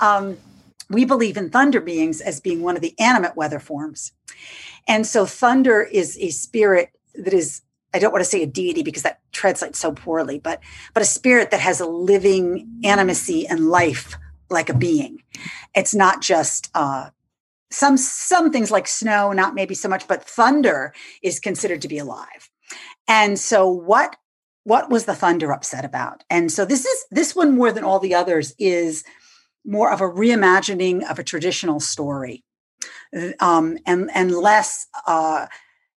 um, 0.00 0.36
we 0.90 1.04
believe 1.04 1.36
in 1.36 1.50
thunder 1.50 1.80
beings 1.80 2.20
as 2.20 2.40
being 2.40 2.62
one 2.62 2.74
of 2.74 2.82
the 2.82 2.98
animate 2.98 3.36
weather 3.36 3.60
forms. 3.60 4.10
And 4.88 5.06
so 5.06 5.24
thunder 5.24 5.80
is 5.82 6.18
a 6.18 6.30
spirit 6.30 6.90
that 7.14 7.32
is, 7.32 7.60
I 7.94 8.00
don't 8.00 8.10
want 8.10 8.24
to 8.24 8.28
say 8.28 8.42
a 8.42 8.46
deity 8.46 8.82
because 8.82 9.04
that 9.04 9.20
translates 9.30 9.78
so 9.78 9.92
poorly, 9.92 10.40
but 10.40 10.58
but 10.94 11.02
a 11.02 11.06
spirit 11.06 11.52
that 11.52 11.60
has 11.60 11.78
a 11.80 11.86
living 11.86 12.66
animacy 12.84 13.44
and 13.48 13.68
life 13.68 14.16
like 14.50 14.68
a 14.68 14.74
being. 14.74 15.22
It's 15.76 15.94
not 15.94 16.22
just 16.22 16.70
uh, 16.74 17.10
some 17.70 17.96
some 17.96 18.50
things 18.50 18.70
like 18.70 18.86
snow, 18.86 19.32
not 19.32 19.54
maybe 19.54 19.74
so 19.74 19.88
much, 19.88 20.08
but 20.08 20.24
thunder 20.24 20.92
is 21.22 21.40
considered 21.40 21.82
to 21.82 21.88
be 21.88 21.98
alive. 21.98 22.50
And 23.06 23.38
so 23.38 23.68
what 23.68 24.16
what 24.64 24.90
was 24.90 25.06
the 25.06 25.14
thunder 25.14 25.52
upset 25.52 25.84
about? 25.84 26.24
And 26.28 26.52
so 26.52 26.64
this 26.64 26.84
is 26.84 27.04
this 27.10 27.34
one 27.34 27.56
more 27.56 27.72
than 27.72 27.84
all 27.84 27.98
the 27.98 28.14
others 28.14 28.54
is 28.58 29.04
more 29.64 29.92
of 29.92 30.00
a 30.00 30.08
reimagining 30.08 31.08
of 31.10 31.18
a 31.18 31.24
traditional 31.24 31.80
story 31.80 32.44
um, 33.40 33.78
and 33.86 34.10
and 34.14 34.32
less 34.32 34.86
uh, 35.06 35.46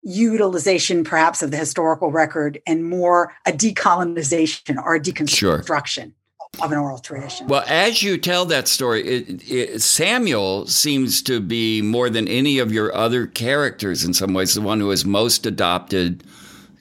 utilization 0.03 1.05
perhaps 1.05 1.43
of 1.43 1.51
the 1.51 1.57
historical 1.57 2.11
record 2.11 2.61
and 2.67 2.85
more 2.85 3.33
a 3.47 3.53
decolonization 3.53 4.83
or 4.83 4.95
a 4.95 5.01
deconstruction 5.01 6.13
of 6.63 6.73
an 6.73 6.79
oral 6.79 6.99
tradition 6.99 7.47
well, 7.47 7.65
as 7.69 8.03
you 8.03 8.19
tell 8.19 8.45
that 8.47 8.67
story, 8.67 9.07
it, 9.07 9.51
it, 9.51 9.83
Samuel 9.83 10.67
seems 10.67 11.23
to 11.23 11.41
be 11.41 11.83
more 11.83 12.11
than 12.11 12.27
any 12.27 12.59
of 12.59 12.73
your 12.73 12.95
other 12.95 13.27
characters 13.27 14.05
in 14.05 14.13
some 14.13 14.35
ways 14.35 14.55
the 14.55 14.61
one 14.61 14.81
who 14.81 14.91
has 14.91 15.05
most 15.05 15.47
adopted 15.47 16.25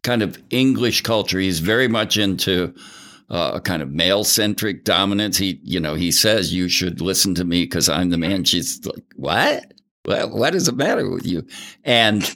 kind 0.03 0.21
of 0.21 0.41
English 0.49 1.01
culture. 1.01 1.39
He's 1.39 1.59
very 1.59 1.87
much 1.87 2.17
into 2.17 2.73
uh, 3.29 3.51
a 3.55 3.61
kind 3.61 3.81
of 3.81 3.91
male 3.91 4.23
centric 4.23 4.83
dominance. 4.83 5.37
He, 5.37 5.59
you 5.63 5.79
know, 5.79 5.95
he 5.95 6.11
says, 6.11 6.53
You 6.53 6.69
should 6.69 7.01
listen 7.01 7.35
to 7.35 7.43
me 7.43 7.63
because 7.63 7.89
I'm 7.89 8.09
the 8.09 8.17
man. 8.17 8.45
She's 8.45 8.85
like, 8.85 9.03
What? 9.15 9.73
What, 10.05 10.31
what 10.31 10.55
is 10.55 10.67
the 10.67 10.71
matter 10.71 11.09
with 11.09 11.25
you? 11.25 11.45
And 11.83 12.33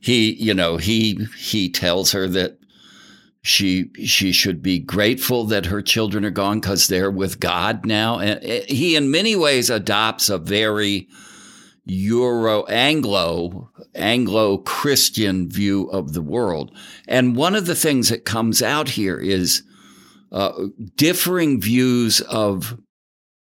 he, 0.00 0.32
you 0.34 0.54
know, 0.54 0.76
he 0.76 1.26
he 1.36 1.68
tells 1.68 2.10
her 2.12 2.26
that 2.28 2.58
she 3.48 3.90
she 4.04 4.30
should 4.30 4.62
be 4.62 4.78
grateful 4.78 5.44
that 5.44 5.66
her 5.66 5.80
children 5.80 6.24
are 6.24 6.30
gone 6.30 6.60
because 6.60 6.86
they're 6.86 7.10
with 7.10 7.40
God 7.40 7.86
now. 7.86 8.18
And 8.18 8.44
uh, 8.44 8.64
he, 8.68 8.94
in 8.94 9.10
many 9.10 9.34
ways, 9.34 9.70
adopts 9.70 10.28
a 10.28 10.36
very 10.38 11.08
Euro 11.86 12.64
Anglo 12.66 13.70
Anglo 13.94 14.58
Christian 14.58 15.48
view 15.48 15.88
of 15.90 16.12
the 16.12 16.22
world. 16.22 16.76
And 17.06 17.36
one 17.36 17.54
of 17.54 17.64
the 17.64 17.74
things 17.74 18.10
that 18.10 18.26
comes 18.26 18.62
out 18.62 18.90
here 18.90 19.18
is 19.18 19.62
uh, 20.30 20.52
differing 20.96 21.60
views 21.60 22.20
of 22.20 22.78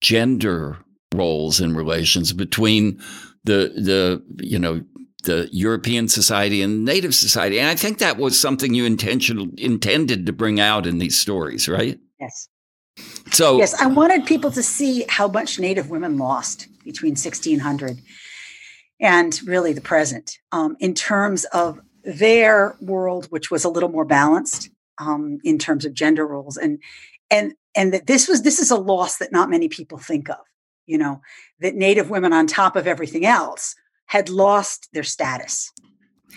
gender 0.00 0.78
roles 1.14 1.60
and 1.60 1.76
relations 1.76 2.32
between 2.32 3.00
the 3.44 3.72
the 3.76 4.22
you 4.44 4.58
know 4.58 4.82
the 5.22 5.48
European 5.52 6.08
society 6.08 6.62
and 6.62 6.84
native 6.84 7.14
society. 7.14 7.58
And 7.58 7.68
I 7.68 7.74
think 7.74 7.98
that 7.98 8.18
was 8.18 8.38
something 8.38 8.74
you 8.74 8.84
intentional 8.84 9.48
intended 9.56 10.26
to 10.26 10.32
bring 10.32 10.60
out 10.60 10.86
in 10.86 10.98
these 10.98 11.18
stories, 11.18 11.68
right? 11.68 11.98
yes 12.20 12.48
So 13.32 13.58
yes, 13.58 13.74
I 13.80 13.86
wanted 13.86 14.26
people 14.26 14.50
to 14.52 14.62
see 14.62 15.04
how 15.08 15.28
much 15.28 15.58
Native 15.58 15.90
women 15.90 16.18
lost 16.18 16.68
between 16.84 17.12
1600 17.12 18.00
and 19.00 19.40
really 19.46 19.72
the 19.72 19.80
present 19.80 20.38
um, 20.52 20.76
in 20.78 20.94
terms 20.94 21.44
of 21.46 21.80
their 22.04 22.76
world, 22.80 23.26
which 23.26 23.50
was 23.50 23.64
a 23.64 23.68
little 23.68 23.88
more 23.88 24.04
balanced 24.04 24.70
um, 24.98 25.38
in 25.44 25.58
terms 25.58 25.84
of 25.84 25.94
gender 25.94 26.26
roles, 26.26 26.56
and 26.56 26.78
and 27.30 27.54
and 27.74 27.92
that 27.92 28.06
this 28.06 28.28
was 28.28 28.42
this 28.42 28.58
is 28.58 28.70
a 28.70 28.76
loss 28.76 29.18
that 29.18 29.32
not 29.32 29.50
many 29.50 29.68
people 29.68 29.98
think 29.98 30.28
of. 30.28 30.38
You 30.86 30.98
know 30.98 31.20
that 31.60 31.74
Native 31.74 32.10
women, 32.10 32.32
on 32.32 32.46
top 32.46 32.76
of 32.76 32.86
everything 32.86 33.24
else, 33.24 33.74
had 34.12 34.28
lost 34.28 34.88
their 34.92 35.02
status. 35.04 35.70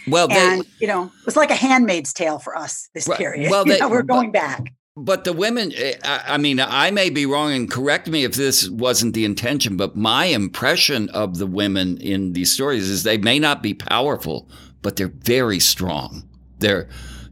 well, 0.08 0.28
they, 0.28 0.36
and 0.36 0.66
you 0.80 0.88
know, 0.88 1.06
it 1.20 1.26
was 1.26 1.36
like 1.36 1.52
a 1.52 1.56
handmaid's 1.56 2.14
tale 2.14 2.40
for 2.40 2.58
us 2.58 2.90
this 2.94 3.08
Right. 3.08 3.18
period. 3.18 3.52
Well, 3.52 3.64
You 3.68 3.74
they- 3.74 3.80
know, 3.80 3.90
we're 3.90 4.04
but- 4.04 4.14
going 4.16 4.32
back. 4.32 4.62
But 4.98 5.26
the 5.26 5.34
women, 5.34 5.74
eh, 5.76 5.96
I 6.06 6.36
I 6.36 6.38
mean, 6.38 6.58
I 6.62 6.90
may 6.90 7.10
be 7.10 7.26
wrong 7.26 7.52
and 7.52 7.70
correct 7.70 8.08
me 8.08 8.24
if 8.24 8.36
this 8.36 8.70
wasn't 8.70 9.14
the 9.14 9.26
intention, 9.26 9.76
but 9.76 9.98
my 9.98 10.24
impression 10.28 11.10
of 11.10 11.38
the 11.38 11.46
women 11.48 11.98
in 11.98 12.32
these 12.32 12.50
stories 12.54 12.90
is 12.90 13.04
they 13.04 13.18
may 13.18 13.38
not 13.38 13.62
be 13.62 13.74
powerful, 13.74 14.48
but 14.82 14.96
they're 14.96 15.12
very 15.36 15.60
strong. 15.60 16.24
They're, 16.60 16.88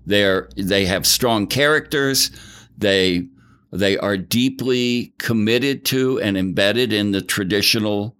they're, 0.05 0.49
they 0.57 0.85
have 0.87 1.05
strong 1.07 1.47
characters. 1.47 2.31
They, 2.77 3.27
they 3.71 3.97
are 3.97 4.17
deeply 4.17 5.13
committed 5.17 5.85
to 5.85 6.19
and 6.19 6.35
embedded 6.37 6.91
in 6.91 7.13
the 7.13 7.21
traditional 7.21 8.17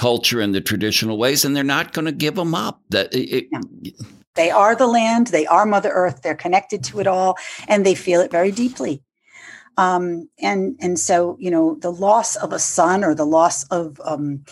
culture 0.00 0.40
and 0.40 0.54
the 0.54 0.62
traditional 0.62 1.18
ways, 1.18 1.44
and 1.44 1.54
they're 1.54 1.62
not 1.62 1.92
going 1.92 2.06
to 2.06 2.12
give 2.12 2.34
them 2.34 2.54
up. 2.54 2.80
That 2.88 3.10
it, 3.12 3.48
They 4.34 4.50
are 4.50 4.74
the 4.74 4.86
land, 4.86 5.26
they 5.26 5.46
are 5.46 5.66
Mother 5.66 5.90
Earth, 5.90 6.22
they're 6.22 6.34
connected 6.34 6.82
to 6.84 7.00
it 7.00 7.06
all, 7.06 7.36
and 7.68 7.84
they 7.84 7.94
feel 7.94 8.22
it 8.22 8.30
very 8.30 8.50
deeply. 8.50 9.02
Um, 9.76 10.30
and 10.40 10.76
and 10.80 10.98
so 10.98 11.36
you 11.38 11.50
know 11.50 11.76
the 11.80 11.92
loss 11.92 12.36
of 12.36 12.52
a 12.54 12.58
son 12.58 13.04
or 13.04 13.14
the 13.14 13.26
loss 13.26 13.64
of 13.64 14.00
um, 14.02 14.44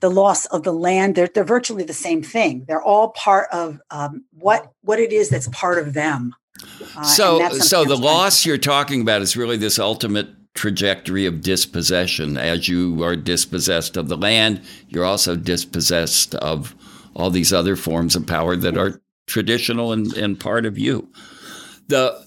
the 0.00 0.10
loss 0.10 0.46
of 0.46 0.64
the 0.64 0.72
land 0.72 1.14
they're, 1.14 1.28
they're 1.32 1.44
virtually 1.44 1.84
the 1.84 1.92
same 1.92 2.22
thing. 2.22 2.64
They're 2.66 2.82
all 2.82 3.10
part 3.10 3.48
of 3.52 3.80
um, 3.90 4.24
what 4.32 4.72
what 4.82 4.98
it 4.98 5.12
is 5.12 5.28
that's 5.28 5.48
part 5.48 5.78
of 5.78 5.94
them. 5.94 6.34
Uh, 6.96 7.04
So, 7.04 7.48
so 7.50 7.84
the 7.84 7.96
loss 7.96 8.44
you're 8.44 8.58
talking 8.58 9.02
about 9.02 9.22
is 9.22 9.36
really 9.36 9.56
this 9.56 9.78
ultimate 9.78 10.28
trajectory 10.56 11.26
of 11.26 11.42
dispossession. 11.42 12.36
As 12.36 12.68
you 12.68 13.02
are 13.04 13.14
dispossessed 13.14 13.96
of 13.96 14.08
the 14.08 14.16
land, 14.16 14.62
you're 14.88 15.04
also 15.04 15.36
dispossessed 15.36 16.34
of 16.36 16.74
all 17.14 17.30
these 17.30 17.52
other 17.52 17.76
forms 17.76 18.16
of 18.16 18.26
power 18.26 18.56
that 18.56 18.76
are 18.76 19.00
traditional 19.26 19.92
and, 19.92 20.12
and 20.14 20.40
part 20.40 20.66
of 20.66 20.78
you. 20.78 21.08
The 21.88 22.26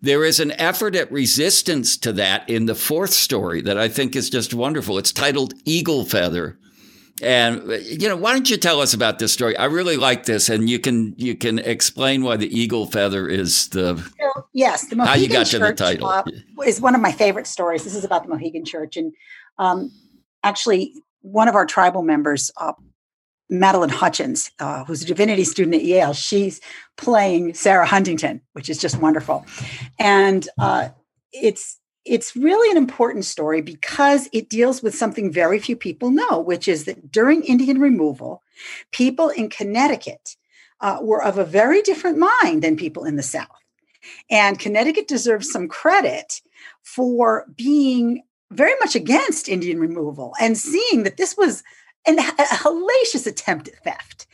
there 0.00 0.24
is 0.24 0.38
an 0.38 0.52
effort 0.52 0.94
at 0.94 1.10
resistance 1.10 1.96
to 1.96 2.12
that 2.12 2.48
in 2.48 2.66
the 2.66 2.74
fourth 2.74 3.12
story 3.12 3.62
that 3.62 3.78
I 3.78 3.88
think 3.88 4.14
is 4.14 4.28
just 4.28 4.52
wonderful. 4.52 4.98
It's 4.98 5.12
titled 5.12 5.54
Eagle 5.64 6.04
Feather. 6.04 6.58
And 7.22 7.70
you 7.84 8.08
know, 8.08 8.16
why 8.16 8.32
don't 8.32 8.50
you 8.50 8.56
tell 8.56 8.80
us 8.80 8.92
about 8.92 9.20
this 9.20 9.32
story? 9.32 9.56
I 9.56 9.66
really 9.66 9.96
like 9.96 10.24
this, 10.24 10.48
and 10.48 10.68
you 10.68 10.80
can 10.80 11.14
you 11.16 11.36
can 11.36 11.60
explain 11.60 12.24
why 12.24 12.36
the 12.36 12.48
eagle 12.48 12.86
feather 12.86 13.28
is 13.28 13.68
the 13.68 13.96
So, 13.96 14.46
yes, 14.52 14.88
the 14.88 14.96
Mohegan 14.96 15.14
How 15.14 15.22
you 15.22 15.28
got 15.28 15.46
to 15.46 15.58
the 15.60 15.66
Church 15.66 15.78
title. 15.78 16.08
uh, 16.08 16.24
is 16.66 16.80
one 16.80 16.96
of 16.96 17.00
my 17.00 17.12
favorite 17.12 17.46
stories. 17.46 17.84
This 17.84 17.94
is 17.94 18.04
about 18.04 18.24
the 18.24 18.30
Mohegan 18.30 18.64
Church, 18.64 18.96
and 18.96 19.12
um, 19.58 19.92
actually, 20.42 20.92
one 21.20 21.46
of 21.46 21.54
our 21.54 21.66
tribal 21.66 22.02
members, 22.02 22.50
uh, 22.56 22.72
Madeline 23.48 23.90
Hutchins, 23.90 24.50
uh, 24.58 24.84
who's 24.84 25.02
a 25.02 25.06
divinity 25.06 25.44
student 25.44 25.76
at 25.76 25.84
Yale, 25.84 26.14
she's 26.14 26.60
playing 26.96 27.54
Sarah 27.54 27.86
Huntington, 27.86 28.40
which 28.54 28.68
is 28.68 28.78
just 28.78 28.98
wonderful, 28.98 29.46
and 30.00 30.48
uh, 30.58 30.88
it's 31.32 31.78
it's 32.04 32.36
really 32.36 32.70
an 32.70 32.76
important 32.76 33.24
story 33.24 33.62
because 33.62 34.28
it 34.32 34.50
deals 34.50 34.82
with 34.82 34.94
something 34.94 35.32
very 35.32 35.58
few 35.58 35.76
people 35.76 36.10
know, 36.10 36.38
which 36.40 36.68
is 36.68 36.84
that 36.84 37.10
during 37.10 37.42
Indian 37.44 37.80
removal, 37.80 38.42
people 38.90 39.30
in 39.30 39.48
Connecticut 39.48 40.36
uh, 40.80 40.98
were 41.00 41.22
of 41.22 41.38
a 41.38 41.44
very 41.44 41.80
different 41.82 42.18
mind 42.18 42.62
than 42.62 42.76
people 42.76 43.04
in 43.04 43.16
the 43.16 43.22
South. 43.22 43.48
And 44.30 44.58
Connecticut 44.58 45.08
deserves 45.08 45.50
some 45.50 45.66
credit 45.66 46.42
for 46.82 47.46
being 47.56 48.22
very 48.50 48.74
much 48.80 48.94
against 48.94 49.48
Indian 49.48 49.80
removal 49.80 50.34
and 50.40 50.58
seeing 50.58 51.04
that 51.04 51.16
this 51.16 51.36
was 51.36 51.62
an, 52.06 52.18
a 52.18 52.22
hellacious 52.22 53.26
attempt 53.26 53.68
at 53.68 53.82
theft. 53.82 54.26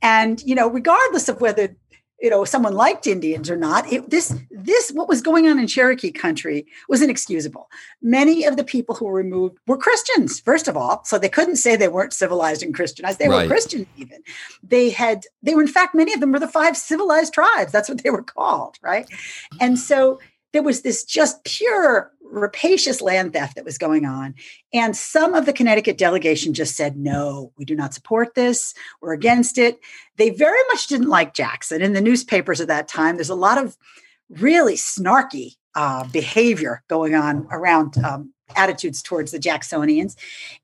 And, 0.00 0.40
you 0.42 0.54
know, 0.54 0.70
regardless 0.70 1.28
of 1.28 1.40
whether, 1.40 1.74
you 2.20 2.30
know, 2.30 2.44
someone 2.44 2.72
liked 2.72 3.06
Indians 3.06 3.50
or 3.50 3.56
not, 3.56 3.90
it, 3.92 4.08
this, 4.08 4.34
this, 4.50 4.90
what 4.92 5.08
was 5.08 5.20
going 5.20 5.48
on 5.48 5.58
in 5.58 5.66
Cherokee 5.66 6.10
country 6.10 6.66
was 6.88 7.02
inexcusable. 7.02 7.68
Many 8.00 8.44
of 8.44 8.56
the 8.56 8.64
people 8.64 8.94
who 8.94 9.04
were 9.04 9.12
removed 9.12 9.58
were 9.66 9.76
Christians, 9.76 10.40
first 10.40 10.66
of 10.66 10.76
all. 10.76 11.04
So 11.04 11.18
they 11.18 11.28
couldn't 11.28 11.56
say 11.56 11.76
they 11.76 11.88
weren't 11.88 12.14
civilized 12.14 12.62
and 12.62 12.74
Christianized. 12.74 13.18
They 13.18 13.28
Right. 13.28 13.42
were 13.42 13.48
christians 13.48 13.86
even. 13.96 14.22
They 14.62 14.90
had, 14.90 15.24
they 15.42 15.54
were, 15.54 15.60
in 15.60 15.68
fact, 15.68 15.94
many 15.94 16.14
of 16.14 16.20
them 16.20 16.32
were 16.32 16.38
the 16.40 16.48
five 16.48 16.76
civilized 16.76 17.34
tribes. 17.34 17.70
That's 17.70 17.88
what 17.88 18.02
they 18.02 18.10
were 18.10 18.22
called, 18.22 18.78
right? 18.82 19.06
And 19.60 19.78
so 19.78 20.18
there 20.52 20.62
was 20.62 20.80
this 20.82 21.04
just 21.04 21.44
pure 21.44 22.12
rapacious 22.30 23.00
land 23.00 23.32
theft 23.32 23.56
that 23.56 23.64
was 23.64 23.78
going 23.78 24.04
on. 24.04 24.34
And 24.72 24.96
some 24.96 25.34
of 25.34 25.46
the 25.46 25.52
Connecticut 25.52 25.98
delegation 25.98 26.54
just 26.54 26.76
said, 26.76 26.96
no, 26.96 27.52
we 27.56 27.64
do 27.64 27.74
not 27.74 27.94
support 27.94 28.34
this. 28.34 28.74
We're 29.00 29.12
against 29.12 29.58
it. 29.58 29.80
They 30.16 30.30
very 30.30 30.58
much 30.68 30.86
didn't 30.86 31.08
like 31.08 31.34
Jackson. 31.34 31.82
In 31.82 31.92
the 31.92 32.00
newspapers 32.00 32.60
at 32.60 32.68
that 32.68 32.88
time, 32.88 33.16
there's 33.16 33.30
a 33.30 33.34
lot 33.34 33.58
of 33.58 33.76
really 34.28 34.74
snarky 34.74 35.56
uh, 35.74 36.06
behavior 36.08 36.82
going 36.88 37.14
on 37.14 37.46
around 37.50 37.96
um, 38.04 38.32
attitudes 38.56 39.02
towards 39.02 39.32
the 39.32 39.38
Jacksonians. 39.38 40.16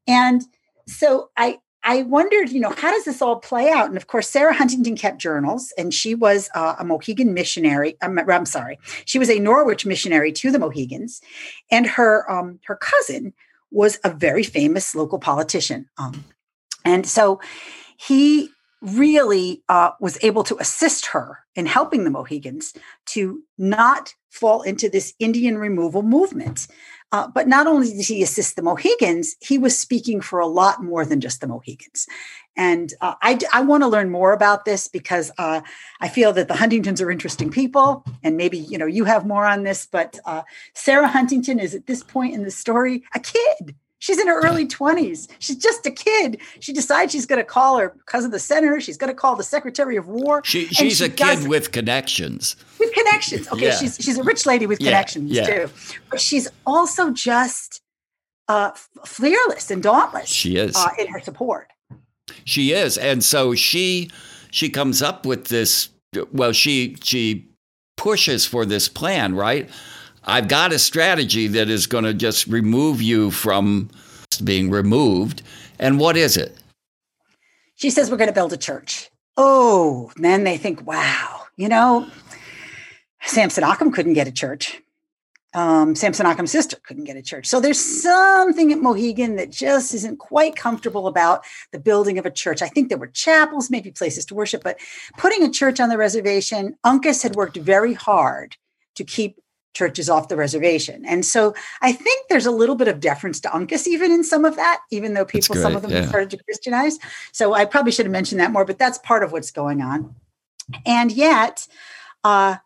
And 0.07 0.43
so 0.87 1.31
I, 1.37 1.59
I 1.85 2.03
wondered, 2.03 2.51
you 2.51 2.61
know, 2.61 2.71
how 2.71 2.91
does 2.91 3.05
this 3.05 3.21
all 3.21 3.37
play 3.37 3.71
out? 3.71 3.89
And 3.89 3.97
of 3.97 4.07
course, 4.07 4.29
Sarah 4.29 4.55
Huntington 4.55 4.97
kept 4.97 5.19
journals, 5.21 5.73
and 5.77 5.93
she 5.93 6.15
was 6.15 6.49
uh, 6.55 6.77
a 6.79 6.85
Mohegan 6.85 7.35
missionary. 7.35 7.97
I'm, 8.01 8.19
I'm 8.19 8.47
sorry, 8.47 8.79
she 9.05 9.19
was 9.19 9.29
a 9.29 9.39
Norwich 9.39 9.85
missionary 9.85 10.33
to 10.33 10.51
the 10.51 10.59
Mohegans, 10.59 11.21
and 11.71 11.87
her 11.87 12.31
um, 12.31 12.61
her 12.67 12.77
cousin 12.77 13.33
was 13.71 13.99
a 14.05 14.11
very 14.11 14.43
famous 14.45 14.95
local 14.95 15.19
politician. 15.19 15.89
Um, 15.99 16.25
and 16.85 17.07
so 17.07 17.41
he 17.97 18.51
really 18.83 19.63
uh, 19.69 19.93
was 20.01 20.19
able 20.23 20.43
to 20.45 20.57
assist 20.59 21.07
her 21.07 21.39
in 21.55 21.67
helping 21.67 22.05
the 22.05 22.11
Mohegans 22.11 22.75
to 23.07 23.43
not 23.57 24.15
fall 24.29 24.63
into 24.63 24.89
this 24.89 25.15
Indian 25.19 25.57
removal 25.57 26.03
movement. 26.03 26.67
Uh, 27.13 27.29
but 27.29 27.47
not 27.47 27.67
only 27.67 27.91
did 27.91 28.07
he 28.07 28.23
assist 28.23 28.57
the 28.57 28.63
Mohegans, 28.63 29.37
he 29.41 29.59
was 29.59 29.79
speaking 29.79 30.21
for 30.21 30.41
a 30.41 30.47
lot 30.47 30.83
more 30.83 31.05
than 31.05 31.21
just 31.21 31.43
the 31.43 31.47
Mohegans. 31.47 32.07
And 32.57 32.93
uh, 33.01 33.15
I, 33.23 33.39
I 33.53 33.63
want 33.63 33.83
to 33.83 33.89
learn 33.89 34.11
more 34.11 34.33
about 34.33 34.65
this 34.65 34.89
because 34.89 35.31
uh, 35.39 35.61
I 36.01 36.09
feel 36.09 36.33
that 36.33 36.49
the 36.49 36.55
Huntingtons 36.55 37.01
are 37.01 37.11
interesting 37.11 37.51
people, 37.51 38.05
and 38.23 38.37
maybe 38.37 38.59
you 38.59 38.77
know 38.77 38.87
you 38.87 39.05
have 39.05 39.27
more 39.27 39.47
on 39.47 39.63
this. 39.63 39.87
But 39.87 40.19
uh, 40.25 40.43
Sarah 40.75 41.09
Huntington 41.09 41.59
is 41.59 41.75
at 41.75 41.87
this 41.87 42.03
point 42.03 42.35
in 42.35 42.43
the 42.45 42.51
story 42.51 43.05
a 43.15 43.21
kid. 43.21 43.77
She's 44.03 44.19
in 44.19 44.27
her 44.27 44.41
early 44.45 44.67
20s. 44.67 45.29
She's 45.39 45.57
just 45.57 45.87
a 45.87 45.91
kid. 45.93 46.41
She 46.59 46.73
decides 46.73 47.13
she's 47.13 47.25
going 47.25 47.39
to 47.39 47.45
call 47.45 47.79
her 47.79 47.91
because 47.91 48.25
of 48.25 48.33
the 48.33 48.41
senator. 48.41 48.81
She's 48.81 48.97
going 48.97 49.11
to 49.13 49.15
call 49.15 49.37
the 49.37 49.45
Secretary 49.45 49.95
of 49.95 50.09
War. 50.09 50.43
she, 50.45 50.67
she's 50.67 50.97
she 50.97 51.05
a 51.05 51.09
kid 51.09 51.45
it 51.45 51.49
with 51.49 51.71
connections. 51.71 52.57
with 52.81 52.93
connections. 52.93 53.47
Okay, 53.53 53.67
Yeah. 53.67 53.77
she's 53.79 53.99
she's 54.01 54.19
a 54.19 54.25
rich 54.25 54.45
lady 54.45 54.67
with 54.67 54.81
Yeah, 54.81 54.89
connections 54.91 55.31
yeah. 55.31 55.47
too, 55.47 55.71
but 56.11 56.21
she's 56.21 56.49
also 56.67 57.11
just 57.13 57.81
uh, 58.49 58.73
fearless 59.07 59.71
and 59.71 59.81
dauntless 59.85 60.29
She 60.29 60.57
is. 60.57 60.75
uh, 60.75 60.89
in 60.99 61.07
her 61.07 61.21
support. 61.21 61.69
She 62.45 62.73
is, 62.73 62.99
and 62.99 63.23
so 63.23 63.55
she 63.55 64.11
she 64.51 64.69
comes 64.69 65.01
up 65.01 65.25
with 65.25 65.47
this. 65.47 65.91
Well, 66.33 66.51
she 66.51 66.97
she 67.05 67.47
pushes 67.97 68.47
for 68.47 68.67
this 68.67 68.89
plan, 68.89 69.37
right? 69.37 69.71
I've 70.25 70.49
got 70.49 70.73
a 70.73 70.79
strategy 70.79 71.49
that 71.49 71.69
is 71.69 71.87
going 71.87 72.05
to 72.05 72.15
just 72.15 72.47
remove 72.47 73.03
you 73.03 73.31
from 73.31 73.91
being 74.45 74.71
removed. 74.71 75.43
And 75.79 75.99
what 75.99 76.17
is 76.17 76.37
it? 76.37 76.57
She 77.75 77.91
says 77.91 78.11
we're 78.11 78.17
going 78.17 78.29
to 78.29 78.35
build 78.35 78.53
a 78.53 78.57
church. 78.57 79.11
Oh, 79.37 80.13
then 80.17 80.45
they 80.45 80.57
think, 80.57 80.87
wow, 80.87 81.43
you 81.57 81.69
know, 81.69 82.07
Samson 83.23 83.65
Occom 83.65 83.93
couldn't 83.93 84.13
get 84.13 84.29
a 84.29 84.33
church. 84.33 84.81
Um, 85.55 85.95
Samson 85.95 86.25
Occom's 86.25 86.51
sister 86.51 86.79
couldn't 86.87 87.05
get 87.05 87.17
a 87.17 87.23
church. 87.23 87.47
So 87.47 87.61
there's 87.61 87.81
something 87.81 88.73
at 88.73 88.79
Mohegan 88.79 89.37
that 89.37 89.51
just 89.51 89.93
isn't 89.93 90.19
quite 90.19 90.57
comfortable 90.57 91.07
about 91.07 91.45
the 91.73 91.79
building 91.79 92.19
of 92.19 92.25
a 92.25 92.31
church. 92.31 92.63
I 92.63 92.69
think 92.69 92.89
there 92.89 92.97
were 92.97 93.09
chapels, 93.09 93.71
maybe 93.71 93.91
places 93.91 94.25
to 94.27 94.35
worship, 94.35 94.63
but 94.63 94.79
putting 95.19 95.43
a 95.43 95.51
church 95.51 95.79
on 95.79 95.91
the 95.91 95.99
reservation, 95.99 96.77
Uncas 96.87 97.23
had 97.23 97.37
worked 97.37 97.57
very 97.57 97.93
hard 97.93 98.57
to 98.95 99.05
keep 99.05 99.43
churches 99.75 100.09
off 100.09 100.29
the 100.29 100.37
reservation. 100.37 101.05
And 101.07 101.25
so 101.25 101.55
I 101.81 101.93
think 101.93 102.29
there's 102.29 102.47
a 102.47 102.51
little 102.51 102.75
bit 102.75 102.89
of 102.89 103.01
deference 103.01 103.41
to 103.41 103.49
Uncas 103.49 103.87
even 103.87 104.13
in 104.13 104.23
some 104.25 104.45
of 104.45 104.57
that, 104.57 104.81
even 104.91 105.15
though 105.15 105.25
people, 105.25 105.57
some 105.57 105.75
of 105.75 105.83
them 105.83 105.91
yeah. 105.91 106.07
started 106.07 106.31
to 106.31 106.43
Christianize. 106.45 106.99
So 107.33 107.55
I 107.55 107.65
probably 107.65 107.93
should 107.93 108.07
have 108.07 108.13
mentioned 108.13 108.41
that 108.41 108.53
more, 108.53 108.65
but 108.65 108.79
that's 108.79 108.99
part 108.99 109.23
of 109.23 109.33
what's 109.33 109.51
going 109.51 109.81
on. 109.81 110.15
And 110.85 111.11
yet, 111.11 111.67
uh, 112.25 112.57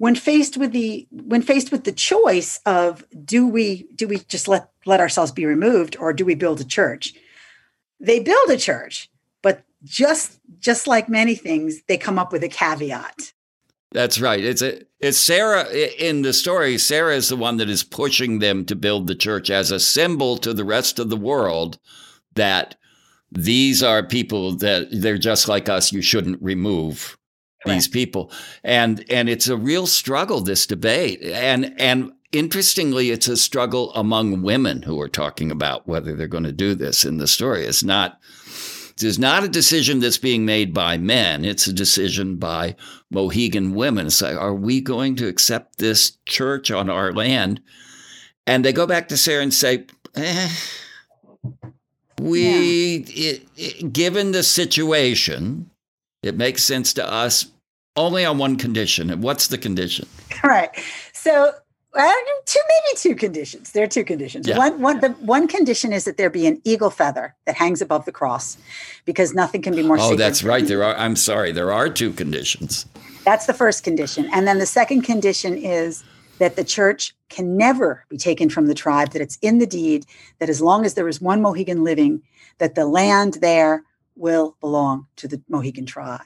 when 0.00 0.14
faced 0.14 0.56
with 0.56 0.72
the 0.72 1.06
when 1.10 1.42
faced 1.42 1.70
with 1.70 1.84
the 1.84 1.92
choice 1.92 2.58
of 2.64 3.04
do 3.22 3.46
we 3.46 3.86
do 3.94 4.08
we 4.08 4.18
just 4.20 4.48
let 4.48 4.70
let 4.86 4.98
ourselves 4.98 5.30
be 5.30 5.44
removed 5.44 5.94
or 6.00 6.14
do 6.14 6.24
we 6.24 6.34
build 6.34 6.58
a 6.58 6.64
church 6.64 7.12
they 8.00 8.18
build 8.18 8.48
a 8.48 8.56
church 8.56 9.10
but 9.42 9.62
just 9.84 10.40
just 10.58 10.86
like 10.86 11.10
many 11.10 11.34
things 11.34 11.82
they 11.82 11.98
come 11.98 12.18
up 12.18 12.32
with 12.32 12.42
a 12.42 12.48
caveat 12.48 13.34
that's 13.92 14.18
right 14.18 14.42
it's 14.42 14.62
a 14.62 14.80
it's 15.00 15.18
sarah 15.18 15.68
in 15.70 16.22
the 16.22 16.32
story 16.32 16.78
sarah 16.78 17.14
is 17.14 17.28
the 17.28 17.36
one 17.36 17.56
that 17.56 17.68
is 17.68 17.82
pushing 17.82 18.38
them 18.38 18.64
to 18.64 18.76
build 18.76 19.06
the 19.06 19.14
church 19.14 19.50
as 19.50 19.70
a 19.70 19.80
symbol 19.80 20.36
to 20.36 20.52
the 20.54 20.64
rest 20.64 20.98
of 20.98 21.10
the 21.10 21.16
world 21.16 21.78
that 22.34 22.76
these 23.32 23.82
are 23.82 24.02
people 24.02 24.56
that 24.56 24.88
they're 24.90 25.18
just 25.18 25.48
like 25.48 25.68
us 25.68 25.92
you 25.92 26.02
shouldn't 26.02 26.40
remove 26.42 27.16
these 27.66 27.88
people. 27.88 28.30
And 28.64 29.04
and 29.10 29.28
it's 29.28 29.48
a 29.48 29.56
real 29.56 29.86
struggle 29.86 30.40
this 30.40 30.66
debate. 30.66 31.22
And 31.22 31.74
and 31.78 32.12
interestingly 32.32 33.10
it's 33.10 33.28
a 33.28 33.36
struggle 33.36 33.92
among 33.94 34.42
women 34.42 34.82
who 34.82 35.00
are 35.00 35.08
talking 35.08 35.50
about 35.50 35.86
whether 35.86 36.14
they're 36.14 36.26
going 36.26 36.44
to 36.44 36.52
do 36.52 36.74
this 36.74 37.04
in 37.04 37.18
the 37.18 37.26
story. 37.26 37.64
It's 37.64 37.82
not 37.82 38.18
it's 39.02 39.18
not 39.18 39.44
a 39.44 39.48
decision 39.48 40.00
that's 40.00 40.18
being 40.18 40.44
made 40.44 40.72
by 40.72 40.96
men 40.96 41.44
it's 41.44 41.66
a 41.66 41.72
decision 41.72 42.36
by 42.36 42.74
mohegan 43.10 43.74
women 43.74 44.06
it's 44.06 44.22
like 44.22 44.36
are 44.36 44.54
we 44.54 44.80
going 44.80 45.16
to 45.16 45.28
accept 45.28 45.78
this 45.78 46.18
church 46.26 46.70
on 46.70 46.88
our 46.88 47.12
land 47.12 47.60
and 48.46 48.64
they 48.64 48.72
go 48.72 48.86
back 48.86 49.08
to 49.08 49.16
sarah 49.16 49.42
and 49.42 49.54
say 49.54 49.84
eh, 50.16 50.48
we 52.20 52.98
yeah. 53.06 53.30
it, 53.30 53.48
it, 53.56 53.92
given 53.92 54.32
the 54.32 54.42
situation 54.42 55.70
it 56.22 56.36
makes 56.36 56.62
sense 56.62 56.92
to 56.94 57.06
us 57.10 57.46
only 57.96 58.24
on 58.24 58.38
one 58.38 58.56
condition. 58.56 59.10
And 59.10 59.22
what's 59.22 59.48
the 59.48 59.58
condition? 59.58 60.08
Right. 60.42 60.70
So 61.12 61.52
well, 61.94 62.16
two 62.46 62.60
maybe 62.68 62.98
two 62.98 63.14
conditions. 63.14 63.72
There 63.72 63.82
are 63.82 63.88
two 63.88 64.04
conditions. 64.04 64.46
Yeah. 64.46 64.58
One, 64.58 64.80
one, 64.80 65.00
the 65.00 65.08
one 65.10 65.48
condition 65.48 65.92
is 65.92 66.04
that 66.04 66.16
there 66.16 66.30
be 66.30 66.46
an 66.46 66.60
eagle 66.64 66.90
feather 66.90 67.34
that 67.46 67.56
hangs 67.56 67.82
above 67.82 68.04
the 68.04 68.12
cross, 68.12 68.56
because 69.04 69.34
nothing 69.34 69.62
can 69.62 69.74
be 69.74 69.82
more. 69.82 69.98
Oh, 69.98 70.14
that's 70.14 70.44
right. 70.44 70.66
There 70.66 70.84
are. 70.84 70.94
I'm 70.96 71.16
sorry. 71.16 71.52
There 71.52 71.72
are 71.72 71.88
two 71.88 72.12
conditions. 72.12 72.86
That's 73.24 73.46
the 73.46 73.54
first 73.54 73.82
condition, 73.82 74.28
and 74.32 74.46
then 74.46 74.58
the 74.58 74.66
second 74.66 75.02
condition 75.02 75.56
is 75.56 76.04
that 76.38 76.56
the 76.56 76.64
church 76.64 77.14
can 77.28 77.56
never 77.56 78.04
be 78.08 78.16
taken 78.16 78.48
from 78.48 78.66
the 78.66 78.74
tribe. 78.74 79.10
That 79.10 79.22
it's 79.22 79.38
in 79.42 79.58
the 79.58 79.66
deed. 79.66 80.06
That 80.38 80.48
as 80.48 80.60
long 80.60 80.84
as 80.84 80.94
there 80.94 81.08
is 81.08 81.20
one 81.20 81.42
Mohegan 81.42 81.82
living, 81.82 82.22
that 82.58 82.76
the 82.76 82.86
land 82.86 83.38
there 83.40 83.82
will 84.16 84.56
belong 84.60 85.06
to 85.16 85.26
the 85.26 85.42
Mohegan 85.48 85.86
tribe. 85.86 86.20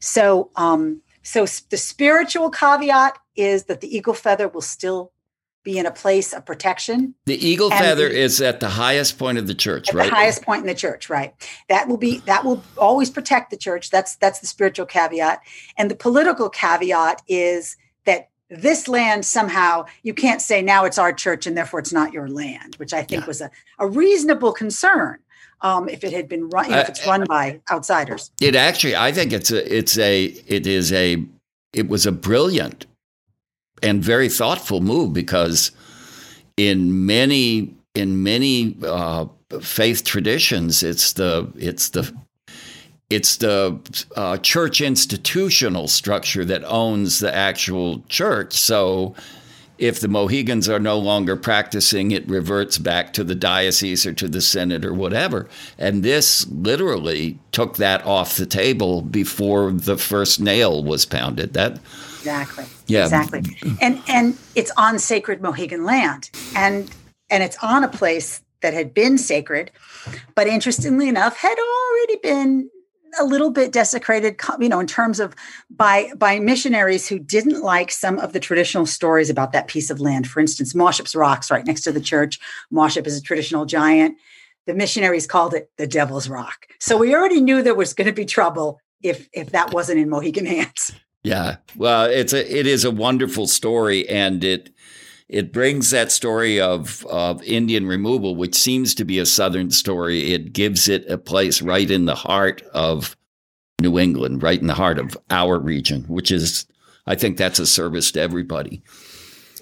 So, 0.00 0.50
um, 0.56 1.02
so 1.22 1.46
the 1.70 1.76
spiritual 1.76 2.50
caveat 2.50 3.18
is 3.36 3.64
that 3.64 3.80
the 3.80 3.96
eagle 3.96 4.14
feather 4.14 4.48
will 4.48 4.60
still 4.60 5.12
be 5.64 5.78
in 5.78 5.86
a 5.86 5.90
place 5.90 6.32
of 6.32 6.44
protection. 6.44 7.14
The 7.26 7.36
eagle 7.36 7.70
feather 7.70 8.08
the, 8.08 8.18
is 8.18 8.40
at 8.40 8.60
the 8.60 8.68
highest 8.68 9.18
point 9.18 9.38
of 9.38 9.46
the 9.46 9.54
church, 9.54 9.92
right? 9.92 10.08
The 10.08 10.14
highest 10.14 10.42
point 10.42 10.62
in 10.62 10.66
the 10.66 10.74
church, 10.74 11.08
right? 11.08 11.34
That 11.68 11.88
will 11.88 11.96
be 11.96 12.18
that 12.26 12.44
will 12.44 12.62
always 12.76 13.10
protect 13.10 13.50
the 13.50 13.56
church. 13.56 13.90
That's 13.90 14.16
that's 14.16 14.40
the 14.40 14.46
spiritual 14.46 14.86
caveat. 14.86 15.40
And 15.76 15.90
the 15.90 15.94
political 15.94 16.48
caveat 16.48 17.22
is 17.28 17.76
that 18.06 18.30
this 18.50 18.88
land 18.88 19.24
somehow 19.24 19.86
you 20.02 20.14
can't 20.14 20.42
say 20.42 20.62
now 20.62 20.84
it's 20.84 20.98
our 20.98 21.12
church 21.12 21.46
and 21.46 21.56
therefore 21.56 21.80
it's 21.80 21.92
not 21.92 22.12
your 22.12 22.28
land, 22.28 22.74
which 22.76 22.92
I 22.92 23.02
think 23.02 23.22
yeah. 23.22 23.28
was 23.28 23.40
a, 23.40 23.50
a 23.78 23.86
reasonable 23.86 24.52
concern 24.52 25.18
um, 25.62 25.88
if 25.88 26.04
it 26.04 26.12
had 26.12 26.28
been 26.28 26.48
run, 26.48 26.72
if 26.72 26.88
it's 26.88 27.06
run 27.06 27.24
by 27.24 27.60
outsiders. 27.70 28.30
It 28.40 28.54
actually, 28.54 28.96
I 28.96 29.12
think 29.12 29.32
it's 29.32 29.50
a, 29.50 29.76
it's 29.76 29.96
a, 29.98 30.24
it 30.24 30.66
is 30.66 30.92
a, 30.92 31.24
it 31.72 31.88
was 31.88 32.04
a 32.04 32.12
brilliant 32.12 32.86
and 33.82 34.02
very 34.02 34.28
thoughtful 34.28 34.80
move 34.80 35.12
because 35.12 35.70
in 36.56 37.06
many, 37.06 37.74
in 37.94 38.22
many 38.22 38.76
uh, 38.82 39.26
faith 39.60 40.04
traditions, 40.04 40.82
it's 40.82 41.14
the, 41.14 41.50
it's 41.56 41.90
the, 41.90 42.12
it's 43.08 43.36
the 43.36 43.78
uh, 44.16 44.38
church 44.38 44.80
institutional 44.80 45.86
structure 45.86 46.44
that 46.44 46.64
owns 46.64 47.20
the 47.20 47.34
actual 47.34 48.02
church. 48.08 48.54
So 48.54 49.14
if 49.78 50.00
the 50.00 50.08
Mohegans 50.08 50.68
are 50.68 50.78
no 50.78 50.98
longer 50.98 51.36
practicing, 51.36 52.10
it 52.10 52.28
reverts 52.28 52.78
back 52.78 53.12
to 53.14 53.24
the 53.24 53.34
diocese 53.34 54.06
or 54.06 54.12
to 54.14 54.28
the 54.28 54.40
Senate 54.40 54.84
or 54.84 54.94
whatever. 54.94 55.48
And 55.78 56.02
this 56.02 56.46
literally 56.48 57.38
took 57.50 57.76
that 57.76 58.04
off 58.06 58.36
the 58.36 58.46
table 58.46 59.02
before 59.02 59.72
the 59.72 59.96
first 59.96 60.40
nail 60.40 60.84
was 60.84 61.04
pounded. 61.04 61.54
That 61.54 61.80
exactly, 62.18 62.66
yeah, 62.86 63.04
exactly. 63.04 63.42
And 63.80 64.02
and 64.08 64.38
it's 64.54 64.70
on 64.76 64.98
sacred 64.98 65.42
Mohegan 65.42 65.84
land, 65.84 66.30
and 66.54 66.90
and 67.30 67.42
it's 67.42 67.56
on 67.62 67.82
a 67.82 67.88
place 67.88 68.42
that 68.60 68.74
had 68.74 68.94
been 68.94 69.18
sacred, 69.18 69.70
but 70.34 70.46
interestingly 70.46 71.08
enough, 71.08 71.36
had 71.36 71.56
already 71.58 72.16
been 72.22 72.70
a 73.18 73.24
little 73.24 73.50
bit 73.50 73.72
desecrated 73.72 74.40
you 74.58 74.68
know 74.68 74.80
in 74.80 74.86
terms 74.86 75.20
of 75.20 75.34
by 75.70 76.10
by 76.16 76.38
missionaries 76.38 77.08
who 77.08 77.18
didn't 77.18 77.62
like 77.62 77.90
some 77.90 78.18
of 78.18 78.32
the 78.32 78.40
traditional 78.40 78.86
stories 78.86 79.30
about 79.30 79.52
that 79.52 79.68
piece 79.68 79.90
of 79.90 80.00
land. 80.00 80.26
For 80.26 80.40
instance 80.40 80.72
Mauship's 80.72 81.14
rocks 81.14 81.50
right 81.50 81.66
next 81.66 81.82
to 81.82 81.92
the 81.92 82.00
church. 82.00 82.38
Mauship 82.72 83.06
is 83.06 83.16
a 83.16 83.22
traditional 83.22 83.66
giant. 83.66 84.16
The 84.66 84.74
missionaries 84.74 85.26
called 85.26 85.54
it 85.54 85.70
the 85.76 85.86
devil's 85.86 86.28
rock. 86.28 86.66
So 86.78 86.96
we 86.96 87.14
already 87.14 87.40
knew 87.40 87.62
there 87.62 87.74
was 87.74 87.94
going 87.94 88.06
to 88.06 88.12
be 88.12 88.24
trouble 88.24 88.80
if 89.02 89.28
if 89.32 89.50
that 89.50 89.72
wasn't 89.72 89.98
in 89.98 90.08
mohegan 90.08 90.46
hands 90.46 90.92
yeah. 91.22 91.56
Well 91.76 92.04
it's 92.04 92.32
a 92.32 92.58
it 92.58 92.66
is 92.66 92.84
a 92.84 92.90
wonderful 92.90 93.46
story 93.46 94.08
and 94.08 94.42
it 94.42 94.70
it 95.28 95.52
brings 95.52 95.90
that 95.90 96.12
story 96.12 96.60
of, 96.60 97.06
of 97.06 97.42
Indian 97.44 97.86
removal, 97.86 98.36
which 98.36 98.54
seems 98.54 98.94
to 98.94 99.04
be 99.04 99.18
a 99.18 99.26
Southern 99.26 99.70
story. 99.70 100.32
It 100.32 100.52
gives 100.52 100.88
it 100.88 101.08
a 101.08 101.18
place 101.18 101.62
right 101.62 101.90
in 101.90 102.04
the 102.04 102.14
heart 102.14 102.62
of 102.74 103.16
New 103.80 103.98
England, 103.98 104.42
right 104.42 104.60
in 104.60 104.66
the 104.66 104.74
heart 104.74 104.98
of 104.98 105.16
our 105.30 105.58
region, 105.58 106.04
which 106.04 106.30
is, 106.30 106.66
I 107.06 107.14
think 107.14 107.36
that's 107.36 107.58
a 107.58 107.66
service 107.66 108.12
to 108.12 108.20
everybody. 108.20 108.82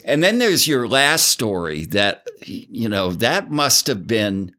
And 0.05 0.25
then 0.25 0.39
there's 0.39 0.67
your 0.67 0.89
last 0.89 1.29
story 1.29 1.85
that, 1.87 2.27
you 2.45 2.89
know, 2.89 3.13
that 3.13 3.51
must 3.51 3.87
have 3.87 4.07
been 4.07 4.55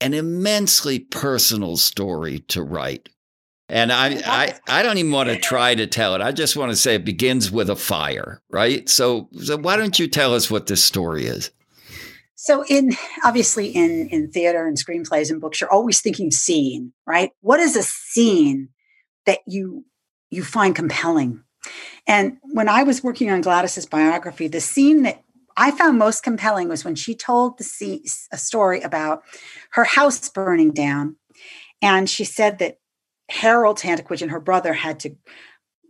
an 0.00 0.12
immensely 0.12 0.98
personal 0.98 1.76
story 1.76 2.40
to 2.40 2.62
write. 2.62 3.08
And 3.74 3.90
I, 3.90 4.22
I, 4.24 4.54
I 4.68 4.82
don't 4.84 4.98
even 4.98 5.10
want 5.10 5.30
to 5.30 5.36
try 5.36 5.74
to 5.74 5.88
tell 5.88 6.14
it. 6.14 6.20
I 6.20 6.30
just 6.30 6.54
want 6.54 6.70
to 6.70 6.76
say 6.76 6.94
it 6.94 7.04
begins 7.04 7.50
with 7.50 7.68
a 7.68 7.74
fire, 7.74 8.40
right? 8.48 8.88
So, 8.88 9.28
so 9.42 9.56
why 9.56 9.76
don't 9.76 9.98
you 9.98 10.06
tell 10.06 10.32
us 10.32 10.48
what 10.48 10.68
this 10.68 10.82
story 10.82 11.26
is? 11.26 11.50
So, 12.36 12.64
in 12.68 12.92
obviously 13.24 13.66
in 13.66 14.08
in 14.10 14.30
theater 14.30 14.64
and 14.68 14.76
screenplays 14.76 15.28
and 15.28 15.40
books, 15.40 15.60
you're 15.60 15.72
always 15.72 16.00
thinking 16.00 16.30
scene, 16.30 16.92
right? 17.04 17.32
What 17.40 17.58
is 17.58 17.74
a 17.74 17.82
scene 17.82 18.68
that 19.26 19.40
you 19.44 19.84
you 20.30 20.44
find 20.44 20.76
compelling? 20.76 21.42
And 22.06 22.36
when 22.42 22.68
I 22.68 22.84
was 22.84 23.02
working 23.02 23.28
on 23.28 23.40
Gladys's 23.40 23.86
biography, 23.86 24.46
the 24.46 24.60
scene 24.60 25.02
that 25.02 25.24
I 25.56 25.72
found 25.72 25.98
most 25.98 26.22
compelling 26.22 26.68
was 26.68 26.84
when 26.84 26.94
she 26.94 27.16
told 27.16 27.58
the 27.58 27.64
scene, 27.64 28.04
a 28.30 28.38
story 28.38 28.82
about 28.82 29.24
her 29.70 29.84
house 29.84 30.28
burning 30.28 30.70
down, 30.70 31.16
and 31.82 32.08
she 32.08 32.24
said 32.24 32.58
that 32.60 32.78
Harold 33.30 33.78
Tantaquidgeon 33.78 34.22
and 34.22 34.30
her 34.30 34.40
brother 34.40 34.72
had 34.72 35.00
to 35.00 35.16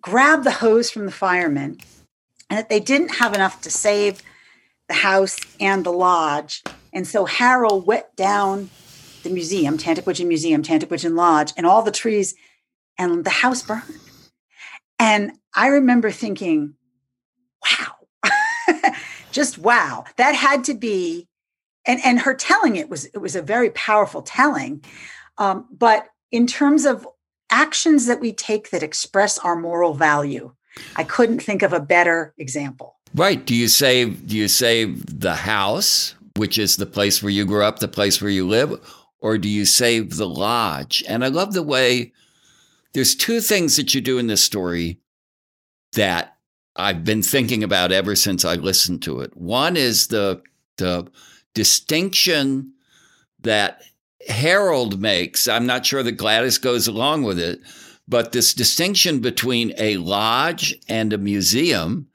grab 0.01 0.45
the 0.45 0.51
hose 0.51 0.91
from 0.91 1.07
the 1.07 1.12
firemen 1.12 1.78
and 2.51 2.59
that 2.59 2.68
they 2.68 2.80
didn't 2.80 3.16
have 3.16 3.35
enough 3.35 3.61
to 3.62 3.70
save 3.70 4.22
the 4.89 4.95
house 4.95 5.39
and 5.61 5.85
the 5.85 5.93
lodge. 5.93 6.62
And 6.93 7.07
so 7.07 7.24
Harold 7.24 7.87
wet 7.87 8.14
down 8.16 8.70
the 9.22 9.30
museum, 9.30 9.78
Tantaquidgeon 9.78 10.26
Museum, 10.26 10.62
Tantaquidgeon 10.62 11.16
Lodge, 11.16 11.53
and 11.57 11.66
all 11.66 11.82
the 11.82 11.91
trees, 11.91 12.35
and 12.99 13.24
the 13.24 13.30
house 13.30 13.62
burned. 13.62 13.82
And 14.99 15.32
I 15.55 15.68
remember 15.68 16.11
thinking, 16.11 16.74
wow, 17.64 18.30
just 19.32 19.59
wow. 19.59 20.05
That 20.16 20.35
had 20.35 20.64
to 20.64 20.74
be, 20.74 21.26
and, 21.87 22.01
and 22.05 22.20
her 22.20 22.35
telling 22.35 22.76
it 22.76 22.89
was 22.89 23.07
it 23.07 23.18
was 23.18 23.35
a 23.35 23.43
very 23.43 23.70
powerful 23.70 24.22
telling. 24.22 24.85
Um, 25.39 25.66
but 25.72 26.07
in 26.30 26.47
terms 26.47 26.85
of 26.85 27.09
actions 27.51 28.07
that 28.07 28.20
we 28.20 28.32
take 28.32 28.70
that 28.70 28.82
express 28.82 29.38
our 29.38 29.57
moral 29.57 29.95
value. 29.95 30.53
I 30.97 31.05
couldn't 31.05 31.40
think 31.40 31.62
of 31.62 31.72
a 31.72 31.80
better 31.80 32.34
example. 32.38 32.97
Right. 33.14 33.45
Do 33.45 33.55
you 33.55 33.68
save 33.68 34.26
do 34.26 34.36
you 34.36 34.49
save 34.49 35.20
the 35.20 35.36
house, 35.36 36.14
which 36.36 36.59
is 36.59 36.76
the 36.76 36.86
place 36.86 37.22
where 37.22 37.30
you 37.30 37.45
grew 37.45 37.64
up, 37.64 37.78
the 37.78 37.88
place 37.88 38.20
where 38.20 38.30
you 38.30 38.47
live, 38.47 38.80
or 39.20 39.38
do 39.38 39.49
you 39.49 39.64
save 39.64 40.16
the 40.16 40.28
lodge? 40.28 41.05
And 41.09 41.24
I 41.24 41.28
love 41.28 41.53
the 41.53 41.62
way 41.62 42.12
there's 42.92 43.14
two 43.14 43.40
things 43.40 43.76
that 43.76 43.95
you 43.95 44.01
do 44.01 44.18
in 44.18 44.26
this 44.26 44.42
story 44.42 44.99
that 45.92 46.36
I've 46.76 47.05
been 47.05 47.22
thinking 47.22 47.62
about 47.62 47.92
ever 47.92 48.16
since 48.16 48.45
I 48.45 48.55
listened 48.55 49.03
to 49.03 49.20
it. 49.20 49.36
One 49.36 49.76
is 49.76 50.09
the 50.09 50.42
the 50.76 51.07
distinction 51.55 52.72
that 53.40 53.82
Harold 54.29 55.01
makes. 55.01 55.49
I'm 55.49 55.66
not 55.66 55.87
sure 55.87 56.03
that 56.03 56.12
Gladys 56.12 56.59
goes 56.59 56.89
along 56.89 57.25
with 57.25 57.39
it, 57.39 57.61
but 58.07 58.33
this 58.33 58.55
distinction 58.55 59.20
between 59.20 59.72
a 59.79 59.97
lodge 59.97 60.75
and 60.89 61.12
a 61.12 61.18
museum, 61.18 62.09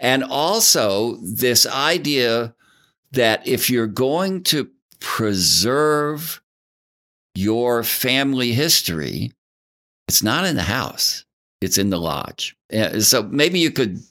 and 0.00 0.24
also 0.24 1.16
this 1.22 1.66
idea 1.66 2.54
that 3.12 3.46
if 3.46 3.70
you're 3.70 3.86
going 3.86 4.42
to 4.44 4.68
preserve 5.00 6.40
your 7.34 7.82
family 7.82 8.52
history, 8.52 9.32
it's 10.08 10.22
not 10.22 10.44
in 10.44 10.56
the 10.56 10.62
house, 10.62 11.24
it's 11.60 11.78
in 11.78 11.90
the 11.90 12.00
lodge. 12.00 12.56
So 13.00 13.22
maybe 13.22 13.58
you 13.58 13.70
could 13.70 14.02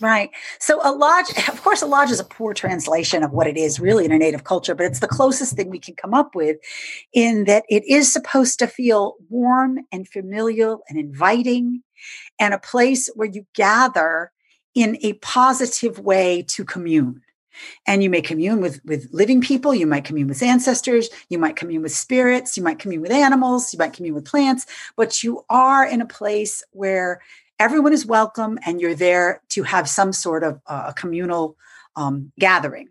Right. 0.00 0.30
So 0.58 0.80
a 0.82 0.92
lodge, 0.92 1.26
of 1.48 1.62
course, 1.62 1.82
a 1.82 1.86
lodge 1.86 2.10
is 2.10 2.20
a 2.20 2.24
poor 2.24 2.54
translation 2.54 3.22
of 3.22 3.32
what 3.32 3.46
it 3.46 3.56
is 3.56 3.80
really 3.80 4.04
in 4.04 4.12
a 4.12 4.18
native 4.18 4.44
culture, 4.44 4.74
but 4.74 4.86
it's 4.86 5.00
the 5.00 5.08
closest 5.08 5.54
thing 5.56 5.68
we 5.68 5.78
can 5.78 5.94
come 5.94 6.14
up 6.14 6.34
with 6.34 6.56
in 7.12 7.44
that 7.44 7.64
it 7.68 7.84
is 7.84 8.12
supposed 8.12 8.58
to 8.60 8.66
feel 8.66 9.16
warm 9.28 9.80
and 9.92 10.08
familial 10.08 10.82
and 10.88 10.98
inviting 10.98 11.82
and 12.38 12.54
a 12.54 12.58
place 12.58 13.10
where 13.14 13.28
you 13.28 13.46
gather 13.54 14.32
in 14.74 14.98
a 15.02 15.14
positive 15.14 15.98
way 15.98 16.42
to 16.42 16.64
commune. 16.64 17.22
And 17.86 18.02
you 18.02 18.10
may 18.10 18.22
commune 18.22 18.60
with, 18.60 18.80
with 18.84 19.08
living 19.12 19.40
people, 19.40 19.74
you 19.74 19.86
might 19.86 20.04
commune 20.04 20.28
with 20.28 20.42
ancestors, 20.42 21.10
you 21.28 21.38
might 21.38 21.56
commune 21.56 21.82
with 21.82 21.92
spirits, 21.92 22.56
you 22.56 22.62
might 22.62 22.78
commune 22.78 23.02
with 23.02 23.10
animals, 23.10 23.72
you 23.72 23.78
might 23.78 23.92
commune 23.92 24.14
with 24.14 24.24
plants, 24.24 24.66
but 24.96 25.22
you 25.22 25.44
are 25.50 25.84
in 25.84 26.00
a 26.00 26.06
place 26.06 26.62
where 26.72 27.20
everyone 27.60 27.92
is 27.92 28.06
welcome 28.06 28.58
and 28.66 28.80
you're 28.80 28.94
there 28.94 29.42
to 29.50 29.62
have 29.62 29.88
some 29.88 30.12
sort 30.12 30.42
of 30.42 30.60
uh, 30.66 30.90
communal 30.92 31.56
um, 31.94 32.32
gathering. 32.38 32.88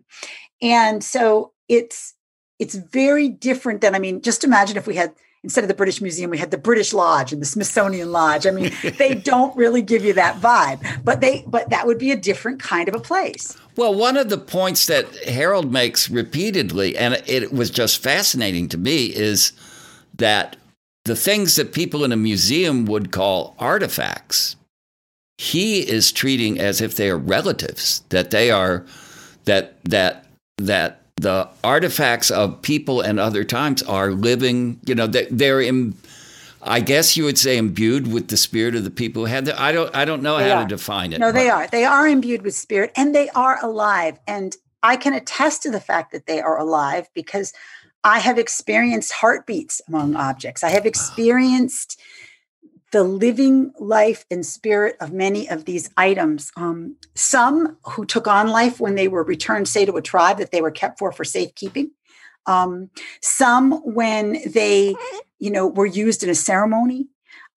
And 0.62 1.04
so 1.04 1.52
it's 1.68 2.14
it's 2.58 2.74
very 2.74 3.28
different 3.28 3.80
than 3.80 3.94
i 3.94 3.98
mean 3.98 4.20
just 4.20 4.44
imagine 4.44 4.76
if 4.76 4.86
we 4.86 4.94
had 4.94 5.14
instead 5.42 5.64
of 5.64 5.68
the 5.68 5.74
british 5.74 6.02
museum 6.02 6.30
we 6.30 6.36
had 6.36 6.50
the 6.50 6.58
british 6.58 6.92
lodge 6.92 7.32
and 7.32 7.40
the 7.40 7.46
smithsonian 7.46 8.12
lodge. 8.12 8.46
I 8.46 8.50
mean 8.50 8.72
they 8.98 9.14
don't 9.14 9.56
really 9.56 9.80
give 9.80 10.04
you 10.04 10.12
that 10.14 10.40
vibe 10.40 11.04
but 11.04 11.20
they 11.20 11.44
but 11.46 11.70
that 11.70 11.86
would 11.86 11.98
be 11.98 12.10
a 12.10 12.16
different 12.16 12.60
kind 12.60 12.88
of 12.88 12.94
a 12.94 13.00
place. 13.00 13.56
Well 13.76 13.94
one 13.94 14.16
of 14.16 14.28
the 14.28 14.38
points 14.38 14.86
that 14.86 15.06
harold 15.24 15.72
makes 15.72 16.10
repeatedly 16.10 16.96
and 16.98 17.22
it 17.26 17.52
was 17.52 17.70
just 17.70 18.02
fascinating 18.02 18.68
to 18.68 18.78
me 18.78 19.06
is 19.06 19.52
that 20.16 20.56
the 21.06 21.16
things 21.16 21.56
that 21.56 21.72
people 21.72 22.04
in 22.04 22.12
a 22.12 22.16
museum 22.16 22.84
would 22.84 23.10
call 23.10 23.54
artifacts 23.58 24.56
he 25.40 25.80
is 25.80 26.12
treating 26.12 26.60
as 26.60 26.82
if 26.82 26.96
they 26.96 27.08
are 27.08 27.16
relatives, 27.16 28.02
that 28.10 28.30
they 28.30 28.50
are 28.50 28.84
that 29.46 29.82
that 29.84 30.26
that 30.58 31.00
the 31.16 31.48
artifacts 31.64 32.30
of 32.30 32.60
people 32.60 33.00
and 33.00 33.18
other 33.18 33.42
times 33.42 33.82
are 33.84 34.10
living, 34.10 34.78
you 34.84 34.94
know, 34.94 35.06
that 35.06 35.28
they're 35.30 35.62
in 35.62 35.94
I 36.62 36.80
guess 36.80 37.16
you 37.16 37.24
would 37.24 37.38
say 37.38 37.56
imbued 37.56 38.12
with 38.12 38.28
the 38.28 38.36
spirit 38.36 38.74
of 38.74 38.84
the 38.84 38.90
people 38.90 39.22
who 39.22 39.32
had 39.32 39.46
the, 39.46 39.58
I 39.58 39.72
don't 39.72 39.94
I 39.96 40.04
don't 40.04 40.22
know 40.22 40.36
they 40.36 40.50
how 40.50 40.56
are. 40.56 40.62
to 40.64 40.68
define 40.68 41.14
it. 41.14 41.20
No, 41.20 41.32
they 41.32 41.48
are. 41.48 41.66
They 41.66 41.86
are 41.86 42.06
imbued 42.06 42.42
with 42.42 42.54
spirit 42.54 42.92
and 42.94 43.14
they 43.14 43.30
are 43.30 43.58
alive. 43.64 44.18
And 44.26 44.54
I 44.82 44.96
can 44.96 45.14
attest 45.14 45.62
to 45.62 45.70
the 45.70 45.80
fact 45.80 46.12
that 46.12 46.26
they 46.26 46.42
are 46.42 46.58
alive 46.58 47.08
because 47.14 47.54
I 48.04 48.18
have 48.18 48.38
experienced 48.38 49.12
heartbeats 49.12 49.80
among 49.88 50.16
objects. 50.16 50.62
I 50.62 50.68
have 50.68 50.84
ah. 50.84 50.88
experienced 50.88 51.98
the 52.92 53.04
living 53.04 53.72
life 53.78 54.24
and 54.30 54.44
spirit 54.44 54.96
of 55.00 55.12
many 55.12 55.48
of 55.48 55.64
these 55.64 55.90
items. 55.96 56.50
Um, 56.56 56.96
some 57.14 57.76
who 57.84 58.04
took 58.04 58.26
on 58.26 58.48
life 58.48 58.80
when 58.80 58.96
they 58.96 59.08
were 59.08 59.22
returned, 59.22 59.68
say, 59.68 59.84
to 59.84 59.96
a 59.96 60.02
tribe 60.02 60.38
that 60.38 60.50
they 60.50 60.60
were 60.60 60.70
kept 60.70 60.98
for 60.98 61.12
for 61.12 61.24
safekeeping. 61.24 61.92
Um, 62.46 62.90
some 63.20 63.72
when 63.94 64.38
they, 64.46 64.96
you 65.38 65.50
know, 65.50 65.66
were 65.66 65.86
used 65.86 66.24
in 66.24 66.30
a 66.30 66.34
ceremony, 66.34 67.08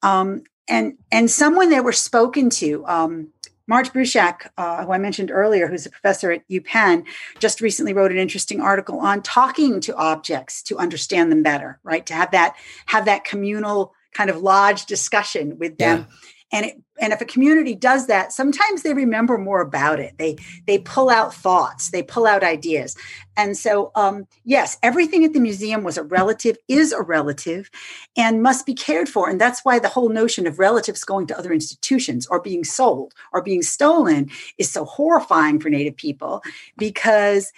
um, 0.02 0.44
and 0.68 0.98
and 1.12 1.32
some 1.32 1.56
when 1.56 1.70
they 1.70 1.80
were 1.80 1.94
spoken 1.94 2.50
to. 2.52 2.86
Um, 2.86 3.30
Marge 3.66 3.94
Bruchac, 3.94 4.50
uh, 4.58 4.84
who 4.86 4.92
I 4.92 4.98
mentioned 4.98 5.32
earlier, 5.32 5.68
who's 5.68 5.86
a 5.86 5.90
professor 5.90 6.32
at 6.32 6.48
UPenn, 6.50 7.06
just 7.40 7.62
recently 7.62 7.94
wrote 7.94 8.12
an 8.12 8.18
interesting 8.18 8.60
article 8.60 9.00
on 9.00 9.22
talking 9.22 9.80
to 9.82 9.96
objects 9.96 10.62
to 10.64 10.78
understand 10.78 11.32
them 11.32 11.44
better, 11.44 11.80
right? 11.82 12.06
To 12.08 12.14
have 12.14 12.32
that 12.32 12.56
have 12.88 13.06
that 13.06 13.24
communal 13.24 13.94
kind 14.14 14.30
of 14.30 14.42
lodge 14.42 14.86
discussion 14.86 15.58
with 15.58 15.78
them. 15.78 16.00
Yeah. 16.00 16.16
And 16.54 16.66
it, 16.68 16.84
and 17.02 17.12
if 17.12 17.20
a 17.20 17.26
community 17.26 17.74
does 17.74 18.06
that, 18.08 18.32
sometimes 18.32 18.84
they 18.84 18.94
remember 18.94 19.40
more 19.40 19.62
about 19.62 20.00
it. 20.00 20.18
They 20.20 20.38
they 20.68 20.78
pull 20.78 21.10
out 21.10 21.34
thoughts, 21.34 21.90
they 21.90 22.04
pull 22.04 22.28
out 22.28 22.44
ideas. 22.44 22.96
And 23.36 23.58
so, 23.58 23.92
um, 23.96 24.28
yes, 24.46 24.78
everything 24.84 25.26
at 25.26 25.34
the 25.34 25.40
museum 25.40 25.84
was 25.84 25.98
a 25.98 26.04
relative, 26.04 26.56
is 26.68 26.92
a 26.92 27.02
relative, 27.02 27.72
and 28.16 28.44
must 28.44 28.68
be 28.68 28.76
cared 28.76 29.10
for. 29.10 29.28
And 29.28 29.42
that's 29.42 29.66
why 29.66 29.80
the 29.80 29.90
whole 29.90 30.10
notion 30.10 30.46
of 30.46 30.60
relatives 30.60 31.04
going 31.04 31.26
to 31.28 31.38
other 31.38 31.52
institutions 31.52 32.28
or 32.28 32.40
being 32.40 32.64
sold 32.64 33.14
or 33.34 33.42
being 33.42 33.64
stolen 33.64 34.30
is 34.60 34.70
so 34.70 34.86
horrifying 34.86 35.60
for 35.60 35.70
Native 35.70 35.98
people 35.98 36.44
because 36.78 37.52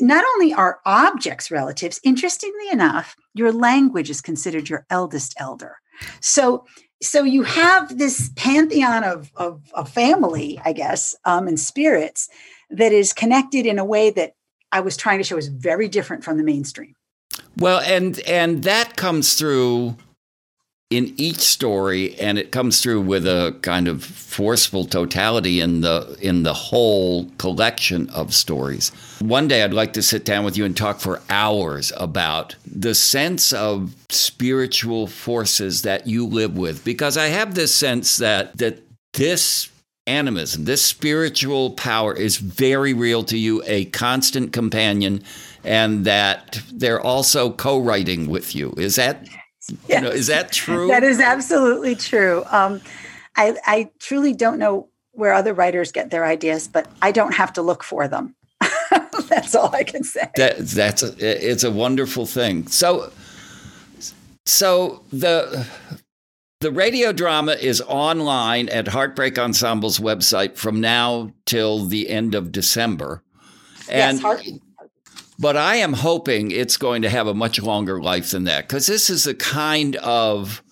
not 0.00 0.24
only 0.34 0.52
are 0.52 0.80
objects 0.84 1.50
relatives, 1.50 2.00
interestingly 2.04 2.68
enough, 2.70 3.16
your 3.34 3.52
language 3.52 4.10
is 4.10 4.20
considered 4.20 4.68
your 4.68 4.86
eldest 4.90 5.34
elder. 5.38 5.76
So, 6.20 6.66
so 7.02 7.24
you 7.24 7.42
have 7.42 7.98
this 7.98 8.30
pantheon 8.36 9.04
of, 9.04 9.30
of, 9.36 9.62
of 9.74 9.90
family, 9.90 10.60
I 10.64 10.72
guess, 10.72 11.14
um, 11.24 11.48
and 11.48 11.58
spirits 11.58 12.28
that 12.70 12.92
is 12.92 13.12
connected 13.12 13.66
in 13.66 13.78
a 13.78 13.84
way 13.84 14.10
that 14.10 14.34
I 14.72 14.80
was 14.80 14.96
trying 14.96 15.18
to 15.18 15.24
show 15.24 15.36
is 15.36 15.48
very 15.48 15.88
different 15.88 16.24
from 16.24 16.36
the 16.36 16.44
mainstream. 16.44 16.94
Well, 17.58 17.80
and 17.80 18.18
and 18.20 18.62
that 18.64 18.96
comes 18.96 19.34
through 19.34 19.96
in 20.90 21.12
each 21.16 21.38
story 21.38 22.14
and 22.20 22.38
it 22.38 22.52
comes 22.52 22.80
through 22.80 23.00
with 23.00 23.26
a 23.26 23.56
kind 23.62 23.88
of 23.88 24.04
forceful 24.04 24.84
totality 24.84 25.60
in 25.60 25.80
the 25.80 26.16
in 26.20 26.44
the 26.44 26.54
whole 26.54 27.28
collection 27.38 28.08
of 28.10 28.32
stories. 28.32 28.90
One 29.18 29.48
day 29.48 29.64
I'd 29.64 29.74
like 29.74 29.94
to 29.94 30.02
sit 30.02 30.24
down 30.24 30.44
with 30.44 30.56
you 30.56 30.64
and 30.64 30.76
talk 30.76 31.00
for 31.00 31.20
hours 31.28 31.92
about 31.96 32.54
the 32.64 32.94
sense 32.94 33.52
of 33.52 33.96
spiritual 34.10 35.08
forces 35.08 35.82
that 35.82 36.06
you 36.06 36.24
live 36.24 36.56
with 36.56 36.84
because 36.84 37.16
I 37.16 37.26
have 37.26 37.56
this 37.56 37.74
sense 37.74 38.18
that 38.18 38.56
that 38.58 38.78
this 39.12 39.70
animism, 40.06 40.66
this 40.66 40.84
spiritual 40.84 41.70
power 41.70 42.14
is 42.14 42.36
very 42.36 42.94
real 42.94 43.24
to 43.24 43.36
you, 43.36 43.60
a 43.66 43.86
constant 43.86 44.52
companion 44.52 45.24
and 45.64 46.04
that 46.04 46.62
they're 46.72 47.00
also 47.00 47.50
co-writing 47.50 48.28
with 48.28 48.54
you. 48.54 48.72
Is 48.76 48.94
that 48.94 49.26
Yes. 49.88 50.02
You 50.02 50.08
know, 50.08 50.14
is 50.14 50.26
that 50.28 50.52
true? 50.52 50.88
That 50.88 51.02
is 51.02 51.20
absolutely 51.20 51.94
true. 51.94 52.44
Um, 52.50 52.80
I, 53.36 53.56
I 53.66 53.90
truly 53.98 54.32
don't 54.32 54.58
know 54.58 54.88
where 55.12 55.32
other 55.32 55.54
writers 55.54 55.92
get 55.92 56.10
their 56.10 56.24
ideas, 56.24 56.68
but 56.68 56.90
I 57.02 57.12
don't 57.12 57.34
have 57.34 57.52
to 57.54 57.62
look 57.62 57.82
for 57.82 58.06
them. 58.08 58.34
that's 59.28 59.54
all 59.54 59.74
I 59.74 59.82
can 59.82 60.04
say. 60.04 60.30
That, 60.36 60.58
that's 60.58 61.02
a, 61.02 61.14
it's 61.18 61.64
a 61.64 61.70
wonderful 61.70 62.26
thing. 62.26 62.66
So, 62.68 63.10
so 64.44 65.02
the 65.12 65.66
the 66.60 66.72
radio 66.72 67.12
drama 67.12 67.52
is 67.52 67.82
online 67.82 68.68
at 68.70 68.88
Heartbeat 68.88 69.36
Ensemble's 69.36 69.98
website 69.98 70.56
from 70.56 70.80
now 70.80 71.32
till 71.44 71.84
the 71.84 72.08
end 72.08 72.34
of 72.34 72.50
December. 72.50 73.22
And 73.90 74.20
yes, 74.20 74.58
but 75.38 75.56
I 75.56 75.76
am 75.76 75.92
hoping 75.92 76.50
it's 76.50 76.76
going 76.76 77.02
to 77.02 77.10
have 77.10 77.26
a 77.26 77.34
much 77.34 77.60
longer 77.60 78.00
life 78.00 78.30
than 78.30 78.44
that 78.44 78.68
because 78.68 78.86
this 78.86 79.10
is 79.10 79.26
a 79.26 79.34
kind 79.34 79.96
of 79.96 80.62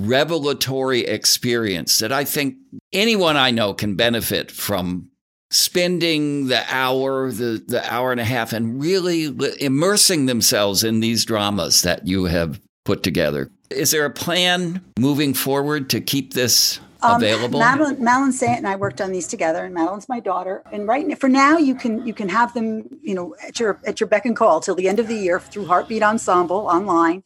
revelatory 0.00 1.00
experience 1.00 1.98
that 1.98 2.12
I 2.12 2.24
think 2.24 2.56
anyone 2.92 3.36
I 3.36 3.50
know 3.50 3.74
can 3.74 3.94
benefit 3.94 4.50
from 4.50 5.10
spending 5.50 6.48
the 6.48 6.62
hour, 6.68 7.30
the, 7.30 7.62
the 7.66 7.82
hour 7.92 8.12
and 8.12 8.20
a 8.20 8.24
half, 8.24 8.52
and 8.52 8.80
really 8.80 9.34
immersing 9.60 10.26
themselves 10.26 10.84
in 10.84 11.00
these 11.00 11.24
dramas 11.24 11.82
that 11.82 12.06
you 12.06 12.24
have 12.24 12.60
put 12.84 13.02
together. 13.02 13.50
Is 13.70 13.90
there 13.90 14.04
a 14.04 14.10
plan 14.10 14.84
moving 14.98 15.34
forward 15.34 15.90
to 15.90 16.00
keep 16.00 16.34
this 16.34 16.80
um, 17.02 17.16
available? 17.16 17.58
Madeline, 17.58 18.02
Madeline 18.02 18.32
Sayet 18.32 18.58
and 18.58 18.68
I 18.68 18.76
worked 18.76 19.00
on 19.00 19.12
these 19.12 19.26
together, 19.26 19.64
and 19.64 19.74
Madeline's 19.74 20.08
my 20.08 20.20
daughter. 20.20 20.62
And 20.72 20.86
right 20.86 21.18
for 21.18 21.28
now, 21.28 21.56
you 21.56 21.74
can 21.74 22.06
you 22.06 22.14
can 22.14 22.28
have 22.28 22.54
them, 22.54 22.88
you 23.02 23.14
know, 23.14 23.34
at 23.46 23.60
your 23.60 23.78
at 23.86 24.00
your 24.00 24.08
beck 24.08 24.26
and 24.26 24.36
call 24.36 24.60
till 24.60 24.74
the 24.74 24.88
end 24.88 24.98
of 24.98 25.08
the 25.08 25.16
year 25.16 25.40
through 25.40 25.66
Heartbeat 25.66 26.02
Ensemble 26.02 26.66
online, 26.66 27.22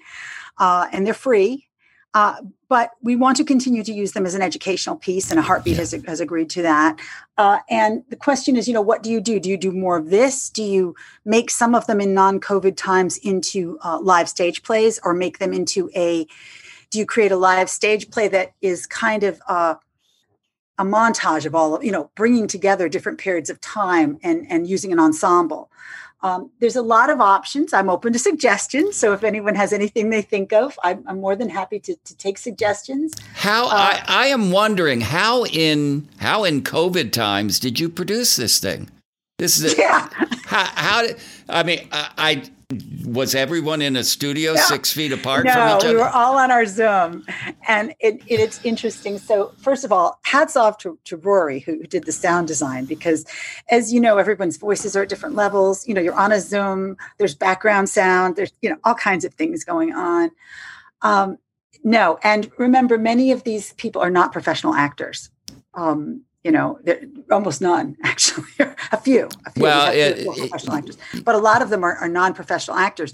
uh, 0.59 0.87
and 0.93 1.07
they're 1.07 1.15
free. 1.15 1.67
Uh, 2.13 2.37
but 2.69 2.91
we 3.03 3.15
want 3.15 3.37
to 3.37 3.45
continue 3.45 3.85
to 3.85 3.93
use 3.93 4.13
them 4.13 4.27
as 4.27 4.35
an 4.35 4.43
educational 4.43 4.97
piece, 4.97 5.31
and 5.31 5.39
a 5.39 5.43
Heartbeat 5.43 5.77
has, 5.77 5.93
has 6.07 6.21
agreed 6.21 6.51
to 6.51 6.63
that. 6.63 6.99
Uh, 7.39 7.59
and 7.69 8.03
the 8.11 8.17
question 8.17 8.57
is, 8.57 8.67
you 8.67 8.75
know, 8.75 8.81
what 8.81 9.03
do 9.03 9.11
you 9.11 9.21
do? 9.21 9.39
Do 9.39 9.49
you 9.49 9.57
do 9.57 9.71
more 9.71 9.97
of 9.97 10.11
this? 10.11 10.51
Do 10.51 10.65
you 10.65 10.97
make 11.25 11.51
some 11.51 11.75
of 11.75 11.87
them 11.87 12.01
in 12.01 12.13
non-COVID 12.13 12.77
times 12.77 13.17
into 13.19 13.79
uh, 13.85 14.01
live 14.01 14.29
stage 14.29 14.63
plays, 14.65 14.99
or 15.05 15.15
make 15.15 15.39
them 15.39 15.53
into 15.53 15.89
a 15.95 16.27
do 16.91 16.99
you 16.99 17.07
create 17.07 17.33
a 17.33 17.37
live 17.37 17.71
stage 17.71 18.11
play 18.11 18.29
that 18.29 18.53
is 18.61 18.87
kind 18.87 19.23
of 19.23 19.41
uh, 19.49 19.75
a 20.79 20.85
montage 20.85 21.47
of 21.47 21.55
all 21.55 21.75
of 21.75 21.85
you 21.85 21.93
know 21.93 22.11
bringing 22.15 22.47
together 22.47 22.89
different 22.89 23.19
periods 23.19 23.51
of 23.51 23.61
time 23.61 24.19
and 24.23 24.47
and 24.51 24.67
using 24.69 24.93
an 24.93 24.99
ensemble 24.99 25.71
Um, 26.23 26.51
there's 26.61 26.77
a 26.77 26.83
lot 26.83 27.09
of 27.09 27.21
options. 27.21 27.73
I'm 27.73 27.89
open 27.89 28.13
to 28.13 28.19
suggestions. 28.19 28.97
So 28.97 29.15
if 29.15 29.25
anyone 29.25 29.55
has 29.55 29.73
anything 29.73 30.11
they 30.11 30.21
think 30.21 30.53
of, 30.53 30.79
I'm, 30.85 31.03
I'm 31.07 31.19
more 31.21 31.35
than 31.35 31.49
happy 31.49 31.81
to, 31.81 31.97
to 31.97 32.17
take 32.17 32.37
suggestions. 32.37 33.15
How 33.35 33.67
uh, 33.67 33.71
I, 33.73 34.03
I 34.07 34.27
am 34.27 34.51
wondering 34.51 35.01
how 35.01 35.47
in 35.47 36.09
how 36.19 36.45
in 36.45 36.63
COVID 36.63 37.13
times 37.13 37.59
did 37.59 37.81
you 37.81 37.89
produce 37.89 38.37
this 38.37 38.61
thing? 38.61 38.91
This 39.39 39.59
is 39.59 39.73
a, 39.73 39.77
yeah. 39.87 40.09
How, 40.45 40.65
how 40.75 41.03
did 41.03 41.17
I 41.49 41.63
mean? 41.63 41.89
I, 41.91 42.11
I 42.19 42.43
was 43.05 43.35
everyone 43.35 43.83
in 43.83 43.97
a 43.97 44.05
studio 44.05 44.55
No. 44.55 44.61
six 44.63 44.93
feet 44.93 45.13
apart 45.13 45.45
no, 45.45 45.53
from 45.53 45.69
each 45.69 45.85
other? 45.85 45.89
we 45.89 45.97
were 45.97 46.09
all 46.09 46.39
on 46.39 46.51
our 46.51 46.67
Zoom, 46.67 47.25
and 47.67 47.95
it, 48.01 48.23
it, 48.27 48.41
it's 48.41 48.65
interesting. 48.65 49.19
So, 49.19 49.53
first 49.59 49.85
of 49.85 49.93
all, 49.93 50.21
hats 50.25 50.57
off 50.57 50.79
to, 50.79 50.99
to 51.05 51.17
Rory 51.17 51.61
who, 51.61 51.79
who 51.79 51.85
did 51.85 52.05
the 52.05 52.13
sound 52.13 52.47
design 52.47 52.85
because, 52.85 53.25
as 53.71 53.93
you 53.93 54.01
know, 54.01 54.19
everyone's 54.19 54.57
voices 54.57 54.95
are 54.95 55.03
at 55.03 55.09
different 55.09 55.35
levels. 55.35 55.87
You 55.89 55.95
know, 55.95 56.01
you're 56.01 56.15
on 56.15 56.33
a 56.33 56.41
Zoom. 56.41 56.97
There's 57.19 57.35
background 57.35 57.89
sound. 57.89 58.37
There's 58.37 58.53
you 58.63 58.71
know 58.71 58.77
all 58.85 58.95
kinds 58.95 59.25
of 59.25 59.35
things 59.35 59.65
going 59.65 59.93
on. 59.93 60.31
Um, 61.03 61.39
no, 61.83 62.19
and 62.23 62.51
remember, 62.59 62.99
many 62.99 63.33
of 63.33 63.45
these 63.45 63.73
people 63.75 64.03
are 64.03 64.11
not 64.11 64.33
professional 64.33 64.75
actors. 64.75 65.31
Um, 65.75 66.25
you 66.43 66.51
know, 66.51 66.79
almost 67.31 67.61
none 67.61 67.97
actually. 68.03 68.45
a 68.93 68.97
few, 68.97 69.29
a 69.47 69.51
few. 69.51 69.63
Well, 69.63 69.91
or 69.91 69.93
it- 69.95 70.25
four 70.25 70.35
it- 70.37 70.51
professional 70.51 70.77
actors, 70.77 70.97
but 71.25 71.35
a 71.35 71.39
lot 71.39 71.61
of 71.63 71.69
them 71.71 71.85
are, 71.85 71.97
are 71.97 72.09
non-professional 72.09 72.77
actors. 72.77 73.13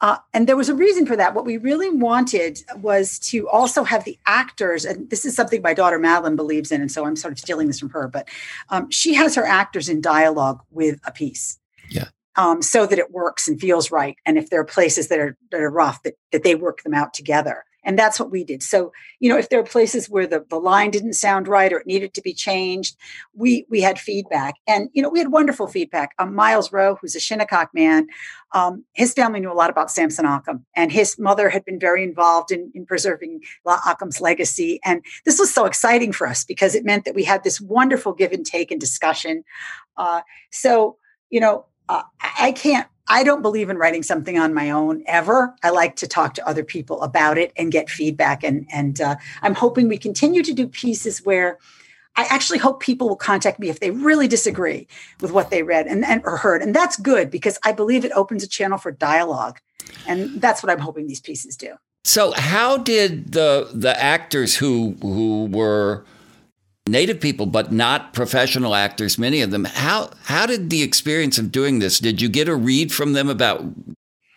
Uh, 0.00 0.18
and 0.32 0.46
there 0.46 0.56
was 0.56 0.68
a 0.68 0.74
reason 0.74 1.04
for 1.04 1.16
that. 1.16 1.34
What 1.34 1.44
we 1.44 1.56
really 1.56 1.88
wanted 1.90 2.62
was 2.76 3.18
to 3.30 3.48
also 3.48 3.82
have 3.82 4.04
the 4.04 4.16
actors, 4.26 4.84
and 4.84 5.10
this 5.10 5.24
is 5.24 5.34
something 5.34 5.60
my 5.60 5.74
daughter 5.74 5.98
Madeline 5.98 6.36
believes 6.36 6.70
in, 6.70 6.80
and 6.80 6.90
so 6.92 7.04
I'm 7.04 7.16
sort 7.16 7.32
of 7.32 7.38
stealing 7.40 7.66
this 7.66 7.80
from 7.80 7.90
her. 7.90 8.06
But 8.06 8.28
um, 8.70 8.90
she 8.90 9.14
has 9.14 9.34
her 9.34 9.44
actors 9.44 9.88
in 9.88 10.00
dialogue 10.00 10.60
with 10.70 11.00
a 11.04 11.10
piece, 11.10 11.58
Yeah. 11.90 12.08
um, 12.36 12.62
so 12.62 12.86
that 12.86 12.98
it 13.00 13.10
works 13.10 13.48
and 13.48 13.60
feels 13.60 13.90
right. 13.90 14.16
And 14.24 14.38
if 14.38 14.50
there 14.50 14.60
are 14.60 14.64
places 14.64 15.08
that 15.08 15.18
are 15.18 15.36
that 15.50 15.60
are 15.60 15.70
rough, 15.70 16.00
that 16.04 16.14
that 16.30 16.44
they 16.44 16.54
work 16.54 16.82
them 16.84 16.94
out 16.94 17.12
together. 17.12 17.64
And 17.84 17.98
that's 17.98 18.18
what 18.20 18.30
we 18.30 18.44
did. 18.44 18.62
So, 18.62 18.92
you 19.20 19.30
know, 19.30 19.38
if 19.38 19.48
there 19.48 19.60
are 19.60 19.64
places 19.64 20.10
where 20.10 20.26
the, 20.26 20.44
the 20.50 20.58
line 20.58 20.90
didn't 20.90 21.14
sound 21.14 21.48
right 21.48 21.72
or 21.72 21.78
it 21.78 21.86
needed 21.86 22.12
to 22.14 22.20
be 22.20 22.34
changed, 22.34 22.96
we 23.34 23.66
we 23.70 23.80
had 23.80 23.98
feedback. 23.98 24.56
And, 24.66 24.90
you 24.92 25.02
know, 25.02 25.08
we 25.08 25.20
had 25.20 25.32
wonderful 25.32 25.68
feedback. 25.68 26.10
Um, 26.18 26.34
Miles 26.34 26.72
Rowe, 26.72 26.96
who's 27.00 27.14
a 27.14 27.20
Shinnecock 27.20 27.70
man, 27.72 28.08
um, 28.52 28.84
his 28.92 29.12
family 29.14 29.40
knew 29.40 29.52
a 29.52 29.54
lot 29.54 29.70
about 29.70 29.90
Samson 29.90 30.26
Occom, 30.26 30.64
and 30.74 30.90
his 30.90 31.18
mother 31.18 31.48
had 31.48 31.64
been 31.64 31.78
very 31.78 32.02
involved 32.02 32.50
in, 32.50 32.70
in 32.74 32.84
preserving 32.84 33.40
La 33.64 33.78
Occom's 33.80 34.20
legacy. 34.20 34.80
And 34.84 35.02
this 35.24 35.38
was 35.38 35.52
so 35.52 35.64
exciting 35.64 36.12
for 36.12 36.26
us 36.26 36.44
because 36.44 36.74
it 36.74 36.84
meant 36.84 37.04
that 37.04 37.14
we 37.14 37.24
had 37.24 37.44
this 37.44 37.60
wonderful 37.60 38.12
give 38.12 38.32
and 38.32 38.44
take 38.44 38.70
and 38.70 38.80
discussion. 38.80 39.44
Uh, 39.96 40.22
so, 40.50 40.96
you 41.30 41.40
know, 41.40 41.66
uh, 41.88 42.02
I 42.20 42.48
I 42.48 42.52
can't, 42.52 42.86
I 43.08 43.24
don't 43.24 43.42
believe 43.42 43.70
in 43.70 43.78
writing 43.78 44.02
something 44.02 44.38
on 44.38 44.54
my 44.54 44.70
own 44.70 45.02
ever. 45.06 45.54
I 45.62 45.70
like 45.70 45.96
to 45.96 46.06
talk 46.06 46.34
to 46.34 46.48
other 46.48 46.62
people 46.62 47.02
about 47.02 47.38
it 47.38 47.52
and 47.56 47.72
get 47.72 47.88
feedback. 47.88 48.44
And, 48.44 48.66
and 48.72 49.00
uh, 49.00 49.16
I'm 49.42 49.54
hoping 49.54 49.88
we 49.88 49.98
continue 49.98 50.42
to 50.42 50.52
do 50.52 50.66
pieces 50.66 51.24
where 51.24 51.58
I 52.16 52.24
actually 52.30 52.58
hope 52.58 52.80
people 52.80 53.08
will 53.08 53.16
contact 53.16 53.58
me 53.58 53.68
if 53.68 53.80
they 53.80 53.90
really 53.90 54.28
disagree 54.28 54.88
with 55.20 55.30
what 55.30 55.50
they 55.50 55.62
read 55.62 55.86
and, 55.86 56.04
and 56.04 56.20
or 56.24 56.36
heard. 56.36 56.62
And 56.62 56.74
that's 56.74 56.96
good 56.98 57.30
because 57.30 57.58
I 57.64 57.72
believe 57.72 58.04
it 58.04 58.12
opens 58.12 58.42
a 58.42 58.48
channel 58.48 58.76
for 58.76 58.90
dialogue. 58.90 59.60
And 60.06 60.40
that's 60.40 60.62
what 60.62 60.70
I'm 60.70 60.80
hoping 60.80 61.06
these 61.06 61.20
pieces 61.20 61.56
do. 61.56 61.74
So 62.04 62.32
how 62.32 62.78
did 62.78 63.32
the 63.32 63.68
the 63.72 64.00
actors 64.02 64.56
who 64.56 64.96
who 65.02 65.46
were 65.52 66.04
native 66.88 67.20
people 67.20 67.46
but 67.46 67.72
not 67.72 68.12
professional 68.14 68.74
actors, 68.74 69.18
many 69.18 69.42
of 69.42 69.50
them, 69.50 69.64
how 69.64 70.10
how 70.24 70.46
did 70.46 70.70
the 70.70 70.82
experience 70.82 71.38
of 71.38 71.52
doing 71.52 71.78
this? 71.78 71.98
Did 71.98 72.20
you 72.20 72.28
get 72.28 72.48
a 72.48 72.56
read 72.56 72.92
from 72.92 73.12
them 73.12 73.28
about 73.28 73.64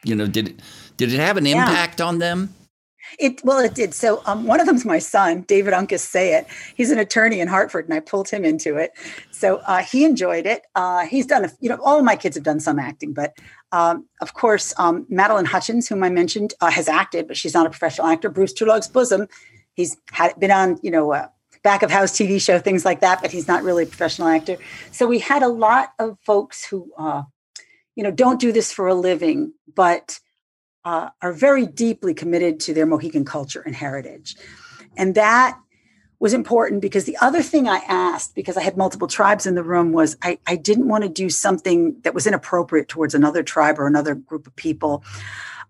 you 0.04 0.16
know, 0.16 0.28
did 0.28 0.62
did 0.97 1.14
it 1.14 1.20
have 1.20 1.38
an 1.38 1.45
Yeah. 1.45 1.62
impact 1.68 2.02
on 2.02 2.20
them? 2.20 2.54
It 3.20 3.41
well, 3.43 3.60
it 3.60 3.76
did. 3.76 3.93
So 3.93 4.22
um, 4.26 4.45
one 4.45 4.60
of 4.60 4.68
them's 4.68 4.86
my 4.86 4.99
son, 4.99 5.41
David 5.41 5.74
Uncas 5.74 6.06
Sayet. 6.06 6.45
He's 6.76 6.91
an 6.91 6.99
attorney 6.99 7.39
in 7.39 7.47
Hartford, 7.47 7.86
and 7.86 7.93
I 7.93 7.99
pulled 7.99 8.30
him 8.30 8.45
into 8.45 8.78
it. 8.78 8.91
So 9.32 9.58
uh, 9.68 9.80
he 9.80 10.06
enjoyed 10.06 10.45
it. 10.45 10.64
Uh, 10.76 11.06
he's 11.06 11.26
done, 11.26 11.45
a, 11.45 11.52
you 11.60 11.70
know, 11.70 11.78
all 11.84 11.99
of 11.99 12.06
my 12.06 12.16
kids 12.16 12.36
have 12.36 12.45
done 12.45 12.60
some 12.60 12.80
acting, 12.80 13.14
but 13.14 13.34
um, 13.74 14.06
of 14.22 14.34
course, 14.34 14.74
um, 14.78 15.06
Madeline 15.10 15.45
Hutchins, 15.45 15.88
whom 15.88 16.04
I 16.04 16.10
mentioned, 16.10 16.54
uh, 16.62 16.72
has 16.72 16.88
acted, 16.88 17.28
but 17.28 17.38
she's 17.38 17.54
not 17.54 17.66
a 17.66 17.70
professional 17.70 18.08
actor. 18.08 18.30
Bruce 18.30 18.54
Two 18.54 18.66
Dogs 18.66 18.88
Bozsum, 18.88 19.28
he's 19.74 19.97
had 20.12 20.39
been 20.39 20.52
on, 20.52 20.80
you 20.82 20.91
know, 20.91 21.12
uh, 21.12 21.28
back 21.64 21.84
of 21.84 21.91
house 21.91 22.12
TV 22.12 22.41
show, 22.41 22.59
things 22.59 22.86
like 22.86 23.01
that, 23.01 23.22
but 23.22 23.32
he's 23.32 23.47
not 23.47 23.64
really 23.64 23.84
a 23.84 23.88
professional 23.88 24.28
actor. 24.28 24.57
So 24.91 25.07
we 25.07 25.20
had 25.20 25.43
a 25.43 25.47
lot 25.47 25.93
of 25.99 26.18
folks 26.22 26.66
who, 26.66 26.91
uh, 26.97 27.24
you 27.95 28.03
know, 28.03 28.12
don't 28.12 28.39
do 28.39 28.51
this 28.51 28.72
for 28.72 28.88
a 28.88 28.95
living, 28.95 29.53
but 29.74 30.20
uh, 30.84 31.09
are 31.22 31.34
very 31.34 31.66
deeply 31.66 32.14
committed 32.14 32.59
to 32.62 32.74
their 32.74 32.86
Mohegan 32.86 33.26
culture 33.26 33.62
and 33.62 33.76
heritage. 33.76 34.36
And 34.97 35.16
that 35.16 35.59
was 36.20 36.34
important 36.34 36.82
because 36.82 37.05
the 37.05 37.18
other 37.18 37.41
thing 37.41 37.68
I 37.68 37.82
asked, 37.88 38.36
because 38.36 38.57
I 38.57 38.62
had 38.62 38.78
multiple 38.78 39.07
tribes 39.07 39.45
in 39.45 39.55
the 39.55 39.64
room, 39.64 39.91
was 39.91 40.18
I, 40.22 40.38
I 40.45 40.55
didn't 40.55 40.88
want 40.88 41.03
to 41.03 41.09
do 41.09 41.30
something 41.30 41.99
that 42.01 42.14
was 42.14 42.28
inappropriate 42.28 42.88
towards 42.88 43.16
another 43.16 43.43
tribe 43.43 43.80
or 43.80 43.88
another 43.88 44.16
group 44.16 44.45
of 44.45 44.55
people. 44.55 45.03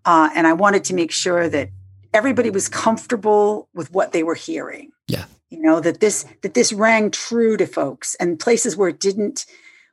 Uh, 0.04 0.30
and 0.34 0.46
I 0.46 0.52
wanted 0.52 0.84
to 0.84 0.94
make 0.94 1.10
sure 1.10 1.48
that 1.48 1.70
everybody 2.12 2.50
was 2.50 2.68
comfortable 2.68 3.68
with 3.72 3.92
what 3.92 4.12
they 4.12 4.22
were 4.22 4.34
hearing. 4.34 4.92
Yeah. 5.08 5.24
You 5.52 5.60
know, 5.60 5.80
that 5.80 6.00
this 6.00 6.24
that 6.40 6.54
this 6.54 6.72
rang 6.72 7.10
true 7.10 7.58
to 7.58 7.66
folks 7.66 8.14
and 8.14 8.40
places 8.40 8.74
where 8.74 8.88
it 8.88 8.98
didn't, 8.98 9.44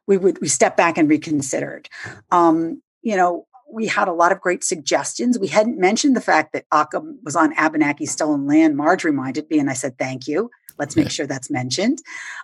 we 0.07 0.15
would 0.15 0.39
we 0.39 0.47
step 0.47 0.77
back 0.77 0.97
and 0.97 1.09
reconsidered. 1.09 1.89
Um, 2.31 2.81
you 3.01 3.17
know, 3.17 3.45
we 3.69 3.87
had 3.87 4.07
a 4.07 4.13
lot 4.13 4.31
of 4.31 4.39
great 4.39 4.63
suggestions. 4.63 5.37
We 5.37 5.47
hadn't 5.47 5.77
mentioned 5.77 6.15
the 6.15 6.21
fact 6.21 6.53
that 6.53 6.69
Occom 6.69 7.17
was 7.23 7.35
on 7.35 7.53
Abenaki 7.57 8.05
stolen 8.05 8.47
land. 8.47 8.77
Marge 8.77 9.03
reminded 9.03 9.49
me, 9.49 9.59
and 9.59 9.69
I 9.69 9.73
said, 9.73 9.97
"Thank 9.97 10.29
you. 10.29 10.49
Let's 10.77 10.95
make 10.95 11.11
sure 11.11 11.27
that's 11.27 11.51
mentioned." 11.51 11.99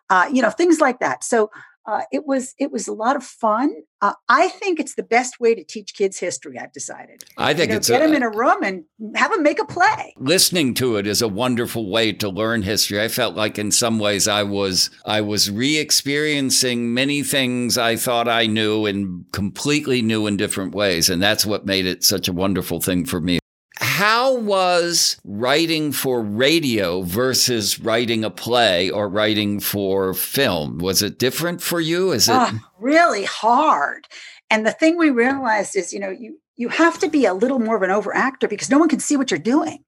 Uh, 0.09 0.29
you 0.29 0.41
know, 0.41 0.49
things 0.49 0.81
like 0.81 0.99
that. 0.99 1.23
So 1.23 1.51
uh, 1.87 2.01
it 2.11 2.25
was 2.25 2.55
it 2.57 2.71
was 2.71 2.87
a 2.87 2.93
lot 2.93 3.15
of 3.15 3.23
fun. 3.23 3.73
Uh, 4.01 4.13
I 4.27 4.49
think 4.49 4.79
it's 4.79 4.95
the 4.95 5.03
best 5.03 5.39
way 5.39 5.53
to 5.55 5.63
teach 5.63 5.93
kids 5.93 6.19
history. 6.19 6.57
I've 6.57 6.73
decided. 6.73 7.23
I 7.37 7.53
think 7.53 7.69
you 7.69 7.73
know, 7.73 7.77
it's 7.77 7.89
get 7.89 8.01
a, 8.01 8.05
them 8.05 8.15
in 8.15 8.23
a 8.23 8.29
room 8.29 8.63
and 8.63 8.83
have 9.15 9.31
them 9.31 9.43
make 9.43 9.59
a 9.59 9.65
play. 9.65 10.13
listening 10.17 10.73
to 10.75 10.97
it 10.97 11.05
is 11.05 11.21
a 11.21 11.27
wonderful 11.27 11.89
way 11.89 12.11
to 12.13 12.29
learn 12.29 12.63
history. 12.63 13.01
I 13.01 13.07
felt 13.07 13.35
like 13.35 13.59
in 13.59 13.71
some 13.71 13.99
ways 13.99 14.27
I 14.27 14.43
was 14.43 14.89
I 15.05 15.21
was 15.21 15.51
re-experiencing 15.51 16.93
many 16.93 17.21
things 17.21 17.77
I 17.77 17.95
thought 17.95 18.27
I 18.27 18.47
knew 18.47 18.85
in 18.85 19.25
completely 19.31 20.01
new 20.01 20.25
and 20.25 20.37
different 20.37 20.73
ways, 20.73 21.09
and 21.09 21.21
that's 21.21 21.45
what 21.45 21.65
made 21.65 21.85
it 21.85 22.03
such 22.03 22.27
a 22.27 22.33
wonderful 22.33 22.81
thing 22.81 23.05
for 23.05 23.21
me. 23.21 23.39
How 23.85 24.33
was 24.33 25.17
writing 25.23 25.91
for 25.91 26.19
radio 26.21 27.03
versus 27.03 27.79
writing 27.79 28.23
a 28.25 28.29
play 28.31 28.89
or 28.89 29.07
writing 29.07 29.59
for 29.59 30.13
film? 30.15 30.79
Was 30.79 31.01
it 31.03 31.19
different 31.19 31.61
for 31.61 31.79
you? 31.79 32.11
Is 32.11 32.27
it 32.27 32.33
Ah, 32.33 32.59
really 32.79 33.25
hard. 33.25 34.07
And 34.49 34.65
the 34.65 34.71
thing 34.71 34.97
we 34.97 35.11
realized 35.11 35.75
is, 35.75 35.93
you 35.93 35.99
know, 35.99 36.09
you 36.09 36.39
you 36.57 36.69
have 36.69 36.97
to 36.99 37.09
be 37.09 37.25
a 37.25 37.33
little 37.33 37.59
more 37.59 37.75
of 37.75 37.83
an 37.83 37.89
overactor 37.91 38.49
because 38.49 38.69
no 38.69 38.79
one 38.79 38.89
can 38.89 38.99
see 38.99 39.17
what 39.17 39.29
you're 39.29 39.39
doing. 39.39 39.83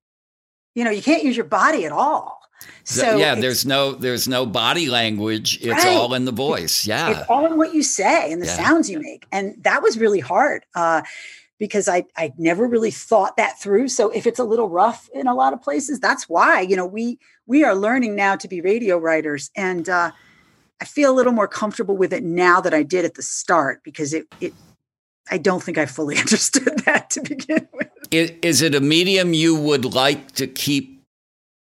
You 0.75 0.83
know, 0.83 0.91
you 0.91 1.01
can't 1.01 1.23
use 1.23 1.35
your 1.35 1.45
body 1.45 1.83
at 1.85 1.91
all. 1.91 2.39
So 2.83 3.17
yeah, 3.17 3.35
there's 3.35 3.65
no 3.65 3.93
there's 3.93 4.27
no 4.27 4.45
body 4.45 4.87
language. 4.89 5.57
It's 5.61 5.83
Right. 5.85 5.87
all 5.97 6.13
in 6.13 6.25
the 6.25 6.31
voice. 6.31 6.85
Yeah. 6.85 7.09
it's 7.21 7.29
all 7.29 7.45
in 7.47 7.57
what 7.57 7.73
you 7.73 7.81
say 7.83 8.31
and 8.31 8.41
the 8.41 8.45
Yeah. 8.47 8.55
sounds 8.57 8.89
you 8.89 8.99
make 8.99 9.25
and 9.31 9.55
that 9.63 9.81
was 9.81 9.97
really 9.97 10.19
hard 10.21 10.65
uh, 10.75 11.01
because 11.59 11.87
i 11.87 12.03
i 12.15 12.31
never 12.37 12.67
really 12.67 12.91
thought 12.91 13.37
that 13.37 13.59
through 13.59 13.87
so 13.87 14.09
if 14.11 14.25
it's 14.27 14.39
a 14.39 14.43
little 14.43 14.69
rough 14.69 15.09
in 15.13 15.27
a 15.27 15.33
lot 15.35 15.53
of 15.53 15.61
places 15.61 15.99
that's 15.99 16.27
why 16.29 16.61
you 16.61 16.75
know 16.75 16.85
we 16.85 17.17
we 17.45 17.63
are 17.63 17.75
learning 17.75 18.15
now 18.15 18.35
to 18.35 18.47
be 18.47 18.61
radio 18.61 18.97
writers 18.97 19.49
and 19.55 19.89
uh, 19.89 20.11
i 20.81 20.85
feel 20.85 21.11
a 21.11 21.15
little 21.15 21.33
more 21.33 21.47
comfortable 21.47 21.97
with 21.97 22.13
it 22.13 22.23
now 22.23 22.61
that 22.61 22.73
i 22.73 22.83
did 22.83 23.05
at 23.05 23.15
the 23.15 23.23
start 23.23 23.81
because 23.83 24.13
it 24.13 24.27
it 24.41 24.53
i 25.31 25.37
don't 25.37 25.63
think 25.63 25.77
i 25.77 25.85
fully 25.85 26.17
understood 26.25 26.77
that 26.85 27.09
to 27.09 27.21
begin 27.21 27.67
with 27.73 27.87
Is 28.11 28.61
it 28.61 28.73
a 28.75 28.79
medium 28.79 29.33
you 29.33 29.55
would 29.55 29.93
like 29.93 30.31
to 30.33 30.47
keep 30.47 30.97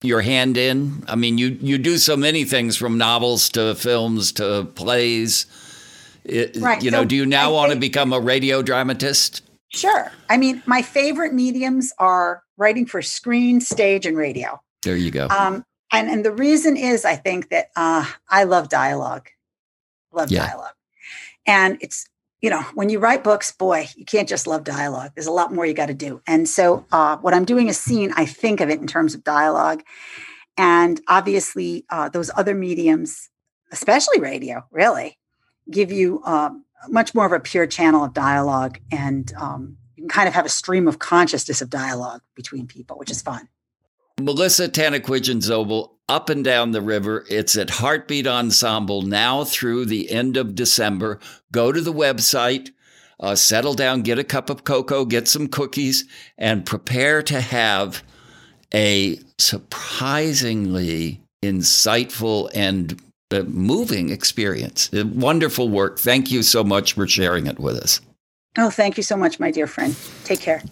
your 0.02 0.22
hand 0.22 0.56
in? 0.56 1.04
I 1.10 1.16
mean, 1.16 1.38
you 1.38 1.58
you 1.60 1.78
do 1.78 1.98
so 1.98 2.16
many 2.16 2.46
things 2.46 2.78
from 2.78 2.98
novels 2.98 3.50
to 3.50 3.76
films 3.76 4.32
to 4.34 4.64
plays. 4.76 5.46
I- 6.26 6.52
Right, 6.56 6.82
You 6.82 6.92
know, 6.92 7.02
so 7.02 7.06
do 7.06 7.16
you 7.18 7.26
now 7.26 7.50
I 7.50 7.52
want 7.52 7.74
to 7.74 7.78
become 7.80 8.14
a 8.14 8.20
radio 8.20 8.62
dramatist? 8.62 9.42
Sure 9.70 10.12
i 10.30 10.38
mean 10.38 10.62
my 10.66 10.82
favorite 10.82 11.34
mediums 11.34 11.94
are 11.98 12.44
writing 12.58 12.86
for 12.86 13.02
screen 13.02 13.62
stage 13.62 14.06
and 14.06 14.18
radio 14.18 14.60
There 14.82 14.96
you 14.98 15.12
go. 15.12 15.28
Um, 15.30 15.64
and 15.92 16.10
and 16.10 16.24
the 16.24 16.32
reason 16.32 16.78
is 16.78 17.04
I 17.06 17.16
think 17.16 17.50
that 17.50 17.68
uh, 17.76 18.06
I 18.30 18.44
love 18.46 18.70
dialogue, 18.70 19.28
love 20.12 20.30
Yeah. 20.32 20.46
dialogue, 20.48 20.76
and 21.46 21.78
it's 21.82 22.06
you 22.42 22.50
know 22.50 22.62
when 22.76 22.90
you 22.90 23.00
write 23.00 23.24
books, 23.24 23.52
boy, 23.52 23.88
you 23.98 24.06
can't 24.06 24.30
just 24.30 24.46
love 24.48 24.64
dialogue. 24.64 25.12
There's 25.16 25.28
a 25.28 25.32
lot 25.32 25.52
more 25.54 25.66
you 25.66 25.74
got 25.74 25.88
to 25.88 25.94
do. 25.94 26.22
And 26.28 26.48
so 26.48 26.86
uh, 26.92 27.18
what 27.18 27.34
I'm 27.34 27.46
doing 27.46 27.70
a 27.70 27.74
scene, 27.74 28.14
I 28.16 28.26
think 28.26 28.62
of 28.62 28.70
it 28.70 28.80
in 28.80 28.88
terms 28.88 29.16
of 29.16 29.24
dialogue, 29.24 29.82
and 30.58 31.02
obviously 31.08 31.86
uh, 31.90 32.10
those 32.10 32.30
other 32.38 32.54
mediums, 32.56 33.30
especially 33.72 34.20
radio, 34.20 34.66
really 34.72 35.18
give 35.72 35.92
you 35.92 36.22
um, 36.26 36.66
much 36.88 37.14
more 37.14 37.26
of 37.26 37.32
a 37.32 37.40
pure 37.40 37.68
channel 37.68 38.04
of 38.04 38.14
dialogue, 38.14 38.80
and 38.92 39.32
um, 39.34 39.78
you 39.96 40.04
can 40.04 40.10
kind 40.10 40.28
of 40.28 40.34
have 40.34 40.46
a 40.46 40.50
stream 40.50 40.88
of 40.88 41.00
consciousness 41.00 41.62
of 41.62 41.70
dialogue 41.70 42.22
between 42.36 42.68
people, 42.68 42.98
which 42.98 43.12
is 43.12 43.22
fun. 43.22 43.50
Melissa 44.20 44.68
Tantaquidgeon 44.68 45.42
Zobel, 45.42 45.92
Up 46.08 46.30
and 46.30 46.44
Down 46.44 46.72
the 46.72 46.82
River. 46.82 47.26
It's 47.30 47.58
at 47.58 47.70
Heartbeat 47.70 48.28
Ensemble 48.28 49.02
now 49.02 49.44
through 49.44 49.86
the 49.86 50.12
end 50.12 50.38
of 50.38 50.56
December. 50.56 51.20
Go 51.52 51.72
to 51.72 51.82
the 51.82 51.94
website, 51.94 52.72
uh, 53.20 53.36
settle 53.36 53.74
down, 53.74 54.02
get 54.02 54.20
a 54.20 54.24
cup 54.24 54.50
of 54.50 54.64
cocoa, 54.64 55.06
get 55.06 55.28
some 55.28 55.48
cookies, 55.48 56.06
and 56.38 56.66
prepare 56.66 57.22
to 57.24 57.40
have 57.42 58.04
a 58.74 59.20
surprisingly 59.38 61.22
insightful 61.42 62.50
and 62.54 63.02
uh, 63.32 63.44
moving 63.44 64.10
experience. 64.10 64.90
Wonderful 64.92 65.70
work. 65.70 66.00
Thank 66.00 66.32
you 66.32 66.42
so 66.42 66.64
much 66.64 66.94
for 66.94 67.08
sharing 67.08 67.48
it 67.48 67.60
with 67.60 67.78
us. 67.78 68.02
Oh, 68.58 68.70
thank 68.70 68.98
you 68.98 69.04
so 69.04 69.16
much, 69.16 69.40
my 69.40 69.52
dear 69.52 69.68
friend. 69.68 69.96
Take 70.24 70.42
care. 70.42 70.64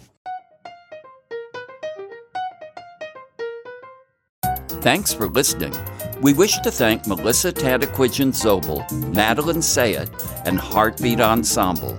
Thanks 4.80 5.12
for 5.12 5.28
listening. 5.28 5.74
We 6.20 6.32
wish 6.32 6.58
to 6.58 6.70
thank 6.70 7.06
Melissa 7.06 7.52
Tantaquidgeon 7.52 8.32
Zobel, 8.32 9.14
Madeline 9.14 9.58
Sayet, 9.58 10.10
and 10.44 10.58
Heartbeat 10.58 11.20
Ensemble. 11.20 11.96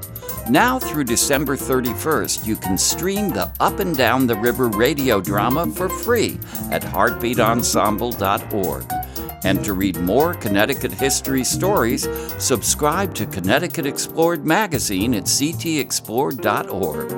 Now 0.50 0.80
through 0.80 1.06
December 1.06 1.56
31st, 1.56 2.46
you 2.46 2.56
can 2.56 2.78
stream 2.78 3.30
the 3.30 3.52
Up 3.60 3.80
and 3.80 3.96
Down 3.96 4.28
the 4.28 4.36
River 4.36 4.68
radio 4.68 5.22
drama 5.22 5.68
for 5.68 5.88
free 5.88 6.40
at 6.72 6.82
heartbeatensemble.org. 6.82 9.09
And 9.44 9.64
to 9.64 9.74
read 9.74 9.98
more 9.98 10.34
Connecticut 10.34 10.92
history 10.92 11.44
stories, 11.44 12.08
subscribe 12.38 13.14
to 13.16 13.26
Connecticut 13.26 13.86
Explored 13.86 14.46
magazine 14.46 15.14
at 15.14 15.24
ctexplored.org. 15.24 17.10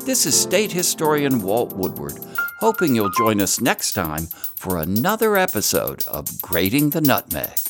This 0.00 0.26
is 0.26 0.40
State 0.40 0.72
Historian 0.72 1.42
Walt 1.42 1.74
Woodward 1.74 2.18
hoping 2.58 2.94
you'll 2.94 3.10
join 3.10 3.40
us 3.40 3.60
next 3.60 3.92
time 3.92 4.26
for 4.26 4.78
another 4.78 5.36
episode 5.36 6.04
of 6.06 6.42
Grating 6.42 6.90
the 6.90 7.00
Nutmeg. 7.00 7.67